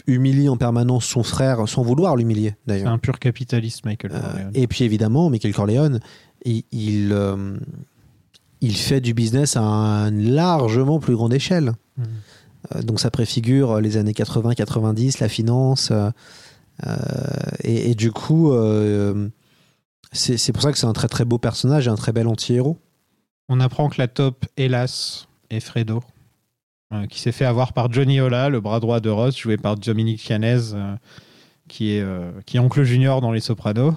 [0.08, 2.92] humilie en permanence son frère sans vouloir l'humilier, C'est d'ailleurs.
[2.92, 4.52] un pur capitaliste, Michael Euh, Corleone.
[4.54, 6.00] et puis évidemment, Michael Corleone,
[6.46, 7.58] il, il, euh,
[8.62, 11.74] il fait du business à une largement plus grande échelle.
[11.98, 12.06] Mhm.
[12.76, 15.92] Euh, donc ça préfigure les années 80-90, la finance.
[17.64, 18.52] et, et du coup,
[20.12, 22.28] c'est c'est pour ça que c'est un très très beau personnage et un très bel
[22.28, 22.78] anti-héros.
[23.50, 26.02] On apprend que la top, hélas, est Fredo,
[27.04, 29.76] euh, qui s'est fait avoir par Johnny Ola, le bras droit de Ross, joué par
[29.76, 30.96] Dominique Chianese, euh,
[31.68, 33.94] qui, est, euh, qui est oncle junior dans Les Sopranos,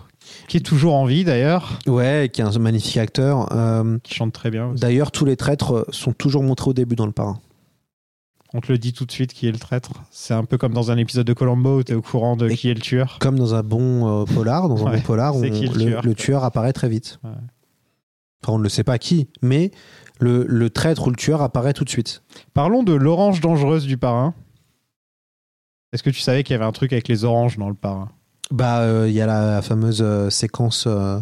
[0.49, 3.49] qui est toujours en vie d'ailleurs, Ouais, qui est un magnifique acteur.
[4.03, 4.69] Qui chante très bien.
[4.69, 4.81] aussi.
[4.81, 7.39] D'ailleurs, tous les traîtres sont toujours montrés au début dans le parrain.
[8.55, 9.91] On te le dit tout de suite qui est le traître.
[10.11, 12.49] C'est un peu comme dans un épisode de Colombo où tu es au courant de
[12.49, 13.19] Et- qui est le tueur.
[13.21, 16.09] Comme dans un bon polar, dans un Ouais, bon polar, on- le le, tueur, le
[16.09, 16.15] quoi.
[16.15, 17.19] tueur apparaît très vite.
[17.25, 17.31] Ouais.
[18.43, 19.71] Enfin, on ne le sait pas qui, mais
[20.21, 22.23] le, le traître ou le tueur apparaît tout de suite.
[22.55, 24.35] Parlons de l'orange dangereuse du parrain.
[25.93, 28.11] Est-ce que tu savais qu'il y avait un truc avec les oranges dans le parrain?
[28.51, 31.19] Bah, euh, il y a la fameuse euh, séquence euh,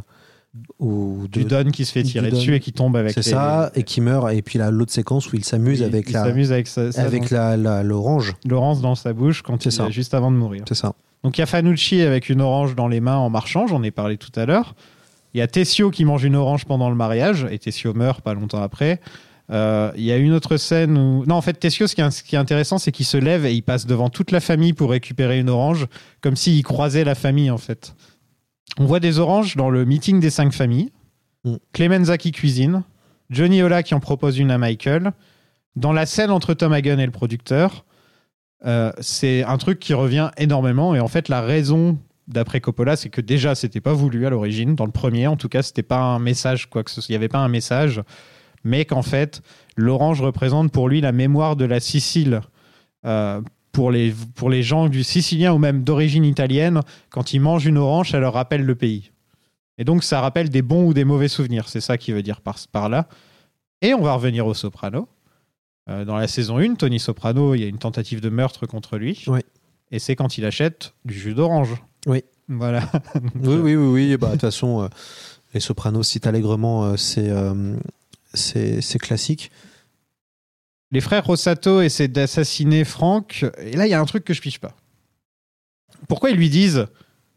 [0.79, 3.71] où Du Don qui se fait tirer dessus et qui tombe avec c'est les- ça,
[3.75, 6.53] et qui meurt, et puis là, l'autre séquence où il s'amuse avec il la, s'amuse
[6.53, 8.35] avec, ça, ça avec dans- la, la- l'orange.
[8.47, 9.91] l'orange dans sa bouche quand C'est il ça.
[9.91, 10.65] juste avant de mourir.
[10.69, 10.95] C'est ça.
[11.23, 13.91] Donc il y a Fanucci avec une orange dans les mains en marchant, j'en ai
[13.91, 14.75] parlé tout à l'heure.
[15.37, 18.33] Il y a Tessio qui mange une orange pendant le mariage et Tessio meurt pas
[18.33, 19.03] longtemps après.
[19.51, 21.27] Euh, Il y a une autre scène où...
[21.27, 23.45] Non, en fait, Tessio, ce qui est, ce qui est intéressant, c'est qu'il se lève
[23.45, 25.89] et il passe devant toute la famille pour récupérer une orange,
[26.23, 27.95] comme s'il croisait la famille, en fait.
[28.79, 30.91] On voit des oranges dans le meeting des cinq familles.
[31.45, 31.57] Mm.
[31.75, 32.83] Clemenza qui cuisine.
[33.29, 35.13] Johnny Ola qui en propose une à Michael.
[35.75, 37.85] Dans la scène entre Tom Hagen et le producteur,
[38.65, 40.95] euh, c'est un truc qui revient énormément.
[40.95, 41.99] Et en fait, la raison,
[42.29, 44.75] d'après Coppola, c'est que déjà, c'était pas voulu à l'origine.
[44.75, 47.11] Dans le premier, en tout cas, c'était pas un message, quoi que ce soit.
[47.11, 48.03] Il n'y avait pas un message.
[48.65, 49.43] Mais qu'en fait,
[49.77, 52.41] l'orange représente pour lui la mémoire de la Sicile.
[53.05, 53.41] Euh,
[53.73, 57.77] pour les, pour les gens du Sicilien ou même d'origine italienne, quand ils mangent une
[57.77, 59.11] orange, ça leur rappelle le pays.
[59.77, 61.69] Et donc, ça rappelle des bons ou des mauvais souvenirs.
[61.69, 63.07] C'est ça qui veut dire par, par là.
[63.83, 65.09] Et on va revenir au Soprano.
[65.89, 68.97] Euh, dans la saison 1, Tony Soprano, il y a une tentative de meurtre contre
[68.97, 69.23] lui.
[69.27, 69.41] Oui.
[69.91, 71.75] Et c'est quand il achète du jus d'orange.
[72.07, 72.25] Oui.
[72.49, 72.91] Voilà.
[73.35, 74.17] Oui, oui, oui, oui.
[74.17, 74.89] Bah, de toute façon, euh,
[75.53, 77.77] les sopranos citent allègrement, euh, c'est, euh,
[78.33, 79.51] c'est, classique.
[80.93, 83.45] Les frères Rosato essaient d'assassiner Frank.
[83.59, 84.75] Et là, il y a un truc que je piche pas.
[86.09, 86.87] Pourquoi ils lui disent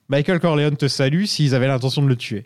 [0.08, 2.46] Michael Corleone te salue s'ils avaient l'intention de le tuer?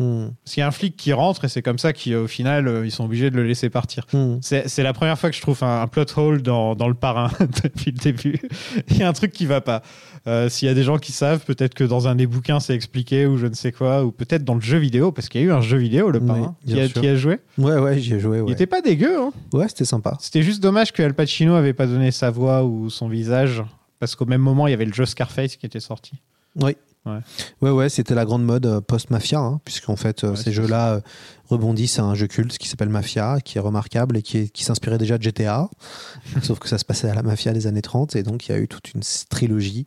[0.00, 0.30] Hmm.
[0.42, 2.86] Parce qu'il y a un flic qui rentre et c'est comme ça qu'au final, euh,
[2.86, 4.06] ils sont obligés de le laisser partir.
[4.14, 4.38] Hmm.
[4.40, 7.30] C'est la première fois que je trouve un, un plot hole dans, dans le parrain
[7.62, 8.40] depuis le début.
[8.88, 9.82] Il y a un truc qui va pas.
[10.26, 12.74] Euh, S'il y a des gens qui savent, peut-être que dans un des bouquins c'est
[12.74, 15.44] expliqué ou je ne sais quoi, ou peut-être dans le jeu vidéo, parce qu'il y
[15.44, 16.56] a eu un jeu vidéo, le Oui, parrain.
[16.64, 17.00] bien qui a, sûr.
[17.02, 17.38] qui a joué?
[17.58, 18.38] Ouais, ouais, j'y ai joué.
[18.38, 19.18] Il Ouais, était pas dégueu.
[19.20, 19.32] Hein?
[19.52, 20.16] ouais c'était sympa.
[20.20, 23.62] C'était juste dommage que Al Pacino avait pas donné sa voix ou son visage,
[23.98, 26.12] parce qu'au même moment il y avait le jeu Scarface qui était sorti.
[26.56, 26.76] Oui.
[27.06, 27.18] Ouais.
[27.62, 30.94] Ouais, ouais, c'était la grande mode euh, post-mafia, hein, puisqu'en fait, euh, Ouais, ces jeux-là
[30.94, 31.00] euh,
[31.48, 34.64] rebondissent à un jeu culte qui s'appelle Mafia, qui est remarquable et qui, est- qui
[34.64, 35.70] s'inspirait déjà de GTA,
[36.42, 38.54] sauf que ça se passait à la mafia des années 30, et donc il y
[38.54, 39.86] a eu toute une trilogie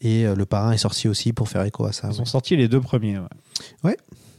[0.00, 2.08] Et le parrain est sorti aussi pour faire écho à ça.
[2.10, 2.20] Ils ouais.
[2.22, 3.18] ont sorti les deux premiers.
[3.18, 3.26] Ouais.
[3.84, 3.96] Ouais.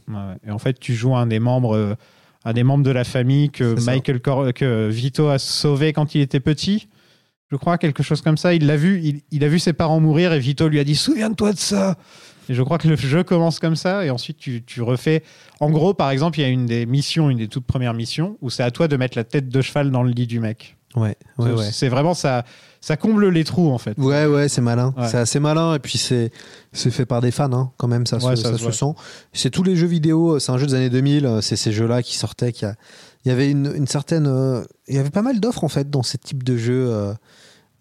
[0.08, 0.36] Ouais, ouais.
[0.46, 1.96] Et en fait, tu joues un des membres,
[2.44, 3.78] un des membres de la famille que.
[3.84, 6.88] Michael Cor- que Vito a sauvé quand il était petit.
[7.50, 8.54] Je crois quelque chose comme ça.
[8.54, 10.94] Il l'a vu, il, il a vu ses parents mourir et Vito lui a dit
[10.94, 11.96] souviens-toi de ça.
[12.48, 15.22] Et je crois que le jeu commence comme ça et ensuite tu, tu refais.
[15.60, 18.36] En gros, par exemple, il y a une des missions, une des toutes premières missions
[18.40, 20.76] où c'est à toi de mettre la tête de cheval dans le lit du mec.
[20.96, 21.68] Ouais, ouais, C'est- ouais.
[21.72, 22.44] C'est vraiment ça.
[22.80, 23.96] Ça comble les trous en fait.
[23.98, 24.92] Ouais, ouais, c'est malin.
[24.96, 25.06] Ouais.
[25.06, 25.74] C'est assez malin.
[25.74, 26.32] Et puis, c'est
[26.72, 28.70] c'est fait par des fans, hein, quand même, ça, Ouais, se, ça ça se se
[28.72, 28.92] sent.
[29.32, 30.38] C'est tous les jeux vidéo.
[30.40, 31.26] C'est un jeu des années 2000.
[31.26, 32.52] euh, C'est ces jeux-là qui sortaient.
[32.52, 32.74] Qui a...
[33.24, 34.26] Il y avait une, une certaine.
[34.26, 37.12] euh, Il y avait pas mal d'offres, en fait, dans ce type de jeux euh,
[37.12, 37.14] euh,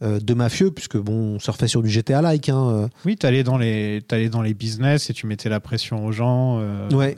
[0.02, 2.50] de mafieux, puisque, bon, on surfait sur du GTA-like.
[2.50, 2.88] Hein, euh.
[3.06, 6.60] Oui, t'allais dans les t'allais dans les business et tu mettais la pression aux gens.
[6.62, 7.18] euh, Ouais.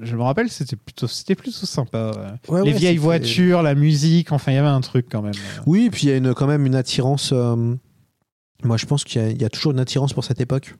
[0.00, 2.12] Je me rappelle, c'était plutôt, c'était plutôt sympa.
[2.48, 2.62] ouais.
[2.64, 5.34] Les ouais, vieilles voitures, la musique, enfin, il y avait un truc quand même.
[5.66, 7.30] Oui, et puis il y a une, quand même une attirance.
[7.34, 7.74] euh,
[8.62, 10.74] Moi, je pense qu'il y, a- il y a toujours une attirance pour cette époque.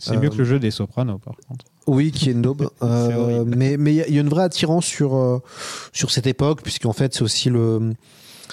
[0.00, 1.64] C'est Euh, mieux que le jeu des Sopranos, par contre.
[1.86, 2.68] Oui, qui est une daube.
[2.82, 5.38] Euh, C'est mais il y a- il y a une vraie attirance sur, euh,
[5.92, 7.92] sur cette époque, puisqu'en fait, c'est aussi, le,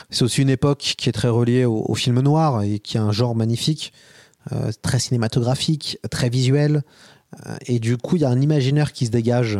[0.10, 3.04] c'est aussi une époque qui est très reliée au, au film noir et qui a
[3.04, 3.94] un genre magnifique,
[4.52, 6.82] euh, très cinématographique, très visuel.
[7.46, 9.60] Euh, et du coup, il y a un imaginaire qui se dégage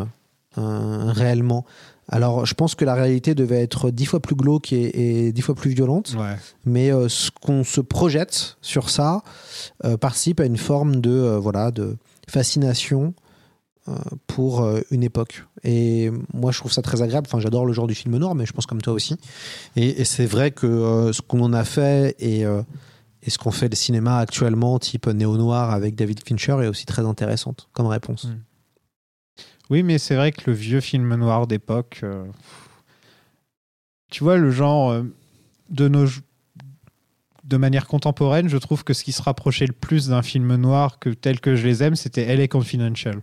[0.58, 1.66] euh, réellement.
[2.10, 5.54] Alors, je pense que la réalité devait être dix fois plus glauque et, dix fois
[5.54, 6.16] plus violente.
[6.18, 6.36] Ouais.
[6.66, 9.22] Mais ce qu'on se projette sur ça
[10.02, 11.96] participe à une forme de, voilà, de
[12.28, 13.14] fascination
[14.28, 15.44] pour euh, une époque.
[15.64, 17.28] Et moi, je trouve ça très agréable.
[17.28, 19.16] Enfin, j'adore le genre du film noir, mais je pense comme toi aussi.
[19.76, 22.62] Et, c'est vrai que euh, ce qu'on en a fait et, euh,
[23.28, 27.70] ce qu'on fait le cinéma actuellement, type néo-noir avec David Fincher, est aussi très intéressante
[27.74, 28.26] comme réponse.
[28.26, 28.40] Mm.
[29.72, 32.26] Oui, mais c'est vrai que le vieux film noir d'époque, euh,
[34.12, 35.04] tu vois, le genre euh,
[35.70, 36.08] de nos
[37.46, 41.00] de manière contemporaine, je trouve que ce qui se rapprochait le plus d'un film noir
[41.22, 43.22] tel que je les aime, c'était LA Confidential.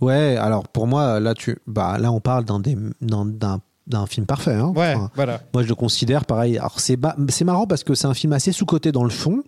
[0.00, 4.04] Ouais, alors pour moi, là, tu, bah, là on parle d'un des- d'un- d'un d'un
[4.06, 4.52] film parfait.
[4.54, 4.72] hein.
[4.76, 5.40] Ouais, Enfin, voilà.
[5.54, 6.58] Moi, je le considère pareil.
[6.58, 9.42] Alors, c'est ba- c'est marrant parce que c'est un film assez sous-coté dans le fond,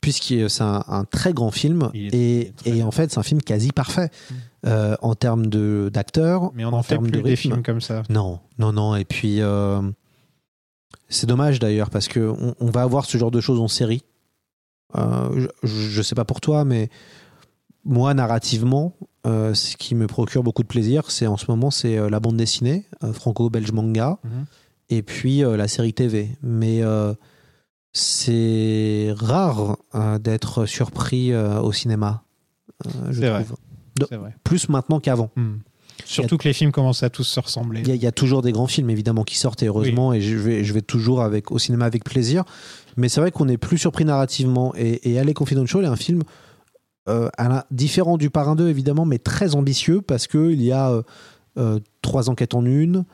[0.00, 1.88] puisque c'est un, un très grand film.
[1.94, 4.10] Est- Et, et en fait, c'est un film quasi parfait
[4.66, 6.50] euh, en termes de- d'acteurs.
[6.54, 8.02] Mais on en en fait termes plus de des films comme ça.
[8.10, 8.96] Non, non, non.
[8.96, 9.80] Et puis, euh,
[11.08, 14.02] c'est dommage d'ailleurs parce que on, on va avoir ce genre de choses en série.
[14.96, 16.88] Euh, je, je sais pas pour toi, mais
[17.84, 18.94] moi, narrativement,
[19.26, 22.20] euh, ce qui me procure beaucoup de plaisir, c'est en ce moment, c'est euh, la
[22.20, 24.44] bande dessinée, euh, franco-belge manga, Mhm.
[24.90, 26.30] et puis la série TV.
[26.42, 26.80] Mais
[27.92, 29.78] c'est rare
[30.20, 32.22] d'être surpris au cinéma,
[33.10, 33.46] je C'est vrai.
[33.98, 34.06] De-.
[34.44, 35.30] Plus maintenant qu'avant.
[35.36, 35.56] Hmm.
[36.04, 37.80] Surtout que les films commencent à tous se ressembler.
[37.80, 40.12] Il y, a- il y a toujours des grands films évidemment qui sortent et heureusement
[40.12, 42.44] et je vais, je vais toujours avec, au cinéma avec plaisir.
[42.98, 44.74] Mais c'est vrai qu'on est plus surpris narrativement.
[44.76, 46.22] Et, et Alley Confidential est un film
[47.08, 47.28] euh,
[47.70, 51.02] différent du Parrain 2 évidemment, mais très ambitieux parce qu'il y a euh,
[51.58, 53.04] euh, trois enquêtes en une.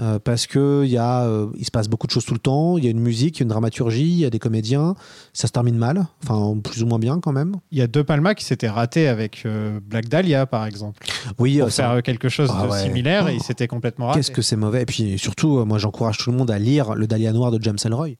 [0.00, 1.28] euh, parce que il y a,
[1.58, 2.78] il se passe beaucoup de choses tout le temps.
[2.78, 4.94] Il y a une musique, il y a une dramaturgie, il y a des comédiens.
[5.32, 7.56] Ça se termine mal, enfin plus ou moins bien quand même.
[7.72, 9.44] Il y a deux Palma qui s'étaient ratés avec
[9.88, 11.04] Black Dahlia, par exemple.
[11.40, 12.82] Oui, Pour faire quelque chose Ah de ouais.
[12.84, 13.36] similaire et Oh.
[13.40, 14.20] ils s'étaient complètement ratés.
[14.20, 14.82] Qu'est-ce que c'est mauvais.
[14.82, 17.78] Et puis surtout, moi j'encourage tout le monde à lire Le Dahlia Noir de James
[17.84, 18.10] Ellroy.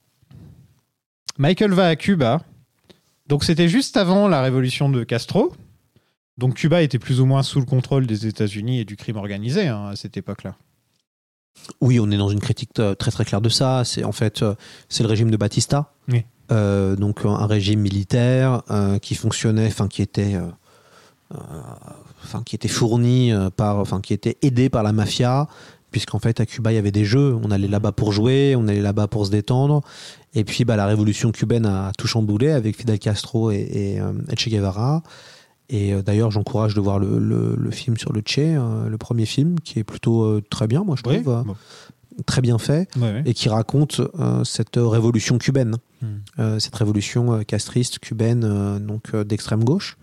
[1.39, 2.41] Michael va à Cuba.
[3.29, 5.53] Donc c'était juste avant la révolution de Castro.
[6.39, 9.69] Donc Cuba était plus ou moins sous le contrôle des États-Unis et du crime organisé
[9.69, 10.57] hein, à cette époque-là.
[11.81, 13.83] Oui, on est dans une critique très très claire de ça.
[13.85, 14.55] C'est en fait euh,
[14.89, 16.25] c'est le régime de Batista, Oui.
[16.51, 20.49] Euh, donc un régime militaire euh, qui fonctionnait, enfin qui était, euh,
[22.25, 25.47] enfin qui était fourni par, enfin qui était aidé par la mafia,
[25.91, 27.39] puisqu'en fait à Cuba il y avait des jeux.
[27.43, 29.83] On allait là-bas pour jouer, on allait là-bas pour se détendre.
[30.35, 34.13] Et puis bah, la révolution cubaine a tout chamboulé avec Fidel Castro et, et, euh,
[34.31, 35.03] et Che Guevara.
[35.71, 38.99] Et euh, d'ailleurs, j'encourage de voir le, le- le film sur le Che, euh, le
[38.99, 41.57] premier film, qui est plutôt euh, très bien, moi je trouve, bon.
[42.27, 42.89] très bien fait,
[43.27, 46.59] et qui raconte euh, cette révolution cubaine, Hmm.
[46.61, 49.97] cette révolution castriste cubaine, donc d'extrême gauche.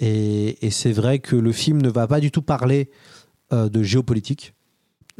[0.00, 2.90] Et, et c'est vrai que le film ne va pas du tout parler
[3.52, 4.54] de géopolitique.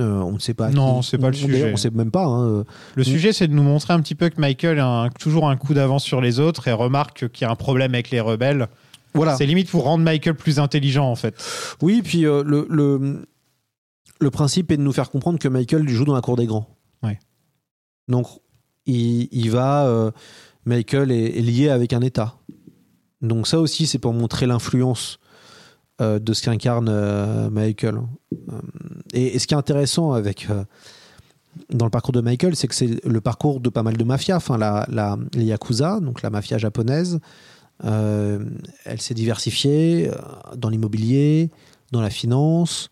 [0.00, 0.70] Euh, on ne sait pas.
[0.70, 1.72] Non, c'est pas le sujet.
[1.72, 2.24] On sait même pas.
[2.24, 2.64] hein,
[2.94, 5.56] Le sujet, c'est de nous montrer un petit peu que Michael a un- toujours un
[5.56, 8.68] coup d'avance sur les autres et remarque qu'il y a un problème avec les rebelles.
[9.14, 9.36] Voilà.
[9.36, 11.34] C'est limite pour rendre Michael plus intelligent, en fait.
[11.82, 13.26] Oui, puis euh, le, le,
[14.20, 16.68] le principe est de nous faire comprendre que Michael joue dans la cour des grands.
[17.02, 17.18] Ouais.
[18.06, 18.26] Donc,
[18.86, 19.86] il, il va.
[19.86, 20.10] euh,
[20.64, 22.36] Michael est, est lié avec un État.
[23.20, 25.18] Donc, ça aussi, c'est pour montrer l'influence
[26.00, 27.96] euh, de ce qu'incarne euh, Michael.
[28.32, 28.60] Euh,
[29.12, 30.46] et, ce qui est intéressant avec.
[31.70, 34.36] dans le parcours de Michael, c'est que c'est le parcours de pas mal de mafias,
[34.36, 37.18] enfin la, la, les Yakuza, donc la mafia japonaise,
[37.82, 40.08] elle s'est diversifiée
[40.56, 41.50] dans l'immobilier,
[41.90, 42.90] dans la finance,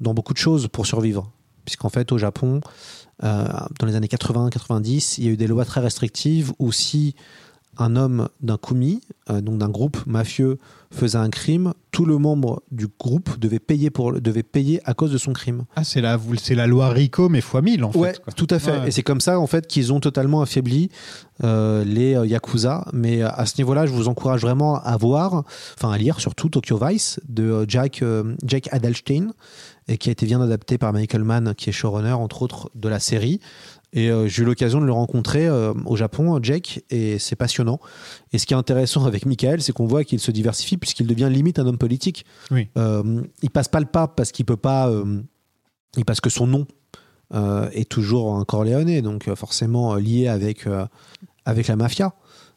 [0.00, 1.30] dans beaucoup de choses pour survivre.
[1.64, 2.60] Puisqu'en fait, au Japon,
[3.22, 7.14] dans les années 80-90, il y a eu des lois très restrictives où si
[7.78, 9.00] un homme d'un kumi,
[9.30, 10.58] euh, donc d'un groupe mafieux,
[10.90, 15.12] faisait un crime, tout le membre du groupe devait payer, pour, devait payer à cause
[15.12, 15.64] de son crime.
[15.76, 18.22] Ah, c'est la, loi RICO, mais fois 1000 en Ouais, fait.
[18.22, 18.32] quoi.
[18.32, 18.70] tout à fait.
[18.80, 18.88] Ouais.
[18.88, 20.90] Et c'est comme ça en fait qu'ils ont totalement affaibli
[21.44, 22.86] euh, les euh, yakuza.
[22.92, 25.44] Mais à ce niveau-là, je vous encourage vraiment à voir,
[25.76, 29.32] enfin à lire surtout Tokyo Vice de Jack euh, Jake Adelstein
[29.88, 32.88] et qui a été bien adapté par Michael Mann, qui est showrunner entre autres de
[32.88, 33.40] la série.
[33.94, 37.80] Et euh, j'ai eu l'occasion de le rencontrer euh, au Japon, Jake, et c'est passionnant.
[38.32, 41.28] Et ce qui est intéressant avec Michael, c'est qu'on voit qu'il se diversifie puisqu'il devient
[41.30, 42.26] limite un homme politique.
[42.50, 42.68] Oui.
[42.76, 44.88] Euh, il passe pas le pas parce qu'il peut pas.
[44.88, 45.22] euh,
[45.96, 46.66] il passe que son nom
[47.34, 50.86] euh, est toujours un Corleone, donc euh, forcément euh, lié avec, euh,
[51.46, 52.12] avec la mafia.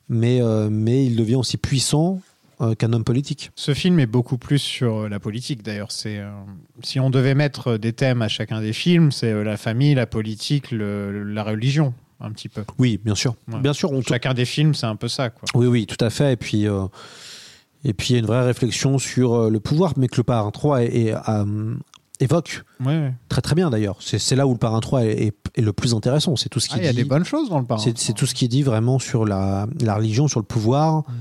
[0.09, 2.19] Mais, euh, mais il devient aussi puissant euh,
[2.75, 3.51] qu'un homme politique.
[3.55, 5.91] Ce film est beaucoup plus sur euh, la politique d'ailleurs.
[5.91, 6.29] C'est euh,
[6.83, 9.95] si on devait mettre euh, des thèmes à chacun des films, c'est euh, la famille,
[9.95, 12.63] la politique, le- la religion, un petit peu.
[12.77, 13.35] Oui, bien sûr.
[13.51, 13.59] Ouais.
[13.59, 15.47] Bien sûr, on Chacun des films, c'est un peu ça, quoi.
[15.55, 16.33] Oui, oui, tout à fait.
[16.33, 16.85] Et puis, euh,
[17.83, 20.23] et puis il y a une vraie réflexion sur euh, le pouvoir, mais que le
[20.23, 21.73] Parrain 3 est- est, euh,
[22.19, 23.13] évoque Ouais, ouais.
[23.29, 23.97] très très bien d'ailleurs.
[24.01, 26.35] C'est là où le Parrain 3 est, est- est le plus intéressant.
[26.35, 27.81] C'est tout ce Ah, qu'il il y a des bonnes choses dans le parrain.
[27.95, 30.99] C'est tout ce qui dit vraiment sur la, la religion, sur le pouvoir.
[30.99, 31.13] Mm.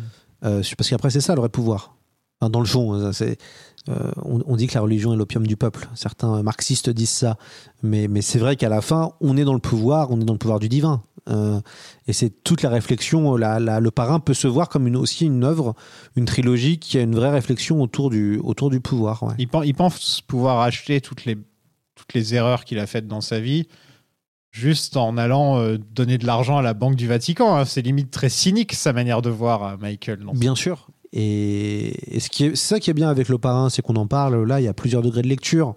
[0.45, 1.97] Euh, parce qu'après, c'est ça le vrai pouvoir.
[2.41, 5.89] Dans le fond, euh, on, dit que la religion est l'opium du peuple.
[5.95, 7.37] Certains marxistes disent ça.
[7.83, 10.39] Mais, c'est vrai qu'à la fin, on est dans le pouvoir, on est dans le
[10.39, 11.03] pouvoir du divin.
[11.29, 11.61] Euh,
[12.07, 13.37] et c'est toute la réflexion.
[13.37, 15.75] Le parrain peut se voir comme aussi une œuvre,
[16.17, 18.41] une trilogie qui a une vraie réflexion autour du,
[18.83, 19.23] pouvoir.
[19.39, 21.37] il pense pouvoir acheter toutes les,
[21.95, 23.67] toutes les erreurs qu'il a faites dans sa vie
[24.51, 27.57] juste en allant euh, donner de l'argent à la Banque du Vatican.
[27.57, 27.65] hein.
[27.65, 30.25] C'est limite très cynique sa manière de voir euh, Michael.
[30.35, 30.89] Bien sûr.
[31.13, 33.97] Et, et ce qui est, c'est ça qui est bien avec le parrain, c'est qu'on
[33.97, 34.45] en parle.
[34.45, 35.75] Là, il y a plusieurs degrés de lecture.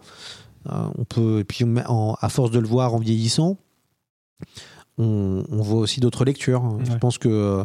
[0.72, 3.58] Euh, on peut, et puis en- à force de le voir en vieillissant,
[4.98, 6.78] on, on voit aussi d'autres lectures.
[6.84, 7.64] Je pense que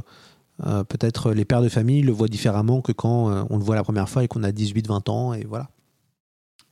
[0.67, 3.77] euh, peut-être les pères de famille le voient différemment que quand euh, on le voit
[3.77, 5.35] la première fois et qu'on a 18-20 ans.
[5.35, 5.69] Et voilà.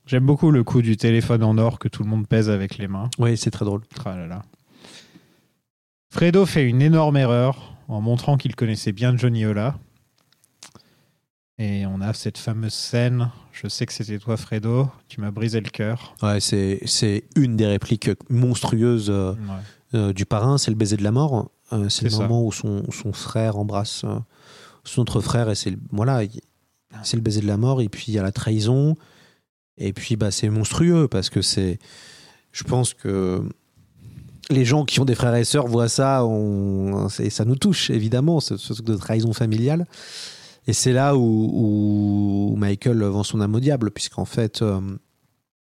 [0.06, 2.86] J'aime beaucoup le coup du téléphone en or que tout le monde pèse avec les
[2.88, 3.10] mains.
[3.18, 3.82] Oui, c'est très drôle.
[4.04, 4.42] Ah là là.
[6.10, 9.76] Fredo fait une énorme erreur en montrant qu'il connaissait bien Johnny Ola.
[11.58, 13.30] Et on a cette fameuse scène.
[13.52, 14.88] Je sais que c'était toi, Fredo.
[15.08, 16.14] Tu m'as brisé le cœur.
[16.22, 19.98] Ouais, c'est, c'est une des répliques monstrueuses euh, Ouais.
[19.98, 21.50] euh, du parrain, c'est le baiser de la mort.
[21.72, 22.22] Euh, c'est le ça.
[22.22, 24.04] moment où son, son frère embrasse
[24.84, 26.40] son autre frère et c'est voilà, il-
[27.02, 27.80] c'est le baiser de la mort.
[27.80, 28.94] Et puis il y a la trahison.
[29.78, 31.78] Et puis bah c'est monstrueux parce que c'est,
[32.52, 33.42] je pense que
[34.48, 37.90] les gens qui ont des frères et sœurs voient ça, on, c'est- ça nous touche
[37.90, 39.86] évidemment, ce, truc de trahison familiale.
[40.68, 44.80] Et c'est là où, où Michael vend son âme au diable, puisqu'en fait, euh,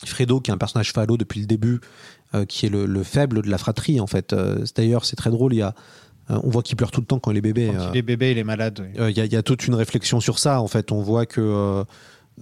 [0.06, 1.80] Fredo, qui est un personnage phallo depuis le début,
[2.34, 4.34] euh, qui est le, le faible de la fratrie, en fait.
[4.34, 5.54] Euh, D'ailleurs, c'est très drôle.
[5.54, 5.74] Il y a,
[6.30, 7.72] on voit qu'il pleure tout le temps quand il est bébé.
[7.76, 8.80] Quand il est bébé, il est malade.
[8.82, 9.00] oui.
[9.02, 10.62] euh, Il y, a- il y a toute une réflexion sur ça.
[10.62, 11.84] En fait, on voit que euh,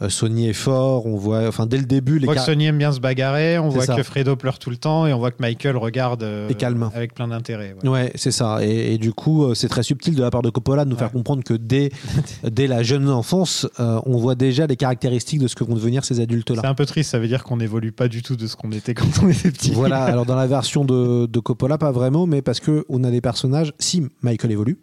[0.10, 1.06] Sony est fort.
[1.06, 3.57] On voit, enfin, dès le début, On les voit que Sony aime bien se bagarrer,
[3.60, 3.95] on voit ça.
[3.95, 6.90] que Fredo pleure tout le temps et on voit que Michael regarde euh, Et calme.
[6.94, 7.76] avec plein d'intérêt.
[7.84, 7.90] ouais.
[7.90, 8.60] Ouais, c'est ça.
[8.65, 10.98] Et, et du coup, euh, c'est très subtil de la part de Coppola de nous
[10.98, 11.90] faire comprendre que dès,
[12.44, 16.06] dès la jeune enfance, euh, on voit déjà les caractéristiques de ce que vont devenir
[16.06, 16.61] ces adultes-là.
[16.61, 18.72] C'est un peu triste, ça veut dire qu'on n'évolue pas du tout de ce qu'on
[18.72, 19.72] était quand on était petit.
[19.72, 23.11] Voilà, alors dans la version de, de Coppola, pas vraiment, mais parce que on a
[23.11, 23.74] des personnages.
[23.80, 24.78] Si Michael évolue,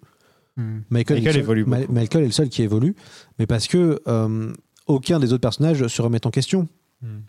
[0.56, 0.82] Hmm.
[0.88, 1.66] Michael, Michael est le seul- évolue.
[1.90, 2.94] Michael est le seul qui évolue,
[3.40, 4.52] mais parce que euh,
[4.86, 6.68] aucun des autres personnages se remet en question.
[7.02, 7.20] Hmm.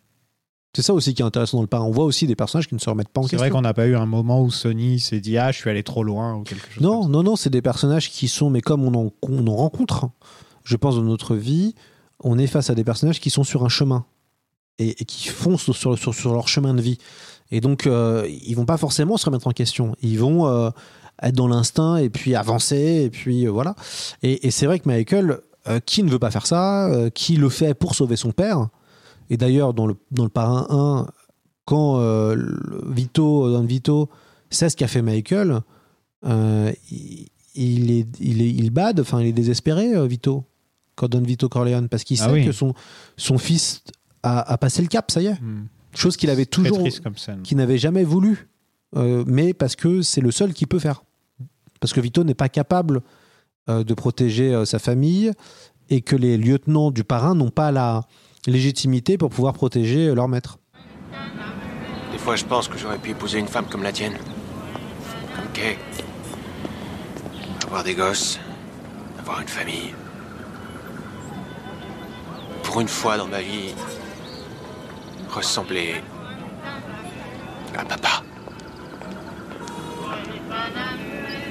[0.76, 1.86] C'est ça aussi qui est intéressant dans le parrain.
[1.86, 3.44] On voit aussi des personnages qui ne se remettent pas en C'est question.
[3.46, 5.84] vrai qu'on n'a pas eu un moment où Sony s'est dit Ah, je suis allé
[5.84, 6.84] trop loin ou quelque chose.
[6.84, 10.10] Non, non, non, c'est des personnages qui sont, mais comme on en, on en rencontre,
[10.66, 11.76] je pense, dans notre vie,
[12.22, 14.06] on est face à des personnages qui sont sur un chemin
[14.78, 16.98] et, et qui foncent sur, sur, sur leur chemin de vie.
[17.52, 19.96] Et donc, euh, ils vont pas forcément se remettre en question.
[20.02, 20.72] Ils vont euh,
[21.22, 23.76] être dans l'instinct et puis avancer, et puis euh, voilà.
[24.24, 27.38] Et, et c'est vrai que Michael, euh, qui ne veut pas faire ça, euh, qui
[27.38, 28.70] le fait pour sauver son père,
[29.30, 31.08] et d'ailleurs, dans le, dans le parrain 1,
[31.66, 32.36] quand euh,
[32.88, 34.10] Vito, Don Vito,
[34.52, 35.62] sait ce qu'a fait Michael,
[36.24, 40.44] il, il est, il est, il bade, enfin, il est désespéré, Vito,
[40.96, 42.46] quand Don Vito Corleone, parce qu'il Ah sait oui.
[42.46, 42.74] que son,
[43.18, 43.84] son fils
[44.22, 45.42] a, a passé le cap, ça y est.
[45.42, 45.66] Hmm.
[45.96, 46.88] Chose qu'il avait toujours,
[47.44, 48.50] qu'il n'avait jamais voulu,
[48.94, 51.04] mais parce que c'est le seul qui peut faire.
[51.80, 53.02] Parce que Vito n'est pas capable
[53.68, 55.32] de protéger euh, sa famille
[55.90, 58.02] et que les lieutenants du parrain n'ont pas la
[58.48, 60.60] légitimité pour pouvoir protéger euh, leur maître.
[62.12, 64.18] Des fois, je pense que j'aurais pu épouser une femme comme la tienne.
[65.36, 65.78] Comme Kay.
[67.66, 68.40] Avoir des gosses.
[69.20, 69.94] Avoir une famille.
[72.76, 73.74] pour une fois dans ma vie,
[75.30, 75.96] ressembler
[77.74, 78.22] à papa.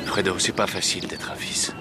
[0.04, 1.74] Fredo, c'est pas facile d'être un fils.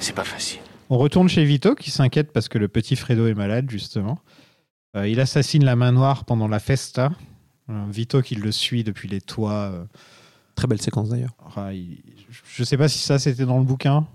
[0.00, 0.58] C'est pas facile.
[0.88, 4.18] On retourne chez Vito qui s'inquiète parce que le petit Fredo est malade, justement.
[4.96, 7.12] Euh, il assassine la main noire pendant la festa.
[7.68, 9.52] Euh, Vito qui le suit depuis les toits.
[9.72, 9.84] euh,
[10.56, 11.34] Très belle séquence d'ailleurs.
[11.56, 12.02] ah, il-
[12.56, 14.06] Je sais pas si ça c'était dans le bouquin,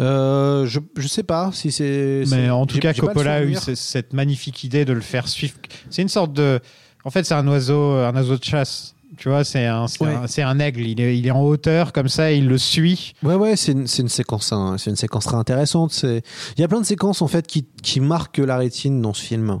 [0.00, 2.24] Euh, je, je sais pas si c'est.
[2.24, 3.62] c'est- mais en tout j'ai- cas j'ai pas le Coppola a eu souvenir.
[3.62, 5.54] ce- cette magnifique idée de le faire suivre.
[5.90, 6.58] C'est une sorte de.
[7.04, 8.94] En fait, c'est un oiseau, un oiseau de chasse.
[9.20, 10.42] Tu vois, c'est un, c'est Ouais.
[10.42, 10.80] un, aigle.
[10.80, 13.12] Il est, il est en hauteur comme ça, et il le suit.
[13.22, 15.92] Ouais, ouais, c'est une, c'est une séquence, hein, c'est une séquence très intéressante.
[15.92, 16.22] C'est,
[16.56, 19.22] il y a plein de séquences en fait qui, qui marquent la rétine dans ce
[19.22, 19.60] film.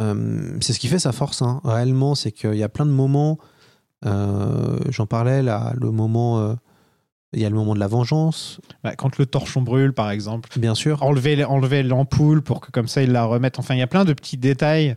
[0.00, 2.90] Euh, c'est ce qui fait sa force, hein, réellement, c'est qu'il y a plein de
[2.90, 3.38] moments.
[4.06, 6.54] euh, j'en parlais là, le moment, euh,
[7.32, 10.48] il y a le moment de la vengeance, Bah, quand le torchon brûle, par exemple.
[10.58, 11.02] bien sûr.
[11.02, 13.58] enlever, enlever l'ampoule pour que comme ça ils la remettent.
[13.58, 14.96] Enfin, il y a plein de petits détails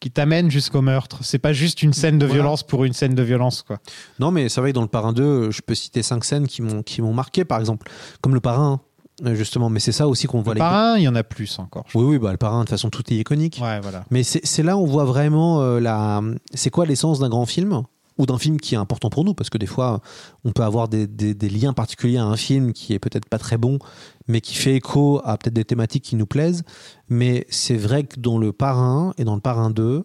[0.00, 1.18] qui t'amènent jusqu'au meurtre.
[1.22, 2.42] C'est pas juste une scène de Voilà.
[2.42, 3.78] violence pour une scène de violence, quoi.
[4.20, 6.62] Non, mais c'est vrai que dans le Parrain 2, je peux citer cinq scènes qui
[6.62, 8.80] m'ont qui m'ont marqué, par exemple, comme le Parrain,
[9.24, 9.70] hein, justement.
[9.70, 10.60] Mais c'est ça aussi qu'on voit Le les.
[10.60, 11.84] parrain, il y en a plus encore.
[11.94, 13.58] Oui, oui, bah le Parrain, de toute façon, tout est iconique.
[13.62, 14.04] Ouais, voilà.
[14.10, 16.20] Mais c'est c'est là où on voit vraiment euh, la.
[16.54, 17.82] C'est quoi l'essence d'un grand film?
[18.18, 20.00] Ou d'un film qui est important pour nous Parce que des fois,
[20.44, 23.38] on peut avoir des, des- des liens particuliers à un film qui est peut-être pas
[23.38, 23.78] très bon,
[24.26, 26.62] mais qui fait écho à peut-être des thématiques qui nous plaisent.
[27.08, 30.04] Mais c'est vrai que dans le Parrain et dans le Parrain 2,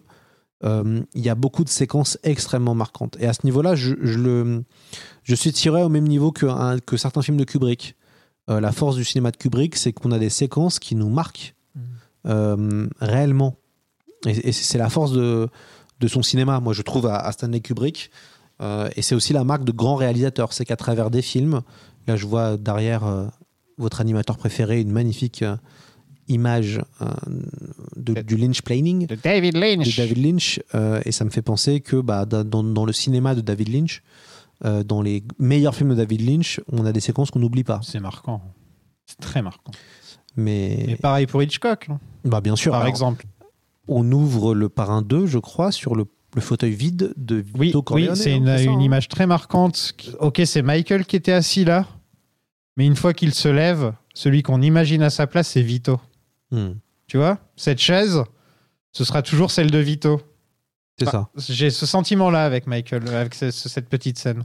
[0.64, 3.16] euh, il y a beaucoup de séquences extrêmement marquantes.
[3.20, 4.64] Et à ce niveau-là, je, je le,
[5.24, 7.96] je suis tiré au même niveau que, un- que certains films de Kubrick.
[8.50, 11.54] Euh, la force du cinéma de Kubrick, c'est qu'on a des séquences qui nous marquent
[12.26, 13.56] euh, réellement.
[14.26, 15.48] Et, et c'est la force de,
[16.04, 18.10] de son cinéma, moi je trouve, à, à Stanley Kubrick.
[18.60, 20.52] Euh, et c'est aussi la marque de grands réalisateurs.
[20.52, 21.62] C'est qu'à travers des films,
[22.06, 23.26] là je vois derrière euh,
[23.78, 25.56] votre animateur préféré une magnifique euh,
[26.28, 26.80] image
[27.96, 29.86] de- du Lynch Planning De David Lynch.
[29.96, 30.60] de David Lynch
[31.04, 34.02] et ça me fait penser que bah, da- dans, dans le cinéma de David Lynch,
[34.86, 37.80] dans les meilleurs films de David Lynch, on a des séquences qu'on n'oublie pas.
[37.82, 38.40] C'est marquant.
[39.04, 39.72] C'est très marquant.
[40.36, 41.88] Mais Et pareil pour Hitchcock,
[42.24, 43.26] bah, bien sûr, par alors, exemple.
[43.88, 46.04] On ouvre le Parrain 2, je crois, sur le,
[46.34, 48.14] le fauteuil vide de Oui, Vito oui Corleone.
[48.16, 49.94] c'est hein, une, ça, une hein image très marquante.
[50.20, 51.86] Ok, c'est Michael qui était assis là,
[52.76, 56.00] mais une fois qu'il se lève, celui qu'on imagine à sa place, c'est Vito.
[56.50, 56.72] Hmm,
[57.06, 58.22] Tu vois Cette chaise,
[58.92, 60.20] ce sera toujours celle de Vito.
[60.98, 64.44] c'est Bah, J'ai ce sentiment-là avec Michael, avec ce- ce- cette petite scène.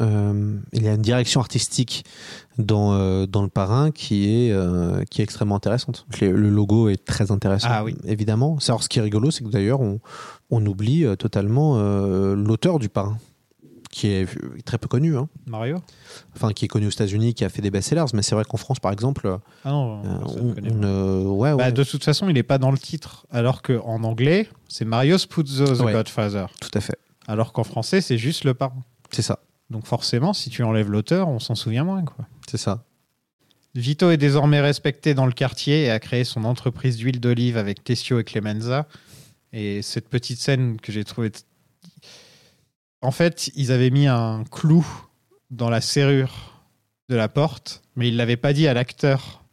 [0.00, 2.04] Euh, il y a une direction artistique
[2.56, 6.06] dans, euh, dans le Parrain qui est, euh, qui est extrêmement intéressante.
[6.20, 7.96] Le, le logo est très intéressant, Ah oui.
[8.04, 8.58] évidemment.
[8.68, 9.98] Alors, ce qui est rigolo, c'est que d'ailleurs, on,
[10.50, 11.78] on oublie totalement
[12.34, 13.18] l'auteur du Parrain,
[13.90, 14.28] qui est
[14.64, 15.16] très peu connu.
[15.16, 15.28] hein.
[15.46, 15.78] Mario?
[16.36, 18.56] Enfin qui est connu aux États-Unis, qui a fait des best-sellers, mais c'est vrai qu'en
[18.58, 20.54] France, par exemple, Ah non, on,
[20.84, 23.26] on, ouais, Bah, ouais, de toute façon, il n'est pas dans le titre.
[23.30, 25.92] Alors qu'en anglais, c'est Mario Spuzzo, The Ouais.
[25.92, 26.46] Godfather.
[26.60, 28.84] tout à fait, Alors qu'en français, c'est juste le parrain.
[29.10, 32.04] c'est ça, Donc forcément, si tu enlèves l'auteur, on s'en souvient moins.
[32.04, 32.26] Quoi.
[32.48, 32.84] c'est ça.
[33.74, 37.84] Vito est désormais respecté dans le quartier et a créé son entreprise d'huile d'olive avec
[37.84, 38.86] Tessio et Clemenza.
[39.52, 41.30] Et cette petite scène que j'ai trouvée...
[41.30, 41.40] t-
[43.02, 44.86] En fait, ils avaient mis un clou
[45.50, 46.62] dans la serrure
[47.08, 49.44] de la porte, mais ils l'avaient pas dit à l'acteur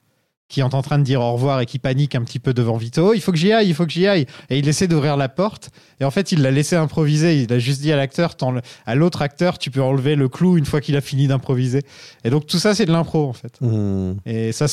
[0.47, 2.77] qui est en train de dire au revoir et qui panique un petit peu devant
[2.77, 3.13] Vito.
[3.15, 4.27] Il faut que j'y aille, il faut que j'y aille.
[4.49, 5.71] Et il essaie d'ouvrir la porte.
[5.99, 7.41] Et en fait, il l'a laissé improviser.
[7.41, 8.35] Il a juste dit à l'acteur,
[8.85, 11.81] à l'autre acteur, tu peux enlever le clou une fois qu'il a fini d'improviser.
[12.23, 13.59] Et donc tout ça, c'est de l'impro en fait.
[13.59, 14.13] Hmm.
[14.25, 14.67] Et ça,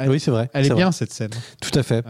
[0.00, 0.48] elle, Oui, c'est vrai.
[0.54, 0.92] elle est bien vrai.
[0.92, 1.30] cette scène.
[1.60, 2.02] Tout à fait.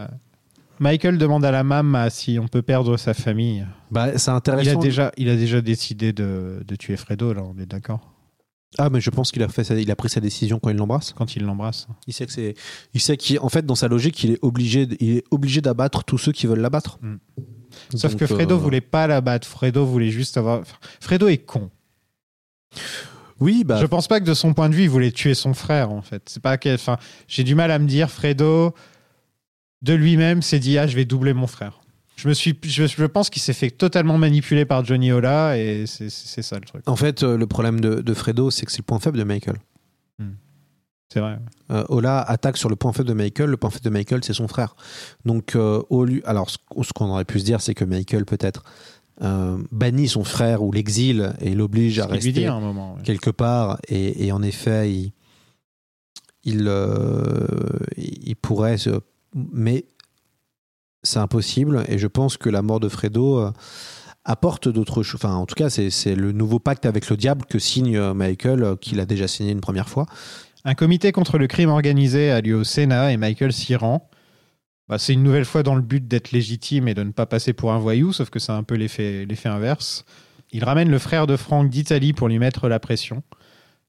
[0.78, 3.64] Michael demande à la maman si on peut perdre sa famille.
[3.90, 4.78] Bah, c'est Il a intéressant.
[4.80, 8.11] déjà, il a déjà décidé de, de tuer Fredo, là, on est d'accord
[8.78, 10.76] Ah, mais je pense qu'il a fait, sa- il a pris sa décision quand il
[10.76, 11.12] l'embrasse.
[11.12, 11.86] Quand il l'embrasse.
[12.06, 12.54] Il sait que c'est,
[12.94, 16.04] il sait qu'en fait, dans sa logique, il est obligé, d- il est obligé d'abattre
[16.04, 16.98] tous ceux qui veulent l'abattre.
[17.02, 17.16] Mm.
[17.94, 19.46] Sauf Donc, que Fredo euh, voulait pas la battre.
[19.46, 20.62] Fredo voulait juste avoir.
[21.00, 21.70] Fredo est con.
[23.40, 25.52] Oui, bah, Je pense pas que de son point de vue, il voulait tuer son
[25.52, 26.22] frère, en fait.
[26.26, 26.56] C'est pas.
[26.66, 26.96] Enfin,
[27.28, 28.74] j'ai du mal à me dire, Fredo,
[29.82, 31.80] de lui-même, s'est dit ah, je vais doubler mon frère.
[32.16, 35.86] Je me suis, je, je pense qu'il s'est fait totalement manipuler par Johnny Ola et
[35.86, 36.82] c'est ça le truc.
[36.88, 39.24] en fait, euh, le problème de, de Fredo, c'est que c'est le point faible de
[39.24, 39.56] Michael.
[41.12, 41.38] C'est vrai.
[41.70, 43.50] Euh, Ola attaque sur le point faible de Michael.
[43.50, 44.74] Le point faible de Michael, c'est son frère.
[45.26, 48.24] Donc, euh, au lieu, alors, ce, ce qu'on aurait pu se dire, c'est que Michael
[48.24, 48.62] peut-être
[49.22, 52.96] euh, bannit son frère ou l'exile et l'oblige à rester dit à un moment.
[53.04, 53.78] quelque part.
[53.88, 55.12] Et, et en effet, il,
[56.44, 57.46] il, euh,
[57.98, 58.78] il pourrait.
[58.78, 59.00] se-
[59.34, 59.84] mais
[61.02, 61.84] c'est impossible.
[61.88, 63.52] Et je pense que la mort de Fredo euh,
[64.24, 65.20] apporte d'autres choses.
[65.22, 68.62] Enfin, en tout cas, c'est le nouveau pacte avec le diable que signe euh, Michael,
[68.62, 70.06] euh, qu'il a déjà signé une première fois.
[70.64, 74.08] Un comité contre le crime organisé a lieu au Sénat et Michael s'y rend.
[74.88, 77.52] Bah, c'est une nouvelle fois dans le but d'être légitime et de ne pas passer
[77.52, 80.04] pour un voyou, sauf que c'est un peu l'effet inverse.
[80.52, 83.22] Il ramène le frère de Franck d'Italie pour lui mettre la pression.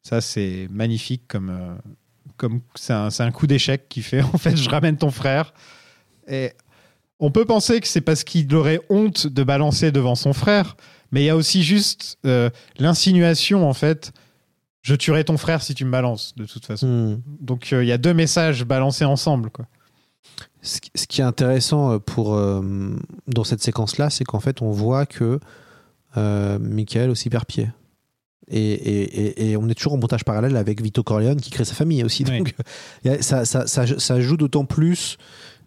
[0.02, 1.78] Ça, c'est magnifique comme
[2.38, 5.54] comme c'est un, un coup d'échec qui fait en fait je ramène ton frère.
[6.28, 6.54] Et
[7.24, 10.76] on peut penser que c'est parce qu'il aurait honte de balancer devant son frère,
[11.12, 14.12] mais il y a aussi juste euh, l'insinuation en fait.
[14.82, 16.88] Je tuerai ton frère si tu me balances, de toute façon.
[16.88, 17.22] Hmm.
[17.40, 19.50] Donc euh, il y a deux messages balancés ensemble.
[19.50, 19.66] Quoi.
[20.62, 22.62] Ce qui- est intéressant euh, pour, euh,
[23.28, 25.40] dans cette séquence-là, c'est qu'en fait, on voit que
[26.16, 27.70] Michael aussi perd pied.
[28.50, 31.64] Et, et- et- et on est toujours en montage parallèle avec Vito Corleone qui crée
[31.66, 32.24] sa famille aussi.
[32.26, 32.54] Donc,
[33.22, 35.18] ça- ça- ça joue d'autant plus,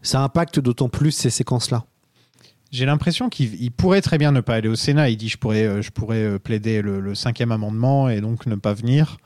[0.07, 1.85] ça impacte d'autant plus ces séquences-là.
[2.73, 5.11] J'ai l'impression qu'il il pourrait très bien ne pas aller au Sénat.
[5.11, 8.57] Il dit je pourrais, euh, je pourrais euh, plaider le, cinquième amendement et donc ne
[8.57, 9.19] pas venir.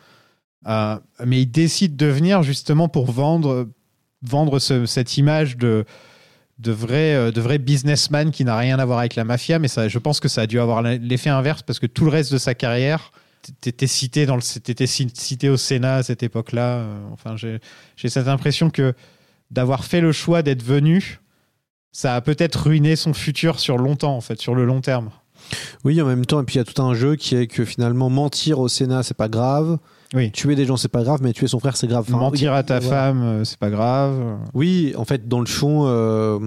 [0.67, 3.69] Euh, mais il décide de venir justement pour vendre,
[4.23, 5.87] vendre ce- cette image de,
[6.59, 9.59] de, vrai, de vrai businessman qui n'a rien à voir avec la mafia.
[9.59, 12.31] Mais je pense que ça a dû avoir l'effet inverse parce que tout le reste
[12.31, 13.11] de sa carrière,
[13.63, 16.85] t'étais cité, dans le, cité au Sénat à cette époque-là.
[17.11, 18.95] Enfin, j'ai cette impression que
[19.51, 21.21] d'avoir fait le choix d'être venu,
[21.93, 25.11] ça a peut-être ruiné son futur sur longtemps, en fait, sur le long terme.
[25.85, 27.65] Oui, en même temps, et puis il y a tout un jeu qui est que
[27.65, 29.79] finalement mentir au Sénat, c'est pas grave.
[30.13, 30.33] Oui.
[30.33, 32.05] Tuer des gens, c'est pas grave, mais tuer son frère, c'est grave.
[32.09, 34.39] Enfin, Mentir à ta femme, euh, c'est pas grave.
[34.55, 36.39] Oui, en fait, dans le fond, euh,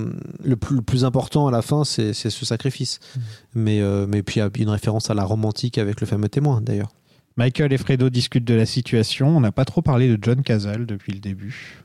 [0.43, 2.99] le, plus, le plus important à la fin, c'est ce sacrifice.
[3.15, 3.19] Mm.
[3.55, 6.29] Mais, euh, mais puis il y a une référence à la romantique avec le fameux
[6.29, 6.89] témoin, d'ailleurs.
[7.37, 9.35] Michael et Fredo discutent de la situation.
[9.35, 11.83] On n'a pas trop parlé de John Cazale depuis le début.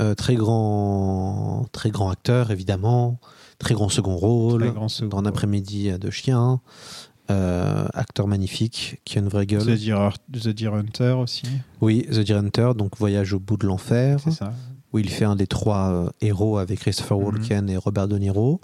[0.00, 3.20] Euh, très grand, très grand acteur, évidemment.
[3.58, 4.62] Très grand second rôle.
[4.62, 5.28] Très grand second dans un rôle.
[5.28, 6.60] après-midi de chien.
[7.30, 9.64] Euh, acteur magnifique, qui a une vraie gueule.
[9.64, 11.44] The Deer, The Deer Hunter aussi.
[11.80, 14.18] Oui, The Deer Hunter, donc Voyage au bout de l'enfer.
[14.22, 14.52] C'est ça.
[14.92, 17.24] Où il fait un des trois euh, héros avec Christopher Mhm.
[17.24, 18.60] Walken et Robert De Niro.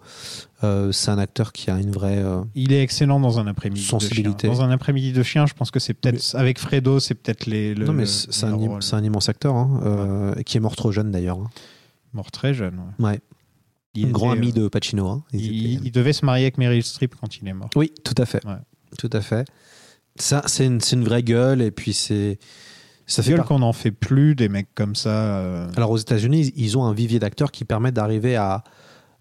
[0.64, 2.18] Euh, c'est un acteur qui a une vraie.
[2.18, 4.48] euh, Il est excellent dans un après-midi de Sensibilité.
[4.48, 4.56] chien.
[4.56, 7.74] Dans un après-midi de chien, je pense que c'est peut-être avec Fredo, c'est peut-être les.
[7.74, 11.10] Le, non, mais c'est un, im- un immense acteur, hein, qui est mort trop jeune
[11.10, 11.38] d'ailleurs.
[11.38, 11.50] hein.
[12.12, 12.80] Mort très jeune.
[12.98, 13.06] ouais.
[13.12, 13.20] Ouais.
[13.94, 15.08] Il grand était, ami de Pacino.
[15.08, 15.24] hein.
[15.32, 17.70] Il, devait se marier avec Meryl Streep quand il est mort.
[17.74, 18.44] Oui, tout à fait.
[18.46, 18.52] Ouais.
[18.98, 19.46] Tout à fait.
[20.16, 22.38] Ça, c'est une, c'est une vraie gueule et puis c'est.
[23.08, 25.38] Ça fait qu'on n'en fait plus des mecs comme ça.
[25.38, 28.62] euh, Alors aux États-Unis, ils ont un vivier d'acteurs qui permet d'arriver à,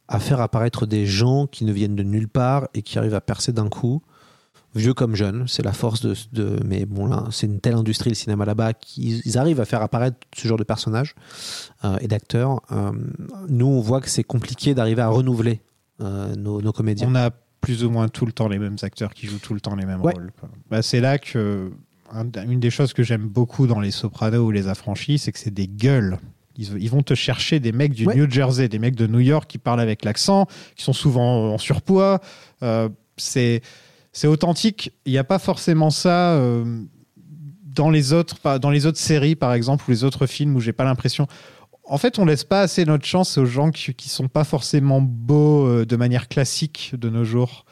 [0.08, 3.22] à faire apparaître des gens qui ne viennent de nulle part et qui arrivent à
[3.22, 4.02] percer d'un coup,
[4.76, 5.46] vieux comme jeunes.
[5.48, 8.74] C'est la force de, de- Mais bon, là, c'est une telle industrie, le cinéma là-bas,
[8.74, 11.16] qu'ils ils arrivent à faire apparaître ce genre de personnages
[11.86, 12.62] euh, et d'acteurs.
[12.72, 12.92] Euh,
[13.50, 15.62] nous, on voit que c'est compliqué d'arriver à renouveler
[16.00, 17.08] nos, nos comédiens.
[17.10, 19.60] on a plus ou moins tout le temps les mêmes acteurs qui jouent tout le
[19.60, 20.14] temps les mêmes Ouais.
[20.14, 20.32] rôles.
[20.70, 21.72] Bah, c'est là que
[22.14, 25.54] une des choses que j'aime beaucoup dans les Sopranos ou les Affranchis, c'est que c'est
[25.54, 26.18] des gueules.
[26.58, 28.16] Ils, ils vont te chercher des mecs du Ouais.
[28.16, 31.58] New Jersey, des mecs de New York qui parlent avec l'accent, qui sont souvent en
[31.58, 32.20] surpoids.
[32.64, 33.62] Euh, c'est
[34.12, 34.92] c'est authentique.
[35.06, 36.82] Il n'y a pas forcément ça euh,
[37.64, 40.74] dans les autres dans les autres séries par exemple ou les autres films où j'ai
[40.74, 41.28] pas l'impression.
[41.90, 45.00] En fait, on laisse pas assez notre chance aux gens qui, qui sont pas forcément
[45.02, 47.64] beaux euh, de manière classique de nos jours.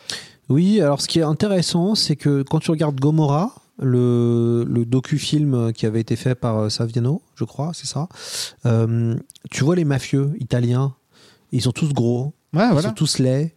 [0.47, 5.73] Oui, alors ce qui est intéressant, c'est que quand tu regardes Gomorrah, le, le docu-film
[5.73, 8.07] qui avait été fait par euh, Saviano, je crois, c'est ça,
[8.65, 9.15] euh,
[9.51, 10.93] tu vois les mafieux italiens,
[11.51, 12.89] ils sont tous gros, Ouais, ils voilà.
[12.89, 13.53] sont tous laids.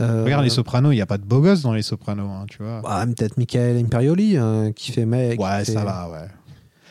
[0.00, 2.46] Euh, Regarde les Sopranos, il n'y a pas de beaux gosses dans les Sopranos, hein,
[2.50, 2.80] tu vois.
[2.82, 5.40] bah, peut-être Michael Imperioli euh, qui fait mec.
[5.40, 6.26] ouais, ça va, ouais.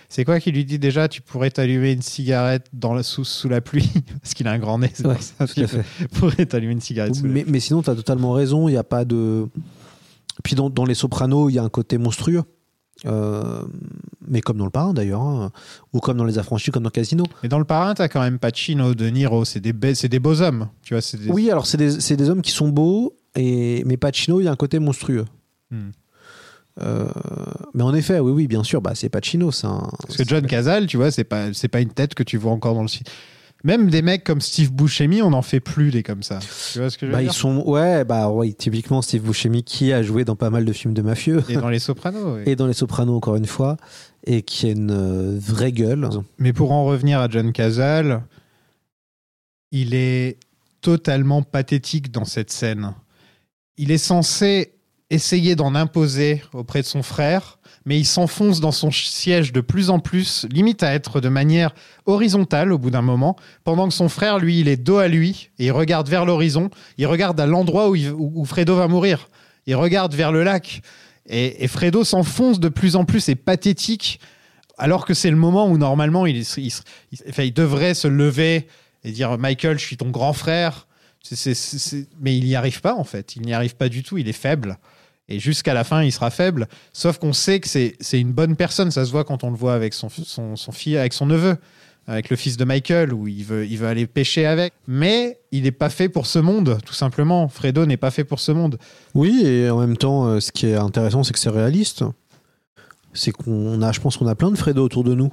[0.08, 3.50] C'est quoi qui lui dit déjà Tu pourrais t'allumer une cigarette dans la, sous, sous
[3.50, 3.92] la pluie?
[4.22, 5.68] Parce qu'il a un grand nez, c'est Ouais, pour ça qu'il
[6.14, 8.78] pourrait t'allumer une cigarette sous la Mais, mais sinon, tu as totalement raison, il n'y
[8.78, 9.48] a pas de.
[10.44, 12.44] Puis dans, dans les Sopranos, il y a un côté monstrueux.
[13.06, 13.64] Euh,
[14.28, 15.52] mais comme dans le parrain d'ailleurs, hein,
[15.94, 17.26] ou comme dans les affranchis, comme dans Casino.
[17.42, 20.42] Mais dans le parrain, t'as quand même Pacino, De Niro, c'est des, be- des beaux
[20.42, 20.70] hommes.
[20.84, 24.46] Tu vois, des- Oui, alors c'est des, hommes qui sont beaux, et, mais Pacino, il
[24.46, 25.26] y a un côté monstrueux.
[25.72, 25.90] Hmm.
[26.82, 27.08] Euh,
[27.74, 29.52] mais en effet, oui, oui, bien sûr, bah, c'est Pacino.
[29.52, 29.90] C'est un...
[30.04, 32.76] Parce que John Cazale, tu vois, c'est pas, pas une tête que tu vois encore
[32.76, 33.10] dans le site.
[33.66, 36.40] Même des mecs comme Steve Buscemi, on n'en fait plus des comme ça.
[36.74, 39.22] Tu vois ce que je veux Bah, ils dire sont, ouais, bah, oui, typiquement Steve
[39.24, 41.42] Buscemi qui a joué dans pas mal de films de mafieux.
[41.48, 42.36] Et dans les Sopranos.
[42.36, 42.42] oui.
[42.46, 43.78] Et dans Les Sopranos, encore une fois,
[44.26, 46.10] et qui a une euh, vraie gueule.
[46.40, 48.24] Mais pour en revenir à John Cazale,
[49.72, 50.38] il est
[50.82, 52.94] totalement pathétique dans cette scène.
[53.78, 54.74] Il est censé
[55.10, 59.90] essayer d'en imposer auprès de son frère, mais il s'enfonce dans son siège de plus
[59.90, 61.74] en plus, limite à être de manière
[62.06, 65.50] horizontale au bout d'un moment, pendant que son frère, lui, il est dos à lui,
[65.60, 69.30] et il regarde vers l'horizon, il regarde à l'endroit où, Fredo va mourir,
[69.68, 70.82] il regarde vers le lac,
[71.26, 74.20] et, Fredo s'enfonce de plus en plus, c'est pathétique,
[74.78, 78.68] alors que c'est le moment où normalement il, il- devrait se lever
[79.04, 80.88] et dire Michael, je suis ton grand frère.
[82.20, 83.36] Mais il n'y arrive pas en fait.
[83.36, 84.18] Il n'y arrive pas du tout.
[84.18, 84.78] Il est faible.
[85.30, 86.68] Et jusqu'à la fin, il sera faible.
[86.92, 88.92] Sauf qu'on sait que c'est une bonne personne.
[88.92, 91.56] Ça se voit quand on le voit avec son, son, son avec son neveu,
[92.08, 94.74] avec le fils de Michael, où il veut, il veut aller pêcher avec.
[94.88, 97.48] Mais il n'est pas fait pour ce monde, tout simplement.
[97.48, 98.78] Fredo n'est pas fait pour ce monde.
[99.16, 102.04] Oui, et en même temps, euh, ce qui est intéressant, c'est que c'est réaliste.
[103.14, 105.32] C'est qu'on a, je pense qu'on a plein de Fredo autour de nous.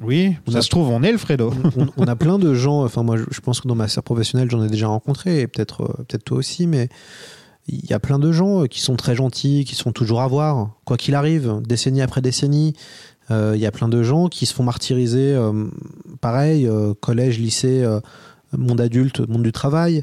[0.00, 1.52] Oui, On ça a- se trouve, on est le Fredo.
[1.76, 2.82] on, on a plein de gens.
[2.84, 5.82] Enfin, moi, je, pense que dans ma sphère professionnelle, j'en ai déjà rencontré, et peut-être,
[5.82, 6.88] euh, peut-être toi aussi, mais
[7.68, 10.26] il y a plein de gens euh, qui sont très gentils, qui sont toujours à
[10.26, 12.74] voir, quoi qu'il arrive, décennie après décennie.
[13.30, 15.66] Euh, Il y a plein de gens qui se font martyriser, euh,
[16.20, 16.68] pareil,
[17.00, 17.86] collège, lycée,
[18.56, 20.02] monde adulte, monde du travail.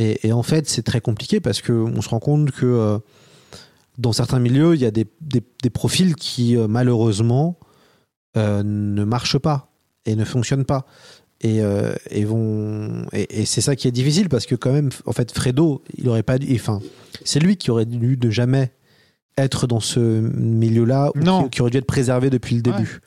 [0.00, 2.98] Et, en fait, c'est très compliqué parce qu'on se rend compte que
[3.96, 5.06] dans certains milieux, il y a des,
[5.72, 7.60] profils qui, malheureusement,
[8.34, 9.72] ne marchent pas
[10.04, 10.84] et ne fonctionnent pas.
[11.46, 14.88] Et, euh, et vont et, et c'est ça qui est difficile parce que quand même
[15.04, 16.80] en fait Fredo il aurait pas dû enfin
[17.22, 18.72] c'est lui qui aurait dû ne jamais
[19.36, 21.44] être dans ce milieu là Non.
[21.44, 23.00] qui, qui aurait dû être préservé depuis le début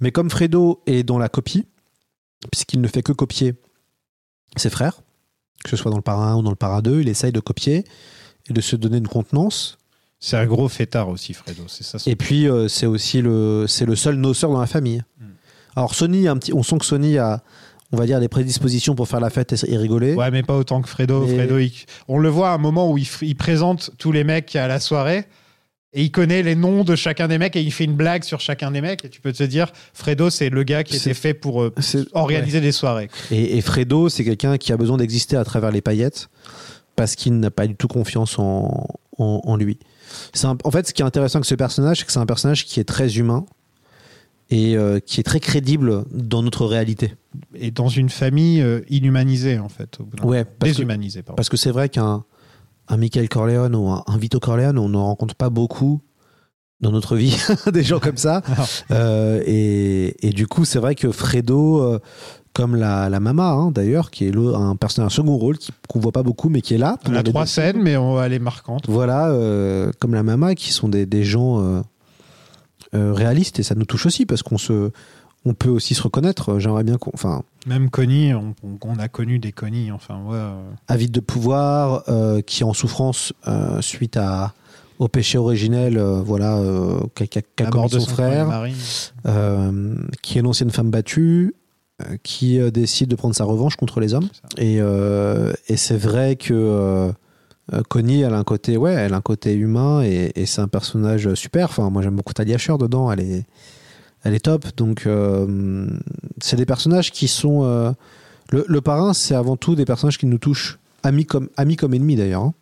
[0.00, 1.66] mais comme Fredo est dans la copie
[2.50, 3.54] puisqu'il ne fait que copier
[4.56, 5.00] ses frères
[5.62, 7.40] que ce soit dans le parrain 1 ou dans le parrain 2 il essaye de
[7.40, 7.84] copier
[8.50, 9.78] et de se donner une contenance
[10.18, 11.62] C'est un gros fêtard aussi, Fredo.
[11.68, 12.00] C'est ça.
[12.00, 15.02] son- et puis euh, c'est aussi le c'est le seul noceur dans la famille.
[15.20, 15.26] Hmm.
[15.76, 17.42] Alors Sony, un petit, on sent que Sony a,
[17.92, 20.14] on va dire, des prédispositions pour faire la fête et, rigoler.
[20.14, 21.26] Ouais, mais pas autant que Fredo.
[21.26, 21.72] Mais- Fredo, il-
[22.08, 25.24] on le voit à un moment où il, présente tous les mecs à la soirée
[25.94, 28.40] et il connaît les noms de chacun des mecs et il fait une blague sur
[28.40, 29.04] chacun des mecs.
[29.06, 31.72] Et tu peux te dire, Fredo, c'est le gars qui était fait pour euh,
[32.12, 33.08] organiser des soirées.
[33.30, 36.28] Et, et Fredo, c'est quelqu'un qui a besoin d'exister à travers les paillettes
[36.94, 38.86] parce qu'il n'a pas du tout confiance en,
[39.18, 39.78] en, en lui.
[40.44, 42.66] Un- en fait, ce qui est intéressant avec ce personnage, c'est que c'est un personnage
[42.66, 43.46] qui est très humain
[44.50, 47.14] et euh, qui est très crédible dans notre réalité.
[47.54, 49.98] Et dans une famille euh, inhumanisée, en fait.
[50.00, 50.50] au bout d'un Ouais, moment.
[50.58, 51.36] parce que- Déshumanisée, pardon.
[51.36, 52.24] Parce que c'est vrai qu'un
[52.90, 56.00] un Michael Corleone ou un, un Vito Corleone, on n'en rencontre pas beaucoup
[56.80, 57.36] dans notre vie,
[57.72, 58.42] des gens comme ça.
[58.90, 61.98] Euh, et, et du coup, c'est vrai que Fredo, euh,
[62.54, 65.56] comme la, la Mama hein, d'ailleurs, qui est un personnage un second rôle
[65.88, 66.96] qu'on voit pas beaucoup, mais qui est là.
[67.06, 68.84] On a les trois scènes, mais on, elle est marquante.
[68.88, 71.82] Voilà, euh, comme la Mama, qui sont des, des gens
[72.92, 74.90] réalistes et ça nous touche aussi parce qu'on se,
[75.44, 76.58] on peut aussi se reconnaître.
[76.58, 79.90] J'aimerais bien qu'on, enfin, Même Connie, on, a connu des Connie.
[79.90, 80.36] Enfin, ouais.
[80.36, 84.54] euh, avide de pouvoir, euh, qui est en souffrance euh, suite à,
[84.98, 87.26] au péché originel, euh, voilà, euh, qu'a
[87.66, 88.64] commis de son, son frère,
[89.26, 91.54] euh, qui est une ancienne femme battue,
[92.02, 94.28] euh, qui euh, décide de prendre sa revanche contre les hommes.
[94.56, 97.12] Et, euh, et c'est vrai que euh,
[97.72, 100.60] euh, Connie, elle a un côté, ouais, elle a un côté humain et, et c'est
[100.60, 101.66] un personnage super.
[101.66, 103.44] Enfin, moi j'aime beaucoup Talia Shire dedans, elle est,
[104.24, 104.66] elle est top.
[104.76, 105.88] Donc euh,
[106.40, 107.64] c'est des personnages qui sont.
[107.64, 107.92] euh,
[108.50, 111.92] le, le parrain, c'est avant tout des personnages qui nous touchent, amis comme amis comme
[111.94, 112.54] ennemis d'ailleurs, hein.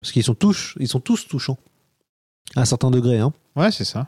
[0.00, 1.58] parce qu'ils sont tous, ils sont tous touchants
[2.56, 3.18] à un certain degré.
[3.18, 3.32] Hein.
[3.56, 4.06] Ouais, c'est ça.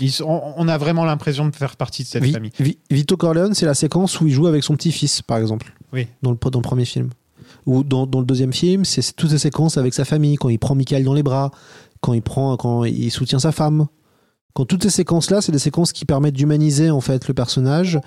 [0.00, 2.52] Ils sont- on, a vraiment l'impression de faire partie de cette Vi- famille.
[2.60, 5.74] Vi- Vito Corleone, c'est la séquence où il joue avec son petit-fils, par exemple.
[5.92, 6.06] Oui.
[6.22, 7.10] Dans le, dans le premier film.
[7.66, 10.50] Ou dans, dans le deuxième film, c'est c'est toutes ces séquences avec sa famille, quand
[10.50, 11.50] il prend Michael dans les bras,
[12.00, 13.86] quand il, prend, quand il soutient sa femme.
[14.58, 18.00] Quand toutes ces séquences-là, c'est des séquences qui permettent d'humaniser en fait le personnage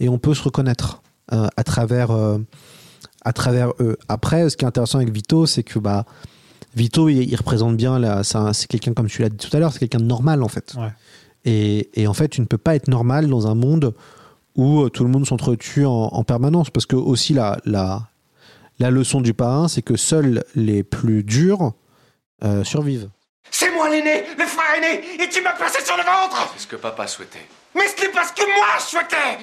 [0.00, 1.00] et on peut se reconnaître
[1.32, 2.36] euh, à, travers, euh,
[3.24, 3.96] à travers eux.
[4.06, 6.04] Après, ce qui est intéressant avec Vito, c'est que bah,
[6.76, 9.56] Vito, il, il représente bien, la- c'est un- c'est quelqu'un, comme tu l'as dit tout
[9.56, 10.74] à l'heure, c'est quelqu'un de normal en fait.
[10.76, 10.92] Ouais.
[11.46, 13.94] Et, et en fait, tu ne peux pas être normal dans un monde
[14.56, 16.68] où euh, tout le monde s'entretue en, en permanence.
[16.68, 18.08] Parce que aussi, la, la,
[18.78, 21.72] la leçon du parrain, c'est que seuls les plus durs
[22.44, 23.08] euh, survivent.
[23.50, 26.66] C'est moi l'aîné, le frère aîné, et tu m'as placé sur le ventre C'est ce
[26.66, 27.46] que papa souhaitait.
[27.74, 29.38] Mais ce n'est pas ce que moi je souhaitais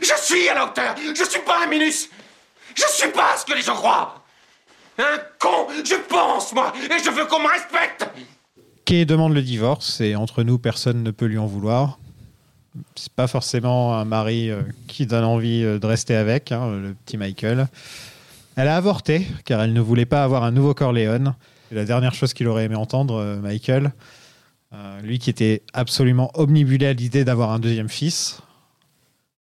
[0.00, 2.08] Je suis à la hauteur, je suis pas un minus
[2.74, 4.22] Je suis pas ce que les gens croient
[4.98, 8.06] Un con, je pense, moi, et je veux qu'on me respecte
[8.86, 11.98] Kay demande le divorce et entre nous, personne ne peut lui en vouloir.
[12.94, 16.94] C'est pas forcément un mari euh, qui donne envie euh, de rester avec, hein, le
[16.94, 17.66] petit Michael.
[18.54, 21.34] Elle a avorté car elle ne voulait pas avoir un nouveau Corleone.
[21.68, 23.92] C'est la dernière chose qu'il aurait aimé entendre, euh, Michael.
[24.72, 28.40] Euh, lui qui était absolument omnibulé à l'idée d'avoir un deuxième fils.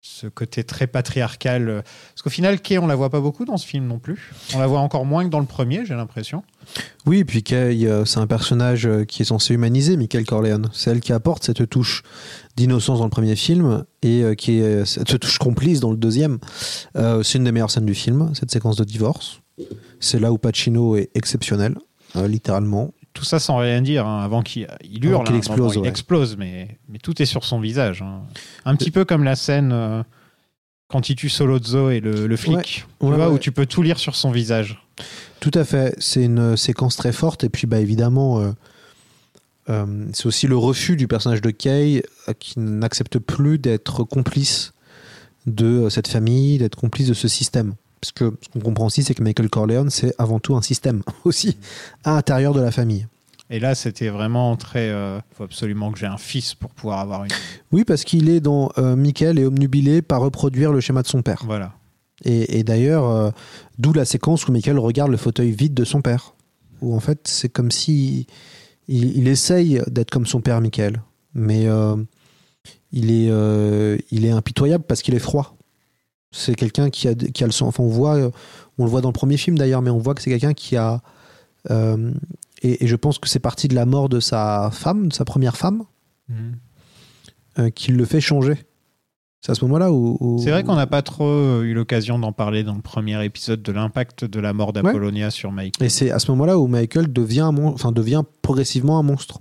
[0.01, 1.67] Ce côté très patriarcal.
[1.69, 4.31] euh, Parce qu'au final, Kay, on la voit pas beaucoup dans ce film non plus.
[4.53, 6.43] On la voit encore moins que dans le premier, j'ai l'impression.
[7.05, 10.69] Oui, et puis Kay, c'est un personnage qui est censé humaniser Michael Corleone.
[10.73, 12.03] C'est elle qui apporte cette touche
[12.55, 16.39] d'innocence dans le premier film et qui est cette touche complice dans le deuxième.
[16.95, 19.39] C'est une des meilleures scènes du film, cette séquence de divorce.
[19.99, 21.75] C'est là où Pacino est exceptionnel,
[22.17, 22.93] euh, littéralement.
[23.13, 25.23] tout ça sans rien dire, hein, avant qu'il il Avant hurle.
[25.25, 28.01] qu'il hein, explose, il explose, mais, mais tout est sur son visage.
[28.01, 28.21] hein.
[28.65, 30.03] Un petit peu comme la scène euh,
[30.87, 32.63] quand il tue Solozzo et le, le flic, Ouais.
[32.63, 33.33] tu Ouais, vois, ouais.
[33.33, 34.81] où tu peux tout lire sur son visage.
[35.39, 35.95] Tout à fait.
[35.99, 37.43] C'est une séquence très forte.
[37.43, 38.51] Et puis, bah, évidemment, euh,
[39.69, 44.73] euh, c'est aussi le refus du personnage de Kay euh, qui n'accepte plus d'être complice
[45.45, 47.73] de euh, cette famille, d'être complice de ce système.
[48.13, 51.03] Parce que ce qu'on comprend aussi, c'est que Michael Corleone, c'est avant tout un système
[51.23, 51.57] aussi
[52.03, 53.07] à l'intérieur de la famille.
[53.49, 54.89] Et là, c'était vraiment très.
[54.89, 57.31] Il faut absolument que j'ai un fils pour pouvoir avoir une.
[57.71, 61.21] Oui, parce qu'il est dans euh, Michael est omnubilé par reproduire le schéma de son
[61.21, 61.43] père.
[61.45, 61.73] Voilà.
[62.25, 63.31] Et, et d'ailleurs, euh,
[63.77, 66.33] d'où la séquence où Michael regarde le fauteuil vide de son père.
[66.81, 68.27] Où en fait, c'est comme si
[68.87, 71.01] il, il essaye d'être comme son père, Michael.
[71.33, 71.95] Mais euh,
[72.91, 75.56] il, est, euh, il est impitoyable parce qu'il est froid.
[76.31, 77.67] C'est quelqu'un qui a, qui a le sang.
[77.67, 78.29] Enfin, on, voit, euh,
[78.77, 80.75] on le voit dans le premier film d'ailleurs, mais on voit que c'est quelqu'un qui
[80.75, 81.01] a.
[81.71, 82.11] euh,
[82.61, 85.25] et, et je pense que c'est parti de la mort de sa femme, de sa
[85.25, 85.83] première femme,
[87.59, 88.55] euh, qui le fait changer.
[89.41, 90.17] C'est à ce moment-là où.
[90.19, 93.61] où- C'est vrai qu'on n'a pas trop eu l'occasion d'en parler dans le premier épisode
[93.61, 95.81] de l'impact de la mort d'Apollonia sur Mike.
[95.81, 99.39] Et c'est à ce moment-là où Michael devient, enfin, devient progressivement un monstre.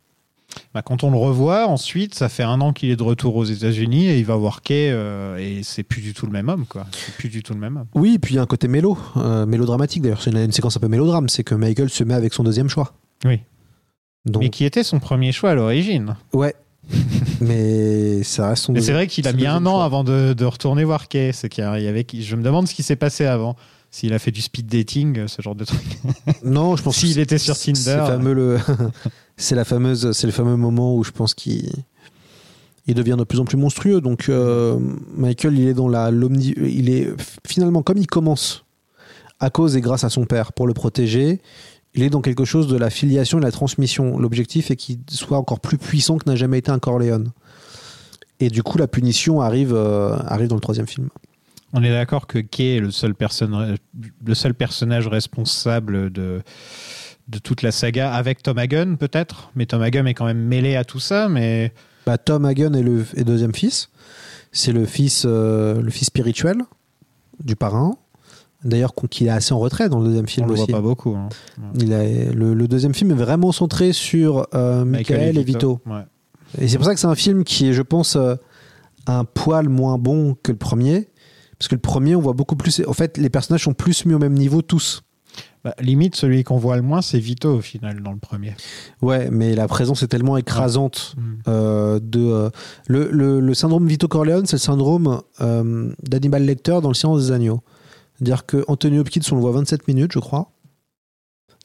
[0.75, 3.45] Bah, quand on le revoit, ensuite, ça fait un an qu'il est de retour aux
[3.45, 6.67] États-Unis et il va voir Kay euh, et c'est plus du tout le même homme,
[6.67, 6.87] quoi.
[6.93, 7.87] C'est plus du tout le même homme.
[7.95, 10.23] Oui, et puis il y a un côté mélo, euh, mélodramatique d'ailleurs.
[10.23, 11.29] C'est une, une séquence un peu mélodrame.
[11.29, 12.93] C'est que Michael se met avec son deuxième choix.
[13.25, 13.41] Oui.
[14.25, 16.17] Donc, Mais qui était son premier choix à l'origine.
[16.33, 16.55] ouais.
[17.41, 19.85] Mais ça reste son Mais c'est vrai qu'il a mis un an choix.
[19.85, 21.33] avant de, de retourner voir Kay.
[21.33, 23.57] C'est qu'il y avait, je me demande ce qui s'est passé avant.
[23.97, 25.81] S'il a fait du speed dating, euh, ce genre de truc.
[26.45, 27.81] Non, je pense S'il était sur Tinder.
[27.81, 28.59] C'est fameux le,
[29.39, 31.73] c'est la fameuse, c'est le fameux moment où je pense qu'il
[32.87, 34.03] il devient de plus en plus monstrueux.
[34.03, 34.79] Donc euh,
[35.17, 37.09] Michael, il est dans la l'omni, il est
[37.47, 38.67] finalement comme il commence
[39.41, 41.41] à cause et grâce à son père pour le protéger.
[41.95, 44.19] Il est dans quelque chose de la filiation et de la transmission.
[44.19, 47.33] L'objectif est qu'il soit encore plus puissant que n'a jamais été un Corleone.
[48.41, 51.09] Et du coup, la punition arrive, euh, arrive dans le troisième film.
[51.77, 53.77] On est d'accord que Kay est le seul, personne-
[54.25, 56.41] le seul personnage responsable de,
[57.29, 59.51] de toute la saga, avec Tom Hagen peut-être.
[59.55, 61.29] Mais Tom Hagen est quand même mêlé à tout ça.
[61.29, 61.73] Mais
[62.07, 63.91] Bah, Tom Hagen est le est deuxième fils.
[64.53, 66.63] C'est le fils, euh, le fils spirituel
[67.45, 67.97] du parrain.
[68.65, 70.71] D'ailleurs, qu'il est assez en retrait dans le deuxième film on le aussi.
[70.71, 71.15] voit pas beaucoup.
[71.15, 71.29] hein.
[71.79, 75.81] Il a, le, le deuxième film est vraiment centré sur euh, Michael et Vito.
[75.87, 76.01] Ouais.
[76.59, 78.35] Et c'est pour ça que c'est un film qui est, je pense, euh,
[79.07, 81.09] un poil moins bon que le premier.
[81.59, 82.83] Parce que le premier, on voit beaucoup plus.
[82.87, 85.03] En fait, les personnages sont plus mis au même niveau tous.
[85.65, 88.55] Bah, limite, celui qu'on voit le moins, c'est Vito au final dans le premier.
[89.03, 91.23] Ouais, mais la présence est tellement écrasante Mm.
[91.49, 92.51] euh, de euh,
[92.87, 97.27] le, le- le syndrome Vito Corleone, c'est le syndrome euh, d'Hannibal Lecter dans Le Silence
[97.27, 97.63] des agneaux.
[98.15, 100.53] C'est-à-dire que Anthony Hopkins, on le voit 27 minutes, je crois,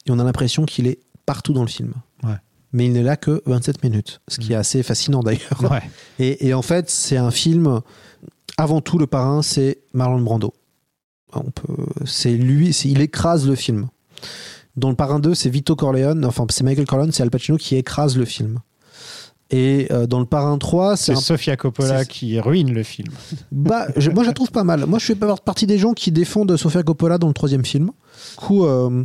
[0.06, 1.94] et on a l'impression qu'il est partout dans le film.
[2.24, 2.36] Ouais.
[2.72, 5.62] Mais il n'est là que 27 minutes, ce qui est assez fascinant d'ailleurs.
[5.70, 5.82] Ouais.
[6.18, 7.80] Et, et en fait, c'est un film.
[8.56, 10.52] Avant tout, le parrain, c'est Marlon Brando.
[11.32, 13.88] On peut, c'est lui, il écrase le film.
[14.76, 17.76] Dans le parrain 2, c'est Vito Corleone, enfin c'est Michael Corleone, c'est Al Pacino qui
[17.76, 18.60] écrase le film.
[19.50, 23.08] Et euh, dans le parrain 3, c'est C'est un Sofia Coppola qui ruine le film.
[23.52, 24.86] bah, je- moi, je la trouve pas mal.
[24.86, 27.86] Moi, je fais pas partie des gens qui défendent Sofia Coppola dans le troisième film.
[27.86, 29.04] Du coup, euh,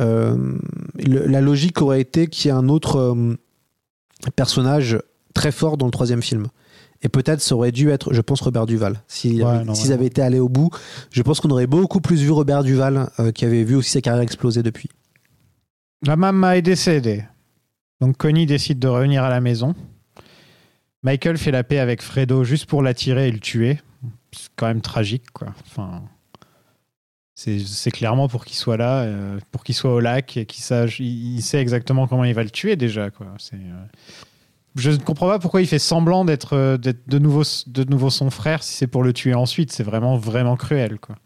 [0.00, 0.54] euh,
[0.98, 3.16] le- la logique aurait été qu'il y ait un autre
[4.36, 4.98] personnage
[5.34, 6.46] très fort dans le troisième film.
[7.06, 9.00] Et peut-être ça aurait dû être, je pense, Robert Duval.
[9.06, 9.62] S'ils Ouais,
[9.92, 10.70] avaient- été allés au bout,
[11.12, 14.00] je pense qu'on aurait beaucoup plus vu Robert Duval, euh, qui avait vu aussi sa
[14.00, 14.88] carrière exploser depuis.
[16.04, 17.22] La maman est décédée.
[18.00, 19.76] Donc Connie décide de revenir à la maison.
[21.04, 23.78] Michael fait la paix avec Fredo juste pour l'attirer et le tuer.
[24.32, 25.54] C'est quand même tragique, quoi.
[25.68, 26.02] Enfin,
[27.36, 30.64] c'est c'est clairement pour qu'il soit là, euh, pour qu'il soit au lac et qu'il
[30.64, 33.28] sache, il, il sait exactement comment il va le tuer déjà, quoi.
[33.38, 33.84] C'est, euh,
[34.76, 38.30] Je ne comprends pas pourquoi il fait semblant d'être euh, de nouveau, de nouveau son
[38.30, 39.72] frère si c'est pour le tuer ensuite.
[39.72, 41.16] C'est vraiment, vraiment cruel, quoi.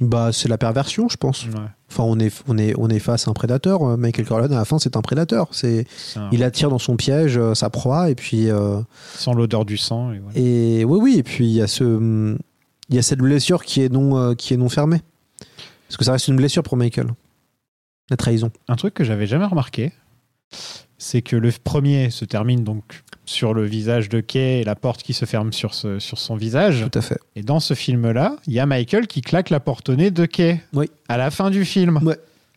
[0.00, 1.44] Bah, c'est la perversion, je pense.
[1.46, 1.52] Ouais.
[1.90, 3.82] Enfin, on est, on est, on est face à un prédateur.
[3.82, 5.48] Euh, Michael Corleone, à la fin, c'est un prédateur.
[5.50, 8.48] C'est, C'est un- il attire dans son piège euh, sa proie, et puis.
[8.48, 8.80] euh,
[9.14, 10.12] Sans l'odeur du sang.
[10.12, 10.38] Et voilà.
[10.38, 12.36] Et oui, oui, et puis il y a ce,
[12.90, 15.02] il y a cette blessure qui est non, euh, qui est non fermée.
[15.88, 17.08] Parce que ça reste une blessure pour Michael.
[18.10, 18.50] La trahison.
[18.68, 19.92] Un truc que j'avais jamais remarqué,
[20.98, 25.02] c'est que le premier se termine donc sur le visage de Kay et la porte
[25.02, 26.86] qui se ferme sur, ce- sur son visage.
[26.90, 27.18] Tout à fait.
[27.36, 30.24] Et dans ce film-là, il y a Michael qui claque la porte au nez de
[30.26, 30.90] Kay Oui.
[31.08, 32.00] à la fin du film.
[32.02, 32.16] Ouais.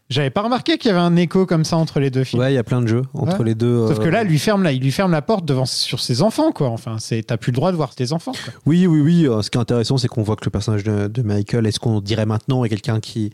[0.10, 2.42] J'avais pas remarqué qu'il y avait un écho comme ça entre les deux films.
[2.42, 3.46] Ouais, il y a plein de jeux entre Ouais.
[3.46, 3.88] les deux.
[3.88, 6.02] Sauf euh, que là, il lui ferme la, il lui ferme la porte devant sur
[6.02, 6.68] ses enfants, quoi.
[6.70, 8.34] Enfin, c'est, t'as plus le droit de voir tes enfants.
[8.34, 8.54] quoi.
[8.66, 9.26] Oui, oui, oui.
[9.28, 11.72] euh, Ce qui est intéressant, c'est qu'on voit que le personnage de, de Michael, est
[11.72, 13.32] ce qu'on dirait maintenant, est quelqu'un qui,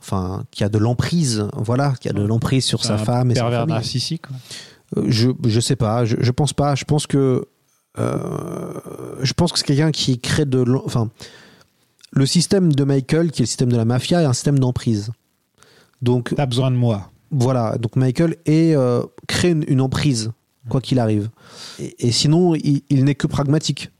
[0.00, 1.46] enfin, qui a de l'emprise.
[1.56, 3.74] Voilà, qui a de l'emprise sur sa un femme et sa pervers famille.
[3.74, 4.26] narcissique.
[4.26, 4.36] quoi.
[4.98, 6.04] Euh, Je, je sais pas.
[6.04, 6.74] Je, je pense pas.
[6.74, 7.46] Je pense que
[7.98, 8.72] euh,
[9.22, 10.64] je pense que c'est quelqu'un qui crée de.
[10.84, 11.10] Enfin,
[12.12, 15.10] le système de Michael, qui est le système de la mafia, est un système d'emprise.
[16.02, 17.10] Donc, T'as besoin de moi.
[17.30, 17.76] voilà.
[17.78, 20.32] Donc, Michael est, euh, crée une, une emprise,
[20.68, 21.28] quoi qu'il arrive.
[21.78, 23.90] Et, et sinon, il, il n'est que pragmatique.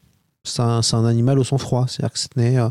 [0.44, 1.86] C'est un, un animal au sang-froid.
[1.89, 2.68] C'est-à-dire que ce n'est euh,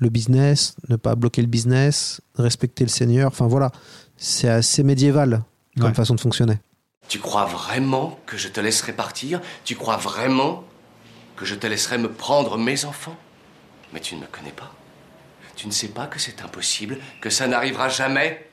[0.00, 3.28] le business, ne pas bloquer le business, respecter le seigneur.
[3.28, 3.70] Enfin, voilà.
[4.16, 5.42] C'est assez médiéval
[5.76, 5.94] comme Ouais.
[5.94, 6.58] façon de fonctionner.
[7.08, 9.40] Tu crois vraiment que je te laisserai partir?
[9.64, 10.64] Tu crois vraiment
[11.36, 13.16] que je te laisserai me prendre mes enfants?
[13.92, 14.72] Mais tu ne me connais pas.
[15.56, 18.46] Tu ne sais pas que c'est impossible, que ça n'arrivera jamais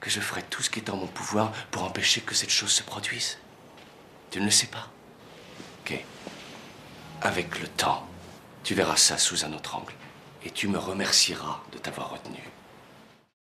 [0.00, 2.70] Que je ferai tout ce qui est en mon pouvoir pour empêcher que cette chose
[2.70, 3.38] se produise
[4.30, 4.88] Tu ne le sais pas
[5.84, 6.02] Ok.
[7.22, 8.06] Avec le temps,
[8.62, 9.92] tu verras ça sous un autre angle.
[10.44, 12.38] Et tu me remercieras de t'avoir retenu.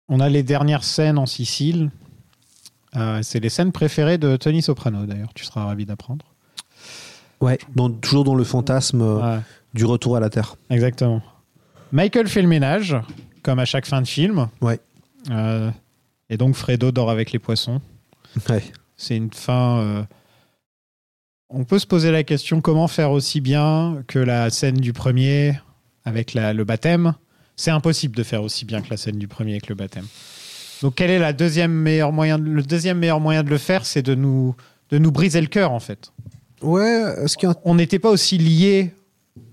[0.07, 1.89] On a les dernières scènes en Sicile.
[2.95, 5.33] Euh, c'est les scènes préférées de Tony Soprano, d'ailleurs.
[5.33, 6.25] Tu seras ravi d'apprendre.
[7.41, 9.41] Ouais, dans- toujours dans le fantasme euh, Ouais.
[9.73, 10.55] du retour à la Terre.
[10.69, 11.21] Exactement.
[11.91, 12.95] Michael fait le ménage,
[13.43, 14.47] comme à chaque fin de film.
[14.61, 14.79] Ouais.
[15.31, 15.71] Euh,
[16.29, 17.81] et donc Fredo dort avec les poissons.
[18.49, 18.63] Ouais.
[18.95, 19.79] C'est une fin.
[19.79, 20.03] euh,
[21.49, 25.59] On peut se poser la question comment faire aussi bien que la scène du premier?
[26.05, 27.13] Avec la- le baptême.
[27.55, 30.05] C'est impossible de faire aussi bien que la scène du premier avec le baptême.
[30.81, 33.85] Donc quel est la deuxième meilleur moyen de- le deuxième meilleur moyen de le faire,
[33.85, 34.55] c'est de nous
[34.91, 36.11] de nous briser le cœur en fait.
[36.61, 37.03] Ouais,
[37.63, 38.93] On n'était pas aussi liés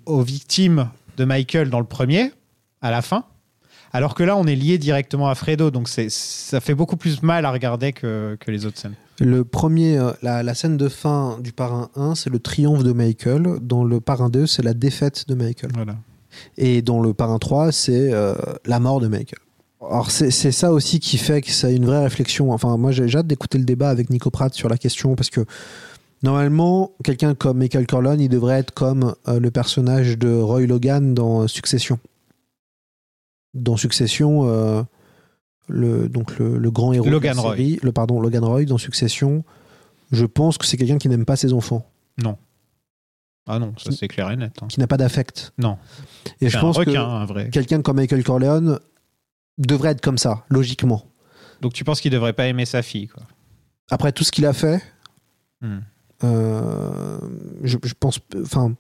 [0.07, 2.33] aux victimes de Michael dans le premier,
[2.83, 3.25] à la fin,
[3.93, 7.45] alors que là on est lié directement à Fredo, donc ça fait beaucoup plus mal
[7.47, 8.95] à regarder que, que les autres scènes.
[9.21, 12.93] Le premier, euh, la, la scène de fin du parrain 1, c'est le triomphe de
[12.93, 13.59] Michael.
[13.61, 15.71] Dans le parrain 2, c'est la défaite de Michael.
[15.75, 15.97] Voilà.
[16.59, 18.35] Et dans le parrain 3, c'est euh,
[18.67, 19.39] la mort de Michael.
[19.81, 22.53] Alors c'est ça aussi qui fait que c'est une vraie réflexion.
[22.53, 25.45] Enfin, moi j'ai hâte d'écouter le débat avec Nico Pratt sur la question parce que
[26.23, 31.15] normalement, quelqu'un comme Michael Corleone, il devrait être comme euh, le personnage de Roy Logan
[31.15, 31.99] dans Succession.
[33.55, 34.83] Dans Succession, euh,
[35.69, 37.51] le, donc le, le grand héros Logan de la Roy.
[37.57, 39.43] série, le pardon Logan Roy dans Succession,
[40.13, 41.85] je pense que c'est quelqu'un qui n'aime pas ses enfants,
[42.23, 42.37] Non.
[43.47, 44.53] Ah non, ça c'est clair et net.
[44.63, 44.67] hein.
[44.69, 45.53] qui n'a pas d'affect.
[45.59, 45.77] Non.
[46.41, 48.79] Et je un pense requin, que quelqu'un comme Michael Corleone
[49.59, 51.05] devrait être comme ça, logiquement.
[51.61, 53.23] Donc tu penses qu'il devrait pas aimer sa fille, quoi.
[53.91, 54.81] Après tout ce qu'il a fait,
[55.61, 55.79] Hmm.
[56.25, 57.19] euh,
[57.63, 58.75] je, je pense, enfin,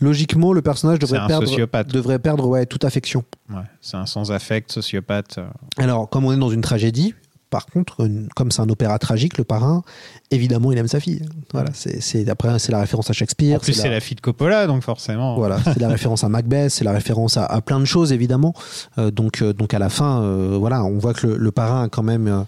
[0.00, 1.88] logiquement, le personnage devrait perdre, sociopathe.
[1.88, 3.24] devrait perdre, ouais, toute affection.
[3.50, 5.38] Ouais, c'est un sans-affect, sociopathe.
[5.38, 5.46] euh.
[5.78, 7.14] Alors, comme on est dans une tragédie,
[7.50, 9.82] par contre, comme c'est un opéra tragique, le parrain,
[10.30, 11.22] évidemment, il aime sa fille.
[11.52, 13.56] Voilà, c'est, après, c'est la référence à Shakespeare.
[13.56, 15.36] En plus, c'est la fille de Coppola, donc forcément.
[15.36, 18.54] Voilà, c'est la référence à Macbeth, c'est la référence à, à plein de choses évidemment.
[18.98, 21.84] Euh, donc, euh, donc à la fin, euh, voilà, on voit que le, le parrain
[21.84, 22.46] a quand même,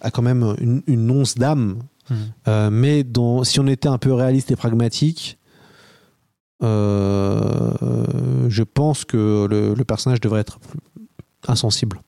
[0.00, 1.78] a quand même une, une once d'âme.
[2.46, 3.04] Euh, mais
[3.42, 5.38] si on était un peu réaliste et pragmatique,
[6.62, 10.60] je pense que le, le personnage devrait être
[11.48, 11.98] insensible.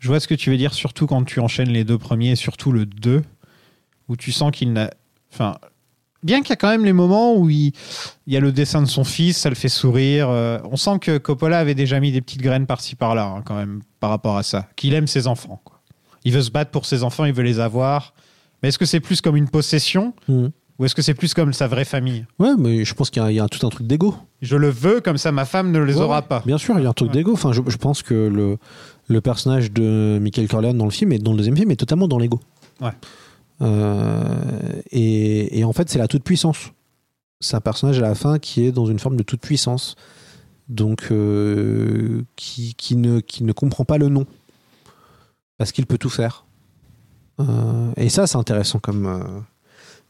[0.00, 2.36] Je vois ce que tu veux dire, surtout quand tu enchaînes les deux premiers, et
[2.36, 3.22] surtout le 2,
[4.08, 4.90] où tu sens qu'il n'a.
[5.32, 5.56] Enfin,
[6.22, 7.72] bien qu'il y a quand même les moments où il,
[8.26, 10.28] il y a le dessin de son fils, ça le fait sourire.
[10.30, 13.54] euh, on sent que Coppola avait déjà mis des petites graines par-ci par-là, hein, quand
[13.56, 14.68] même, par rapport à ça.
[14.76, 15.60] Qu'il aime ses enfants.
[15.64, 15.80] quoi.
[16.24, 18.14] Il veut se battre pour ses enfants, il veut les avoir.
[18.62, 20.50] Mais est-ce que c'est plus comme une possession Mhm.
[20.78, 22.24] ou est-ce que c'est plus comme sa vraie famille?
[22.38, 24.14] Ouais, mais je pense qu'il y a, il y a tout un truc d'ego.
[24.42, 26.42] Je le veux, comme ça ma femme ne les Ouais, aura pas.
[26.46, 27.14] Bien sûr, il y a un truc Ouais.
[27.14, 27.32] d'ego.
[27.34, 28.58] Enfin, je, je pense que le,
[29.08, 32.08] le personnage de Michael Corleone dans le film et dans le deuxième film est totalement
[32.08, 32.40] dans l'ego.
[32.80, 32.92] Ouais.
[33.62, 36.72] Euh, et, et en fait, c'est la toute puissance.
[37.40, 39.96] C'est un personnage à la fin qui est dans une forme de toute puissance,
[40.68, 44.26] donc euh, qui, qui ne qui ne comprend pas le non
[45.56, 46.44] parce qu'il peut tout faire.
[47.40, 49.44] Euh, et ça, c'est intéressant comme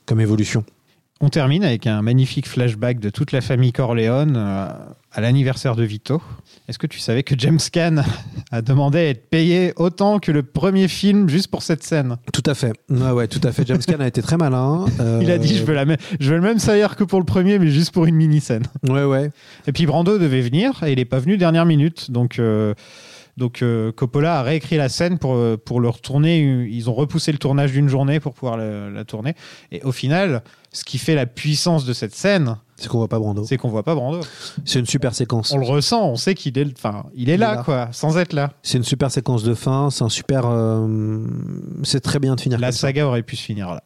[0.06, 0.64] comme évolution.
[1.20, 4.68] On termine avec un magnifique flashback de toute la famille Corleone euh,
[5.12, 6.22] à l'anniversaire de Vito.
[6.68, 8.04] Est-ce que tu savais que James Caan
[8.52, 12.18] a demandé à être payé autant que le premier film juste pour cette scène?
[12.32, 12.72] Tout à fait.
[12.88, 13.66] Ouais, ouais, tout à fait.
[13.66, 14.84] James Caan a été très malin.
[15.20, 17.26] Il a dit je veux, la même- je veux le même salaire que pour le
[17.26, 18.62] premier, mais juste pour une mini-scène.
[18.88, 19.32] Ouais, ouais.
[19.66, 22.12] Et puis Brando devait venir et il n'est pas venu dernière minute.
[22.12, 22.74] Donc, euh,
[23.38, 26.40] donc euh, Coppola a réécrit la scène pour, euh, pour le retourner.
[26.70, 29.34] Ils ont repoussé le tournage d'une journée pour pouvoir le- la tourner.
[29.72, 30.42] Et au final,
[30.72, 33.44] ce qui fait la puissance de cette scène, C'est qu'on voit pas Brando.
[33.44, 34.20] c'est qu'on voit pas Brando.
[34.64, 35.52] C'est une super séquence.
[35.52, 37.62] On le ressent, on sait qu'il est, enfin, il est Il là, est là.
[37.62, 38.52] quoi, sans être là.
[38.62, 39.88] C'est une super séquence de fin.
[39.90, 40.42] C'est un super.
[40.46, 41.24] euh,
[41.84, 42.58] c'est très bien de finir.
[42.58, 42.78] La comme ça.
[42.88, 43.82] saga aurait pu se finir là.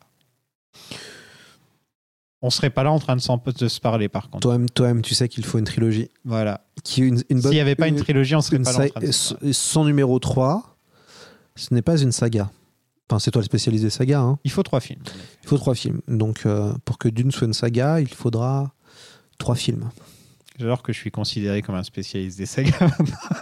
[2.43, 4.40] On serait pas là en train de, s'en- de se parler, par contre.
[4.40, 6.09] Toi-même, toi-même, tu sais qu'il faut une trilogie.
[6.24, 6.62] Voilà.
[6.82, 9.01] Qui une, S'il n'y avait pas une trilogie, on serait une pas là en train
[9.01, 10.77] de se Son numéro 3,
[11.55, 12.51] ce n'est pas une saga.
[13.09, 14.20] Enfin, c'est toi le spécialiste des sagas.
[14.20, 14.39] Hein.
[14.44, 15.02] Il faut trois films.
[15.43, 16.01] Il faut trois films.
[16.09, 18.73] Donc, euh, pour que Dune soit une saga, il faudra
[19.39, 19.90] trois films.
[20.59, 22.91] J'adore que je suis considéré comme un spécialiste des sagas.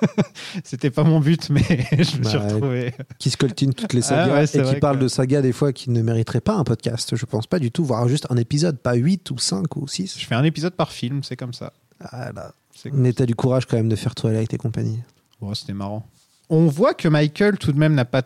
[0.65, 1.63] C'était pas mon but, mais
[1.93, 2.95] je me suis Bah, retrouvé.
[3.19, 5.73] Qui scoltine toutes les Ah sagas ouais, et qui parle que- de sagas des fois
[5.73, 7.17] qui ne mériteraient pas un podcast.
[7.17, 10.19] Je pense pas du tout, voire juste un épisode, pas 8 ou 5 ou 6.
[10.19, 11.73] Je fais un épisode par film, c'est comme ça.
[12.01, 12.31] Ah.
[12.75, 15.01] C'est comme Mais t'as du courage quand même de faire Twilight et compagnie.
[15.41, 16.07] Bon, c'était marrant.
[16.49, 18.23] On voit que Michael, tout de même, n'a pas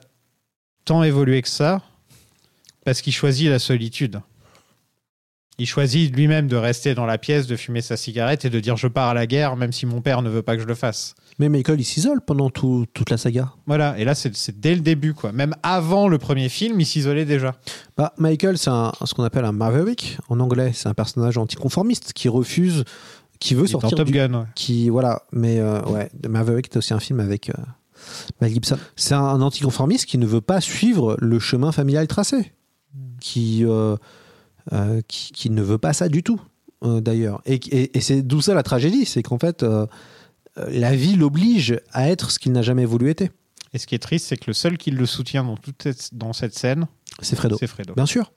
[0.84, 1.82] tant évolué que ça,
[2.84, 4.20] parce qu'il choisit la solitude.
[5.58, 8.76] Il choisit lui-même de rester dans la pièce, de fumer sa cigarette et de dire
[8.76, 10.74] je pars à la guerre, même si mon père ne veut pas que je le
[10.74, 11.14] fasse.
[11.38, 13.52] Mais Michael, il s'isole pendant tout- toute la saga.
[13.66, 15.30] Voilà, et là, c'est dès le début, quoi.
[15.32, 17.54] Même avant le premier film, il s'isolait déjà.
[17.96, 20.72] Bah, Michael, c'est un- ce qu'on appelle un maverick en anglais.
[20.74, 22.84] C'est un personnage anticonformiste qui refuse,
[23.38, 24.46] qui veut Il est dans sortir Top du, Gun, ouais.
[24.56, 25.22] qui voilà.
[25.32, 27.54] Mais euh, ouais, Maverick c'est aussi un film avec euh,
[28.40, 28.78] Mel Gibson.
[28.96, 32.52] C'est un anticonformiste qui ne veut pas suivre le chemin familial tracé,
[33.20, 33.96] qui euh,
[34.72, 36.40] euh, qui, qui ne veut pas ça du tout
[36.84, 37.42] euh, d'ailleurs.
[37.46, 39.86] Et, et- et c'est d'où ça la tragédie, c'est qu'en fait euh,
[40.68, 43.22] la vie l'oblige à être ce qu'il n'a jamais voulu être.
[43.72, 46.14] Et ce qui est triste, c'est que le seul qui le soutient dans, toute cette,
[46.14, 46.86] dans cette scène,
[47.20, 47.56] C'est Fredo.
[47.58, 47.92] c'est Fredo.
[47.94, 48.32] Bien sûr.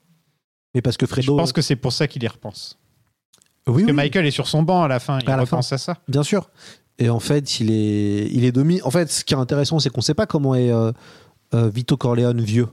[0.73, 1.37] Mais parce que Je Fredo.
[1.37, 2.79] pense que c'est pour ça qu'il y repense.
[3.67, 3.93] oui, que oui.
[3.93, 5.97] Michael est sur son banc à la fin, il À repense à ça.
[6.07, 6.49] Bien sûr.
[6.97, 8.81] Et en fait, il est, il est dominé.
[8.81, 10.71] En fait, ce qui est intéressant, c'est qu'on ne sait pas comment est
[11.53, 12.67] Vito Corleone vieux.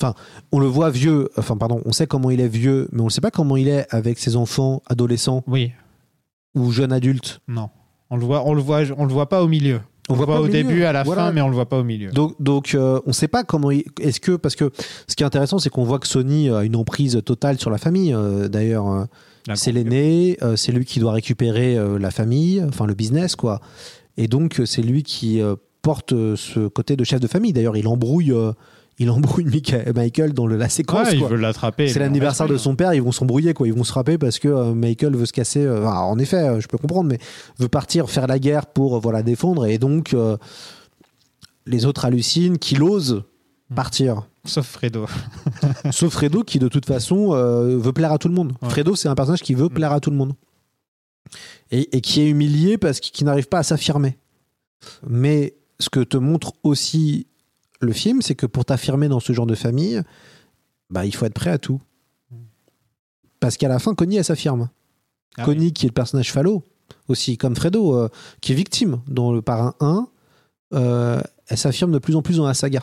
[0.00, 0.14] Enfin,
[0.52, 1.28] on le voit vieux.
[1.36, 3.68] Enfin, pardon, on sait comment il est vieux, mais on ne sait pas comment il
[3.68, 5.72] est avec ses enfants, adolescents Oui,
[6.54, 7.40] ou jeunes adultes.
[7.48, 7.68] non.
[8.10, 9.80] On le voit, on le voit, on le voit pas au milieu.
[10.08, 10.52] On, le voit, pas au milieu.
[10.62, 11.26] début, à la Voilà.
[11.26, 12.10] fin, mais on le voit pas au milieu.
[12.10, 13.70] Donc, donc euh, on ne sait pas comment.
[13.70, 14.70] il- Est-ce que parce que
[15.06, 17.76] ce qui est intéressant, c'est qu'on voit que Sony a une emprise totale sur la
[17.76, 18.14] famille.
[18.14, 19.04] Euh, D'ailleurs, euh,
[19.46, 23.60] La c'est l'aîné, euh, c'est lui qui doit récupérer la famille, enfin le business, quoi.
[24.16, 25.42] Et donc, c'est lui qui
[25.82, 27.52] porte ce côté de chef de famille.
[27.52, 28.32] D'ailleurs, il embrouille,
[28.98, 31.06] il embrouille Michael, dans le- la séquence.
[31.08, 31.28] Ouais, il quoi.
[31.28, 31.88] veut l'attraper.
[31.88, 33.66] C'est l'anniversaire de son père, ils vont s'embrouiller, quoi.
[33.68, 35.64] Ils vont se frapper parce que euh, Michael veut se casser.
[35.64, 37.18] euh, enfin, en effet, euh, je peux comprendre, mais
[37.58, 39.66] veut partir faire la guerre pour voilà défendre.
[39.66, 40.14] Et donc,
[41.66, 43.22] les autres hallucinent qu'il ose
[43.70, 43.74] Hmm.
[43.74, 44.22] partir.
[44.46, 45.04] Sauf Fredo.
[45.90, 48.54] Sauf Fredo qui, de toute façon, veut plaire à tout le monde.
[48.62, 48.70] Ouais.
[48.70, 50.32] Fredo, c'est un personnage qui veut plaire à tout le monde.
[51.70, 54.16] Et, et qui est humilié parce qu'il qui n'arrive pas à s'affirmer.
[55.06, 57.26] Mais ce que te montre aussi
[57.80, 60.02] le film, c'est que pour t'affirmer dans ce genre de famille,
[60.90, 61.80] bah, il faut être prêt à tout.
[63.40, 64.68] Parce qu'à la fin, Connie, elle s'affirme.
[65.36, 66.64] Ah Connie, qui est le personnage phallo,
[67.06, 68.08] aussi comme Fredo, euh,
[68.40, 70.08] qui est victime dans le parrain 1,
[70.74, 72.82] euh, elle s'affirme de plus en plus dans la saga.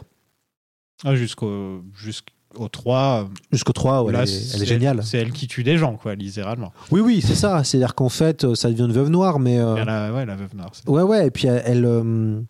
[1.03, 3.29] Ah, jusqu'au jusqu'au 3.
[3.51, 5.03] Jusqu'au 3, ouais, là, elle, est, elle c'est est géniale.
[5.03, 6.71] C'est elle qui tue des gens, quoi, littéralement.
[6.91, 7.65] Oui, oui, c'est ça.
[7.65, 9.59] C'est-à-dire qu'en fait, euh, ça devient une veuve noire, mais.
[9.59, 10.71] euh, la, ouais, la veuve noire.
[10.87, 11.61] Ouais, ouais, et puis elle.
[11.65, 12.41] Elle, euh,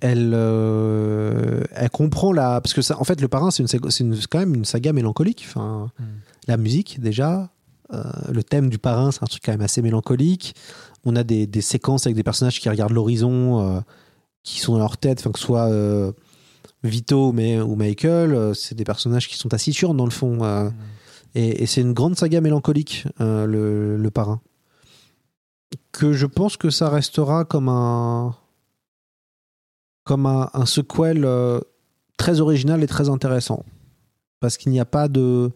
[0.00, 2.60] elle, euh, elle comprend la.
[2.60, 3.66] Parce que, ça, en fait, Le Parrain, c'est
[4.28, 5.44] quand même une saga mélancolique.
[5.48, 6.04] Enfin, Mm.
[6.48, 7.50] La musique, déjà.
[7.92, 8.02] euh,
[8.32, 10.54] le thème du Parrain, c'est un truc quand même assez mélancolique.
[11.04, 13.80] On a des, des séquences avec des personnages qui regardent l'horizon, euh,
[14.42, 15.68] qui sont dans leur tête, enfin, que ce soit
[16.82, 20.44] Vito mais, ou Michael, c'est des personnages qui sont taciturnes dans le fond.
[20.44, 20.70] euh,
[21.34, 24.40] et, et c'est une grande saga mélancolique, le, le Parrain
[25.92, 28.34] que je pense que ça restera comme un
[30.04, 31.60] comme un, un sequel euh,
[32.16, 33.64] très original et très intéressant
[34.40, 35.50] parce qu'il n'y a pas de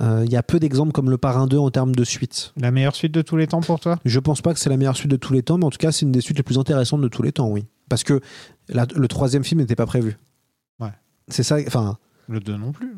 [0.00, 2.52] euh, il y a peu d'exemples comme le Parrain 2 en termes de suite.
[2.56, 3.98] La meilleure suite de tous les temps pour toi?
[4.04, 5.78] Je pense pas que c'est la meilleure suite de tous les temps, mais en tout
[5.78, 7.66] cas c'est une des suites les plus intéressantes de tous les temps, oui.
[7.88, 8.20] Parce que
[8.68, 10.16] la- le troisième film n'était pas prévu.
[10.80, 10.92] Ouais.
[11.28, 11.98] C'est ça, enfin,
[12.28, 12.94] Le 2 non plus.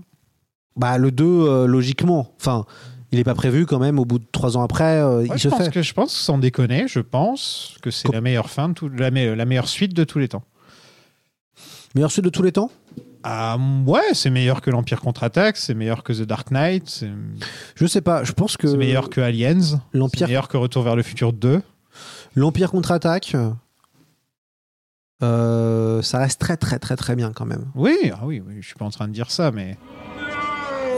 [0.76, 2.66] bah le 2 euh, logiquement, enfin,
[3.10, 3.98] il n'est pas prévu quand même.
[3.98, 5.70] Au bout de trois ans après, euh, Ouais, il je, se pense fait.
[5.72, 8.88] que, je pense, sans déconner, je pense que c'est Com- la meilleure fin, de tout,
[8.88, 10.44] la, me- la meilleure suite de tous les temps.
[11.94, 12.70] Meilleure suite de tous les temps
[13.23, 13.56] Ah,
[13.86, 17.10] ouais, c'est meilleur que l'Empire contre-attaque, c'est meilleur que The Dark Knight, c'est
[17.74, 18.24] Je sais pas.
[18.24, 21.32] Je pense que c'est meilleur que Aliens, c'est l'Empire meilleur que Retour vers le futur
[21.32, 21.60] 2.
[22.35, 23.36] L'Empire contre-attaque,
[25.23, 27.66] euh, ça reste très très très très bien quand même.
[27.74, 29.77] Oui, ah oui, oui, je suis pas en train de dire ça, mais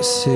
[0.00, 0.30] C'est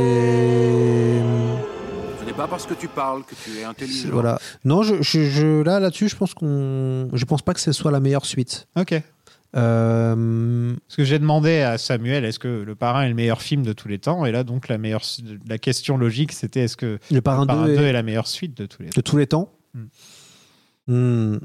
[2.21, 4.09] Ce n'est pas parce que tu parles que tu es intelligent.
[4.13, 4.39] voilà.
[4.65, 7.91] Non, je, je, je- là là-dessus, je pense qu'on, je pense pas que ce soit
[7.93, 8.67] la meilleure suite.
[8.77, 9.01] ok.
[9.57, 13.63] Euh, Parce que j'ai demandé à Samuel, est-ce que Le Parrain est le meilleur film
[13.63, 14.25] de tous les temps?
[14.27, 15.03] Et là, donc, la, meilleure,
[15.49, 18.03] la question logique, c'était est-ce que le Parrain Le Parrain 2 2 est- est la
[18.03, 18.97] meilleure suite de tous les temps?
[18.97, 19.53] de tous les temps?
[19.75, 19.85] Hmm.
[20.87, 21.39] Hmm.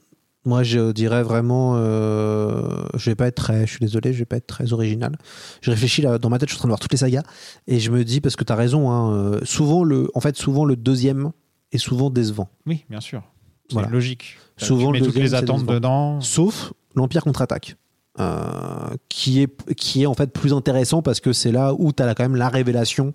[0.46, 4.26] Moi, je dirais vraiment, euh, je vais pas être très, je suis désolé, je vais
[4.26, 5.18] pas être très original.
[5.62, 7.24] Je réfléchis là, dans ma tête, je suis en train de voir toutes les sagas
[7.68, 10.36] et je me dis parce que tu as raison, hein, euh, souvent le, en fait,
[10.36, 11.32] souvent le deuxième
[11.72, 12.50] est souvent décevant.
[12.66, 13.24] Oui, bien sûr.
[13.70, 13.88] C'est Voilà.
[13.88, 14.36] logique.
[14.58, 16.20] Souvent, tu mets le toutes les attentes dedans.
[16.20, 17.78] Sauf l'Empire contre-attaque.
[18.20, 22.04] Euh, qui est qui est en fait plus intéressant parce que c'est là où tu
[22.04, 23.12] as quand même la révélation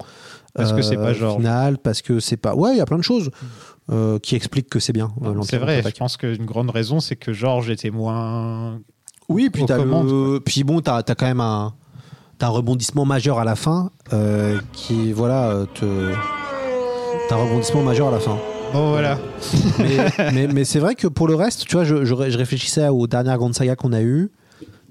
[0.54, 1.36] Parce que c'est euh, pas Georges.
[1.36, 3.30] finale, parce que c'est pas ouais il y a plein de choses
[3.92, 7.14] euh, qui expliquent que c'est bien euh, C'est vrai, je pense qu'une grande raison, c'est
[7.16, 8.80] que Georges était moins.
[9.28, 10.40] Oui, puis commandes, le...
[10.40, 11.74] puis bon, t'as as quand même un,
[12.38, 13.90] t'as un rebondissement majeur à la fin
[14.72, 16.12] qui voilà te,
[17.28, 18.36] t'as un rebondissement majeur à la fin.
[18.72, 19.18] Bon, voilà.
[19.78, 19.96] mais
[20.32, 23.06] mais, mais c'est vrai que pour le reste, tu vois, je, je, je réfléchissais aux
[23.06, 24.32] dernières grandes sagas qu'on a eues, que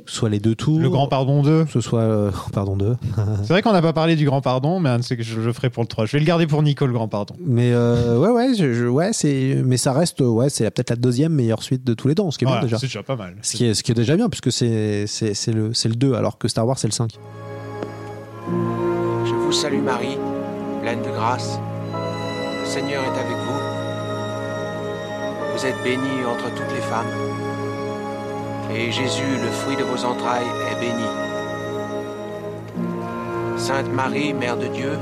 [0.07, 1.65] soit les deux tours, Le Grand Pardon 2.
[1.65, 2.95] que ce soit euh, pardon 2.
[3.43, 5.39] C'est vrai qu'on n'a pas parlé du Grand Pardon, mais un de ceux que je
[5.39, 6.05] le ferai pour le 3.
[6.05, 7.35] Je vais le garder pour Nico, le Grand Pardon.
[7.45, 10.95] Mais euh, ouais ouais, je, je- ouais c'est mais ça reste ouais c'est peut-être la
[10.95, 12.77] deuxième meilleure suite de tous les temps, ce qui est Voilà, bien déjà.
[12.79, 13.35] C'est déjà pas mal.
[13.41, 15.95] Ce qui est ce qui est déjà bien puisque c'est c'est c'est le c'est le
[15.95, 17.11] 2 alors que Star Wars c'est le 5.
[19.25, 20.17] Je vous salue Marie,
[20.81, 21.59] pleine de grâce.
[22.61, 23.59] Le Seigneur est avec vous.
[25.57, 27.05] Vous êtes bénie entre toutes les femmes.
[28.73, 31.07] Et Jésus, le fruit de vos entrailles, est béni.
[33.57, 34.93] Sainte Marie, Mère de Dieu,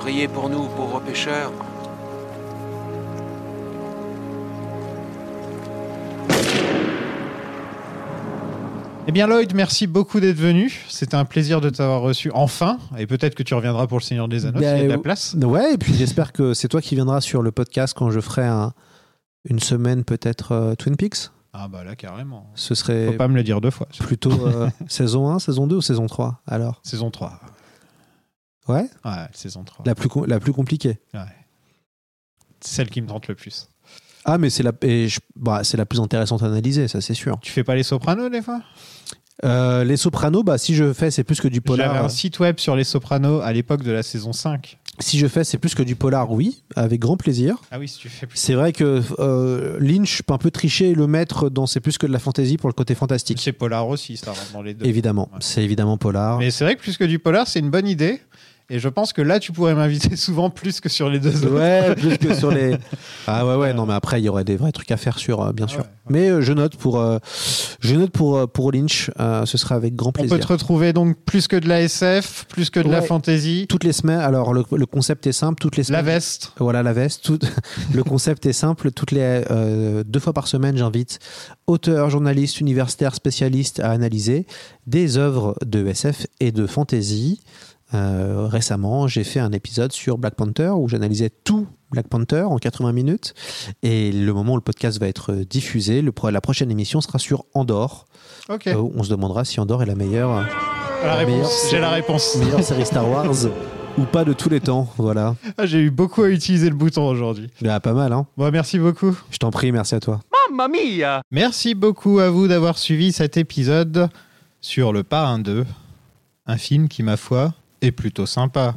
[0.00, 1.52] priez pour nous pauvres pécheurs.
[9.06, 10.84] Eh bien, Lloyd, merci beaucoup d'être venu.
[10.90, 12.78] C'était un plaisir de t'avoir reçu enfin.
[12.98, 14.96] Et peut-être que tu reviendras pour le Seigneur des Anneaux s'il y a de la
[14.96, 15.34] Ben, place.
[15.40, 18.44] Ouais, et puis j'espère que c'est toi qui viendras sur le podcast quand je ferai
[18.44, 18.72] un-
[19.48, 21.30] une semaine peut-être euh, Twin Peaks.
[21.60, 22.50] Ah, bah là, carrément.
[22.54, 23.88] Ce serait Faut pas me le dire deux fois.
[24.00, 26.80] plutôt euh, saison 1, saison 2 ou saison 3 alors?
[26.84, 27.40] Saison 3.
[28.68, 28.88] Ouais?
[29.04, 29.84] Ouais, saison 3.
[29.86, 31.00] la plus, com- la plus compliquée.
[31.14, 31.20] Ouais.
[32.60, 33.68] Celle qui me tente le plus.
[34.24, 37.14] Ah, mais c'est la, et je- bah, c'est la plus intéressante à analyser, ça c'est
[37.14, 37.38] sûr.
[37.40, 38.60] Tu fais pas les sopranos des fois?
[39.44, 41.92] Euh, les Sopranos, bah, si je fais, c'est plus que du polar.
[41.94, 44.78] J'avais un site web sur les sopranos à l'époque de la saison 5.
[45.00, 47.54] Si je fais, c'est plus que du polar, oui, avec grand plaisir.
[47.70, 48.36] Ah oui, si tu fais plus.
[48.36, 51.98] C'est vrai que euh, Lynch peut un peu tricher et le mettre dans C'est plus
[51.98, 53.38] que de la fantasy pour le côté fantastique.
[53.40, 54.84] C'est polar aussi, ça rentre dans les deux.
[54.86, 55.38] Évidemment, Ouais.
[55.40, 56.38] c'est évidemment polar.
[56.40, 58.20] Mais c'est vrai que plus que du polar, c'est une bonne idée.
[58.70, 61.54] Et je pense que là, tu pourrais m'inviter souvent plus que sur les deux autres.
[61.54, 62.76] Ouais, plus que sur les.
[63.26, 65.42] Ah ouais, ouais, non, mais après, il y aurait des vrais trucs à faire sur,
[65.42, 65.78] euh, bien Ah sûr.
[65.80, 65.90] ouais, ouais.
[66.10, 67.18] Mais euh, je note pour, euh,
[67.80, 70.36] je note pour, euh, pour Lynch, euh, ce sera avec grand On plaisir.
[70.36, 73.66] peut te retrouver donc plus que de la SF, plus que de la fantasy.
[73.68, 76.04] Toutes les semaines, alors le, le concept est simple, toutes les La semaines.
[76.06, 76.52] veste.
[76.58, 77.22] Voilà la veste.
[77.24, 77.38] Tout-
[77.94, 78.92] le concept est simple.
[78.92, 81.18] Toutes les euh, deux fois par semaine, j'invite
[81.66, 84.46] auteurs, journalistes, universitaires, spécialistes à analyser
[84.86, 87.40] des œuvres de SF et de fantasy.
[87.94, 92.58] Euh, récemment, j'ai fait un épisode sur Black Panther où j'analysais tout Black Panther en
[92.58, 93.34] 80 minutes.
[93.82, 97.18] Et le moment où le podcast va être diffusé, le, pro- la prochaine émission sera
[97.18, 98.04] sur Andorre.
[98.50, 98.66] Ok.
[98.66, 100.44] Euh, où on se demandera si Andorre est la meilleure,
[101.02, 101.68] la réponse.
[101.70, 102.36] J'ai la réponse.
[102.36, 103.32] meilleure série Star Wars
[103.96, 104.88] ou pas de tous les temps.
[104.98, 105.34] Voilà.
[105.56, 107.48] Ah, J'ai eu beaucoup à utiliser le bouton aujourd'hui.
[107.66, 109.16] Ah, pas mal, hein Bon, merci beaucoup.
[109.30, 110.20] Je t'en prie, merci à toi.
[110.50, 114.08] Mamma mia Merci beaucoup à vous d'avoir suivi cet épisode
[114.60, 115.64] sur Le Parrain 2.
[116.46, 118.76] Un film qui, ma foi, est plutôt sympa.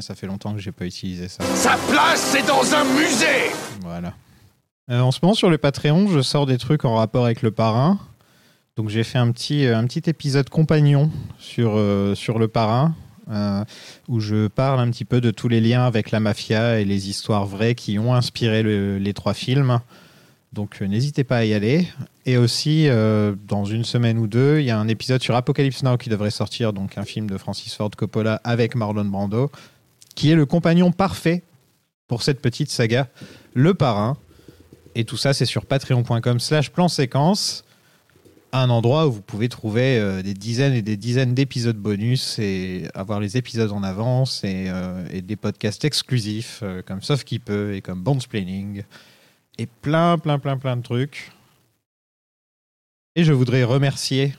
[0.00, 1.44] Ça fait longtemps que j'ai pas utilisé ça.
[1.54, 4.12] Sa place, c'est dans un musée Voilà.
[4.90, 7.50] Euh, en ce moment, sur le Patreon, je sors des trucs en rapport avec le
[7.52, 7.98] parrain.
[8.76, 12.92] Donc, j'ai fait un petit, euh, un petit épisode compagnon sur, euh, sur le parrain,
[13.30, 13.64] euh,
[14.08, 17.08] où je parle un petit peu de tous les liens avec la mafia et les
[17.08, 19.80] histoires vraies qui ont inspiré le- les trois films.
[20.52, 21.86] Donc, n'hésitez pas à y aller.
[22.26, 25.82] Et aussi, euh, dans une semaine ou deux, il y a un épisode sur Apocalypse
[25.82, 29.50] Now qui devrait sortir, donc un film de Francis Ford Coppola avec Marlon Brando,
[30.14, 31.42] qui est le compagnon parfait
[32.08, 33.08] pour cette petite saga,
[33.52, 34.16] Le Parrain.
[34.94, 37.64] Et tout ça, c'est sur patreon.com slash plan séquence,
[38.52, 42.88] un endroit où vous pouvez trouver euh, des dizaines et des dizaines d'épisodes bonus et
[42.94, 47.74] avoir les épisodes en avance et, euh, et des podcasts exclusifs comme Sauf qui peut
[47.74, 48.84] et comme Bondsplaining
[49.58, 51.32] et plein, plein, plein, plein de trucs.
[53.16, 54.34] Et je voudrais remercier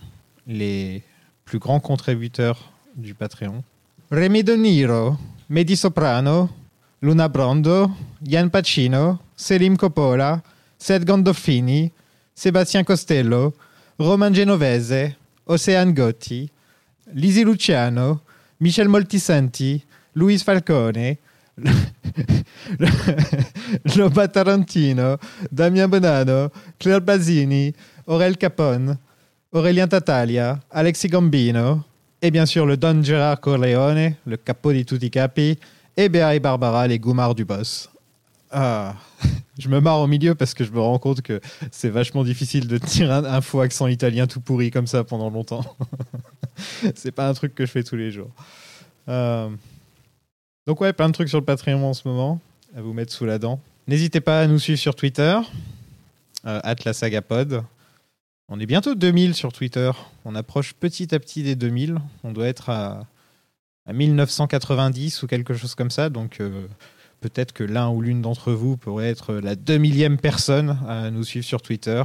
[0.48, 1.02] les
[1.46, 3.64] plus grands contributeurs du Patreon.
[4.12, 5.16] Rémi De Niro,
[5.50, 6.50] Mehdi Soprano,
[7.02, 7.90] Luna Brando,
[8.28, 10.44] Ian Pacino, Selim Coppola,
[10.78, 11.94] Seth Gandolfini,
[12.36, 13.54] Sébastien Costello,
[13.98, 15.16] Roman Genovese,
[15.46, 16.50] Ocean Gotti,
[17.14, 18.24] Lisi Luciano,
[18.60, 19.82] Michel Moltisanti,
[20.16, 21.18] Luis Falcone,
[23.96, 25.18] Loba Tarantino,
[25.50, 27.74] Damien Bonanno, Claire Basini,
[28.08, 28.98] Aurel Capone,
[29.52, 31.82] Aurélien Tatalia, Alexis Gambino,
[32.22, 35.58] et bien sûr le Don Gerard Corleone, le capo di tutti capi,
[35.98, 37.90] et Béa et Barbara, les goumards du boss.
[38.52, 38.96] Ah,
[39.60, 41.42] je me marre au milieu parce que je me rends compte que
[41.72, 45.66] c'est vachement difficile de tenir un, faux accent italien tout pourri comme ça pendant longtemps.
[46.96, 48.32] c'est pas un truc que je fais tous les jours.
[49.10, 49.50] Euh,
[50.68, 52.40] Donc ouais, plein de trucs sur le Patreon en ce moment
[52.78, 53.60] à vous mettre sous la dent.
[53.88, 55.40] N'hésitez pas à nous suivre sur Twitter,
[56.46, 57.64] euh, @lasagapod.
[58.48, 59.92] On est bientôt 2000 sur Twitter.
[60.24, 61.98] On approche petit à petit des 2000.
[62.24, 63.08] On doit être à,
[63.88, 66.10] à 1990 ou quelque chose comme ça.
[66.10, 66.68] Donc euh,
[67.22, 71.46] peut-être que l'un ou l'une d'entre vous pourrait être la 2000e personne à nous suivre
[71.46, 72.04] sur Twitter.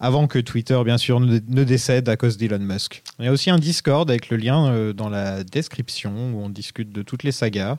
[0.00, 3.02] Avant que Twitter, bien sûr, ne, décède à cause d'Elon Musk.
[3.18, 6.48] Il y a aussi un Discord avec le lien euh, dans la description où on
[6.48, 7.76] discute de toutes les sagas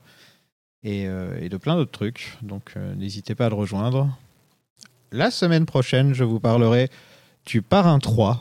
[0.84, 2.38] et, euh, de plein d'autres trucs.
[2.44, 4.16] Donc n'hésitez pas à le rejoindre.
[5.12, 6.90] La semaine prochaine, je vous parlerai
[7.46, 8.40] du Parrain 3.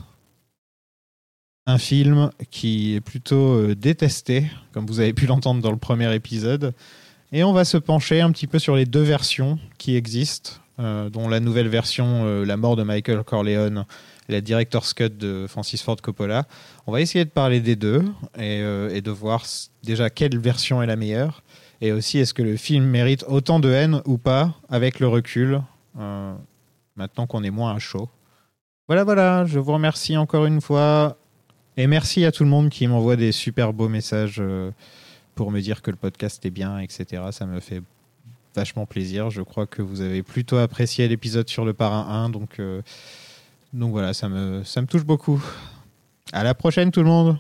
[1.66, 6.12] Un film qui est plutôt euh, détesté, comme vous avez pu l'entendre dans le premier
[6.15, 6.74] épisode.
[7.33, 11.09] Et on va se pencher un petit peu sur les deux versions qui existent, euh,
[11.09, 13.87] dont la nouvelle version, euh, La mort de Michael Corleone,
[14.29, 16.47] la Director's Cut de Francis Ford Coppola.
[16.87, 18.05] On va essayer de parler des deux
[18.39, 19.45] et, et de voir
[19.83, 21.43] déjà quelle version est la meilleure.
[21.81, 25.61] Et aussi, est-ce que le film mérite autant de haine ou pas avec le recul,
[25.95, 28.09] maintenant qu'on est moins à chaud?
[28.89, 31.17] Voilà, voilà, je vous remercie encore une fois.
[31.77, 34.71] Et merci à tout le monde qui m'envoie des super beaux messages euh,
[35.35, 37.23] pour me dire que le podcast est bien, etc.
[37.31, 37.83] Ça me fait
[38.55, 39.31] vachement plaisir.
[39.31, 42.31] Je crois que vous avez plutôt apprécié l'épisode sur le parrain 1.
[42.31, 42.83] Donc, euh,
[43.73, 45.43] donc voilà, ça me, ça me touche beaucoup.
[46.33, 47.39] À la prochaine tout le monde